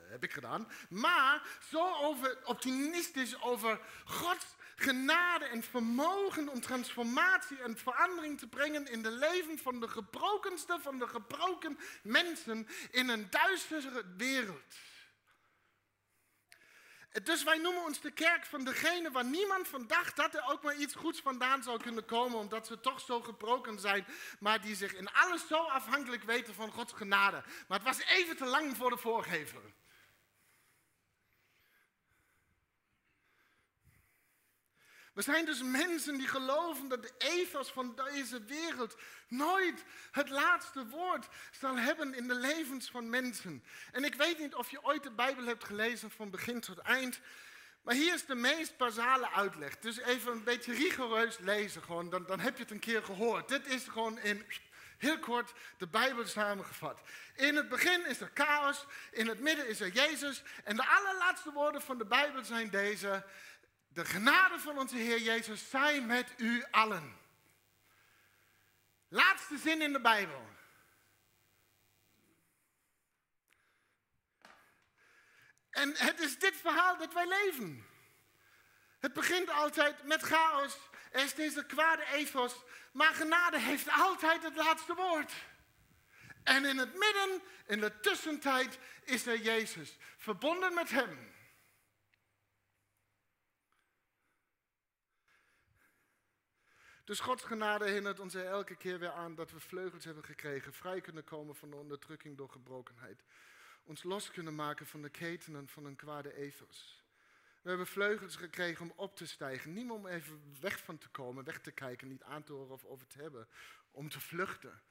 heb 0.09 0.23
ik 0.23 0.31
gedaan, 0.31 0.71
maar 0.89 1.47
zo 1.69 2.15
optimistisch 2.43 3.41
over 3.41 3.79
Gods 4.05 4.45
genade 4.79 5.45
en 5.45 5.63
vermogen 5.63 6.49
om 6.49 6.61
transformatie 6.61 7.61
en 7.61 7.77
verandering 7.77 8.39
te 8.39 8.47
brengen 8.47 8.87
in 8.87 9.01
de 9.01 9.11
leven 9.11 9.57
van 9.57 9.79
de 9.79 9.87
gebrokenste 9.87 10.77
van 10.81 10.99
de 10.99 11.07
gebroken 11.07 11.79
mensen 12.03 12.67
in 12.91 13.09
een 13.09 13.29
duistere 13.29 14.03
wereld. 14.17 14.75
Dus 17.23 17.43
wij 17.43 17.57
noemen 17.57 17.83
ons 17.83 18.01
de 18.01 18.11
kerk 18.11 18.45
van 18.45 18.63
degene 18.63 19.11
waar 19.11 19.25
niemand 19.25 19.67
van 19.67 19.87
dacht 19.87 20.15
dat 20.15 20.33
er 20.33 20.43
ook 20.49 20.63
maar 20.63 20.75
iets 20.75 20.95
goeds 20.95 21.19
vandaan 21.19 21.63
zou 21.63 21.81
kunnen 21.81 22.05
komen, 22.05 22.37
omdat 22.37 22.67
ze 22.67 22.79
toch 22.79 22.99
zo 22.99 23.21
gebroken 23.21 23.79
zijn, 23.79 24.05
maar 24.39 24.61
die 24.61 24.75
zich 24.75 24.93
in 24.93 25.11
alles 25.11 25.47
zo 25.47 25.57
afhankelijk 25.57 26.23
weten 26.23 26.53
van 26.53 26.71
Gods 26.71 26.93
genade. 26.93 27.43
Maar 27.67 27.77
het 27.77 27.87
was 27.87 28.05
even 28.05 28.37
te 28.37 28.45
lang 28.45 28.77
voor 28.77 28.89
de 28.89 28.97
voorgever. 28.97 29.61
We 35.19 35.25
zijn 35.25 35.45
dus 35.45 35.61
mensen 35.61 36.17
die 36.17 36.27
geloven 36.27 36.87
dat 36.87 37.01
de 37.01 37.11
ethos 37.17 37.71
van 37.71 37.95
deze 37.95 38.43
wereld 38.43 38.95
nooit 39.27 39.83
het 40.11 40.29
laatste 40.29 40.87
woord 40.87 41.27
zal 41.51 41.77
hebben 41.77 42.13
in 42.13 42.27
de 42.27 42.35
levens 42.35 42.89
van 42.89 43.09
mensen. 43.09 43.63
En 43.91 44.03
ik 44.03 44.15
weet 44.15 44.39
niet 44.39 44.55
of 44.55 44.71
je 44.71 44.83
ooit 44.83 45.03
de 45.03 45.11
Bijbel 45.11 45.45
hebt 45.45 45.63
gelezen 45.63 46.11
van 46.11 46.29
begin 46.29 46.59
tot 46.59 46.77
eind. 46.77 47.19
Maar 47.81 47.95
hier 47.95 48.13
is 48.13 48.25
de 48.25 48.35
meest 48.35 48.77
basale 48.77 49.31
uitleg. 49.31 49.79
Dus 49.79 49.97
even 49.97 50.31
een 50.31 50.43
beetje 50.43 50.73
rigoureus 50.73 51.37
lezen, 51.37 51.83
gewoon, 51.83 52.09
dan, 52.09 52.25
dan 52.25 52.39
heb 52.39 52.55
je 52.55 52.63
het 52.63 52.71
een 52.71 52.79
keer 52.79 53.03
gehoord. 53.03 53.47
Dit 53.47 53.67
is 53.67 53.83
gewoon 53.83 54.19
in 54.19 54.45
heel 54.97 55.19
kort 55.19 55.53
de 55.77 55.87
Bijbel 55.87 56.27
samengevat. 56.27 57.01
In 57.35 57.55
het 57.55 57.69
begin 57.69 58.05
is 58.05 58.21
er 58.21 58.31
chaos, 58.33 58.85
in 59.11 59.27
het 59.27 59.39
midden 59.39 59.67
is 59.67 59.79
er 59.79 59.91
Jezus. 59.91 60.43
En 60.63 60.75
de 60.75 60.85
allerlaatste 60.85 61.51
woorden 61.51 61.81
van 61.81 61.97
de 61.97 62.05
Bijbel 62.05 62.43
zijn 62.43 62.69
deze. 62.69 63.23
De 63.89 64.05
genade 64.05 64.59
van 64.59 64.77
onze 64.77 64.95
Heer 64.95 65.19
Jezus 65.19 65.69
zij 65.69 66.01
met 66.01 66.33
u 66.37 66.63
allen. 66.71 67.17
Laatste 69.07 69.57
zin 69.57 69.81
in 69.81 69.93
de 69.93 70.01
Bijbel. 70.01 70.47
En 75.69 75.93
het 75.95 76.19
is 76.19 76.39
dit 76.39 76.55
verhaal 76.55 76.97
dat 76.97 77.13
wij 77.13 77.27
leven. 77.27 77.87
Het 78.99 79.13
begint 79.13 79.49
altijd 79.49 80.03
met 80.03 80.21
chaos. 80.21 80.77
Er 81.11 81.23
is 81.23 81.33
deze 81.33 81.65
kwade 81.65 82.05
ethos. 82.05 82.55
Maar 82.91 83.13
genade 83.13 83.59
heeft 83.59 83.89
altijd 83.89 84.43
het 84.43 84.55
laatste 84.55 84.93
woord. 84.93 85.31
En 86.43 86.65
in 86.65 86.77
het 86.77 86.93
midden, 86.93 87.41
in 87.67 87.79
de 87.79 87.99
tussentijd, 87.99 88.79
is 89.03 89.25
er 89.25 89.41
Jezus. 89.41 89.97
Verbonden 90.17 90.73
met 90.73 90.89
Hem. 90.89 91.33
Dus 97.09 97.19
Gods 97.19 97.43
genade 97.43 97.89
hindert 97.89 98.19
ons 98.19 98.33
er 98.33 98.45
elke 98.45 98.75
keer 98.75 98.99
weer 98.99 99.11
aan 99.11 99.35
dat 99.35 99.51
we 99.51 99.59
vleugels 99.59 100.05
hebben 100.05 100.23
gekregen, 100.23 100.73
vrij 100.73 101.01
kunnen 101.01 101.23
komen 101.23 101.55
van 101.55 101.69
de 101.69 101.75
onderdrukking 101.75 102.37
door 102.37 102.49
gebrokenheid. 102.49 103.23
Ons 103.83 104.03
los 104.03 104.31
kunnen 104.31 104.55
maken 104.55 104.85
van 104.85 105.01
de 105.01 105.09
ketenen 105.09 105.67
van 105.67 105.85
een 105.85 105.95
kwade 105.95 106.35
ethos. 106.35 107.03
We 107.61 107.69
hebben 107.69 107.87
vleugels 107.87 108.35
gekregen 108.35 108.85
om 108.85 108.93
op 108.95 109.15
te 109.15 109.27
stijgen. 109.27 109.73
Niet 109.73 109.89
om 109.89 110.07
even 110.07 110.55
weg 110.59 110.83
van 110.83 110.97
te 110.97 111.09
komen, 111.09 111.43
weg 111.43 111.59
te 111.61 111.71
kijken, 111.71 112.07
niet 112.07 112.23
aan 112.23 112.43
te 112.43 112.53
horen 112.53 112.73
of 112.73 112.85
over 112.85 113.07
te 113.07 113.21
hebben. 113.21 113.47
Om 113.91 114.09
te 114.09 114.19
vluchten. 114.19 114.81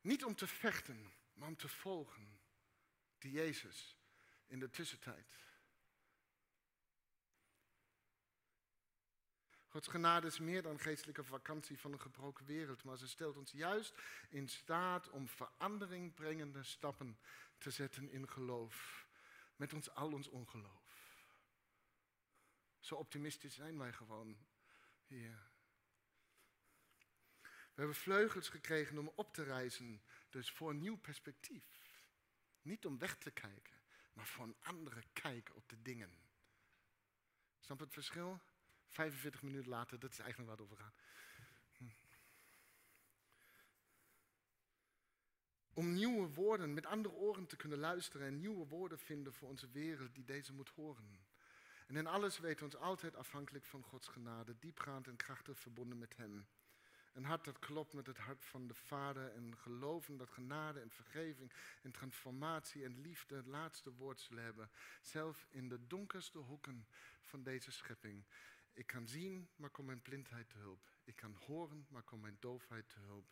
Niet 0.00 0.24
om 0.24 0.34
te 0.34 0.46
vechten, 0.46 1.12
maar 1.32 1.48
om 1.48 1.56
te 1.56 1.68
volgen. 1.68 2.38
Die 3.18 3.32
Jezus 3.32 3.96
in 4.46 4.58
de 4.58 4.70
tussentijd. 4.70 5.45
Gods 9.76 9.88
genade 9.88 10.26
is 10.26 10.38
meer 10.38 10.62
dan 10.62 10.80
geestelijke 10.80 11.24
vakantie 11.24 11.78
van 11.78 11.92
een 11.92 12.00
gebroken 12.00 12.46
wereld, 12.46 12.84
maar 12.84 12.96
ze 12.96 13.08
stelt 13.08 13.36
ons 13.36 13.52
juist 13.52 13.94
in 14.28 14.48
staat 14.48 15.10
om 15.10 15.28
verandering 15.28 16.14
brengende 16.14 16.62
stappen 16.62 17.18
te 17.58 17.70
zetten 17.70 18.10
in 18.10 18.28
geloof. 18.28 19.06
Met 19.56 19.72
ons 19.72 19.94
al 19.94 20.12
ons 20.12 20.28
ongeloof. 20.28 21.26
Zo 22.80 22.94
optimistisch 22.94 23.54
zijn 23.54 23.78
wij 23.78 23.92
gewoon 23.92 24.36
hier. 25.06 25.50
We 27.42 27.74
hebben 27.74 27.96
vleugels 27.96 28.48
gekregen 28.48 28.98
om 28.98 29.12
op 29.14 29.34
te 29.34 29.42
reizen, 29.42 30.02
dus 30.30 30.50
voor 30.50 30.70
een 30.70 30.80
nieuw 30.80 30.98
perspectief. 30.98 31.64
Niet 32.62 32.86
om 32.86 32.98
weg 32.98 33.16
te 33.16 33.30
kijken, 33.30 33.76
maar 34.12 34.26
voor 34.26 34.44
een 34.44 34.56
andere 34.62 35.02
kijk 35.12 35.50
op 35.54 35.68
de 35.68 35.82
dingen. 35.82 36.10
Snap 37.60 37.78
het 37.78 37.92
verschil? 37.92 38.40
45 38.96 39.42
minuten 39.42 39.68
later, 39.68 39.98
dat 39.98 40.10
is 40.10 40.18
eigenlijk 40.18 40.48
waar 40.48 40.58
het 40.58 40.66
over 40.66 40.84
gaat. 40.84 40.94
Hm. 41.76 41.84
Om 45.72 45.92
nieuwe 45.92 46.28
woorden, 46.28 46.74
met 46.74 46.86
andere 46.86 47.14
oren 47.14 47.46
te 47.46 47.56
kunnen 47.56 47.78
luisteren 47.78 48.26
en 48.26 48.40
nieuwe 48.40 48.66
woorden 48.66 48.98
vinden 48.98 49.32
voor 49.32 49.48
onze 49.48 49.70
wereld 49.70 50.14
die 50.14 50.24
deze 50.24 50.52
moet 50.52 50.68
horen. 50.68 51.24
En 51.86 51.96
in 51.96 52.06
alles 52.06 52.38
weten 52.38 52.58
we 52.58 52.74
ons 52.74 52.84
altijd 52.84 53.16
afhankelijk 53.16 53.64
van 53.64 53.82
Gods 53.82 54.08
genade, 54.08 54.58
diepgaand 54.58 55.06
en 55.06 55.16
krachtig 55.16 55.58
verbonden 55.58 55.98
met 55.98 56.16
Hem. 56.16 56.46
Een 57.12 57.24
hart 57.24 57.44
dat 57.44 57.58
klopt 57.58 57.92
met 57.92 58.06
het 58.06 58.18
hart 58.18 58.44
van 58.44 58.66
de 58.66 58.74
Vader 58.74 59.32
en 59.32 59.56
geloven 59.56 60.16
dat 60.16 60.30
genade 60.30 60.80
en 60.80 60.90
vergeving 60.90 61.52
en 61.82 61.90
transformatie 61.90 62.84
en 62.84 63.00
liefde 63.00 63.36
het 63.36 63.46
laatste 63.46 63.92
woord 63.92 64.20
zullen 64.20 64.44
hebben. 64.44 64.70
Zelf 65.02 65.46
in 65.50 65.68
de 65.68 65.86
donkerste 65.86 66.38
hoeken 66.38 66.86
van 67.22 67.42
deze 67.42 67.70
schepping. 67.70 68.24
Ik 68.76 68.86
kan 68.86 69.08
zien, 69.08 69.48
maar 69.56 69.70
kom 69.70 69.84
mijn 69.84 70.02
blindheid 70.02 70.48
te 70.48 70.58
hulp. 70.58 70.90
Ik 71.04 71.16
kan 71.16 71.34
horen, 71.34 71.86
maar 71.88 72.02
kom 72.02 72.20
mijn 72.20 72.36
doofheid 72.40 72.88
te 72.88 72.98
hulp. 72.98 73.26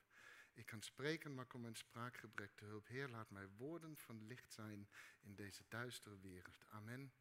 Ik 0.52 0.66
kan 0.66 0.82
spreken, 0.82 1.34
maar 1.34 1.46
kom 1.46 1.60
mijn 1.60 1.76
spraakgebrek 1.76 2.50
te 2.54 2.64
hulp. 2.64 2.86
Heer, 2.86 3.08
laat 3.08 3.30
mij 3.30 3.48
woorden 3.56 3.96
van 3.96 4.26
licht 4.26 4.52
zijn 4.52 4.88
in 5.20 5.34
deze 5.34 5.64
duistere 5.68 6.18
wereld. 6.20 6.64
Amen. 6.68 7.12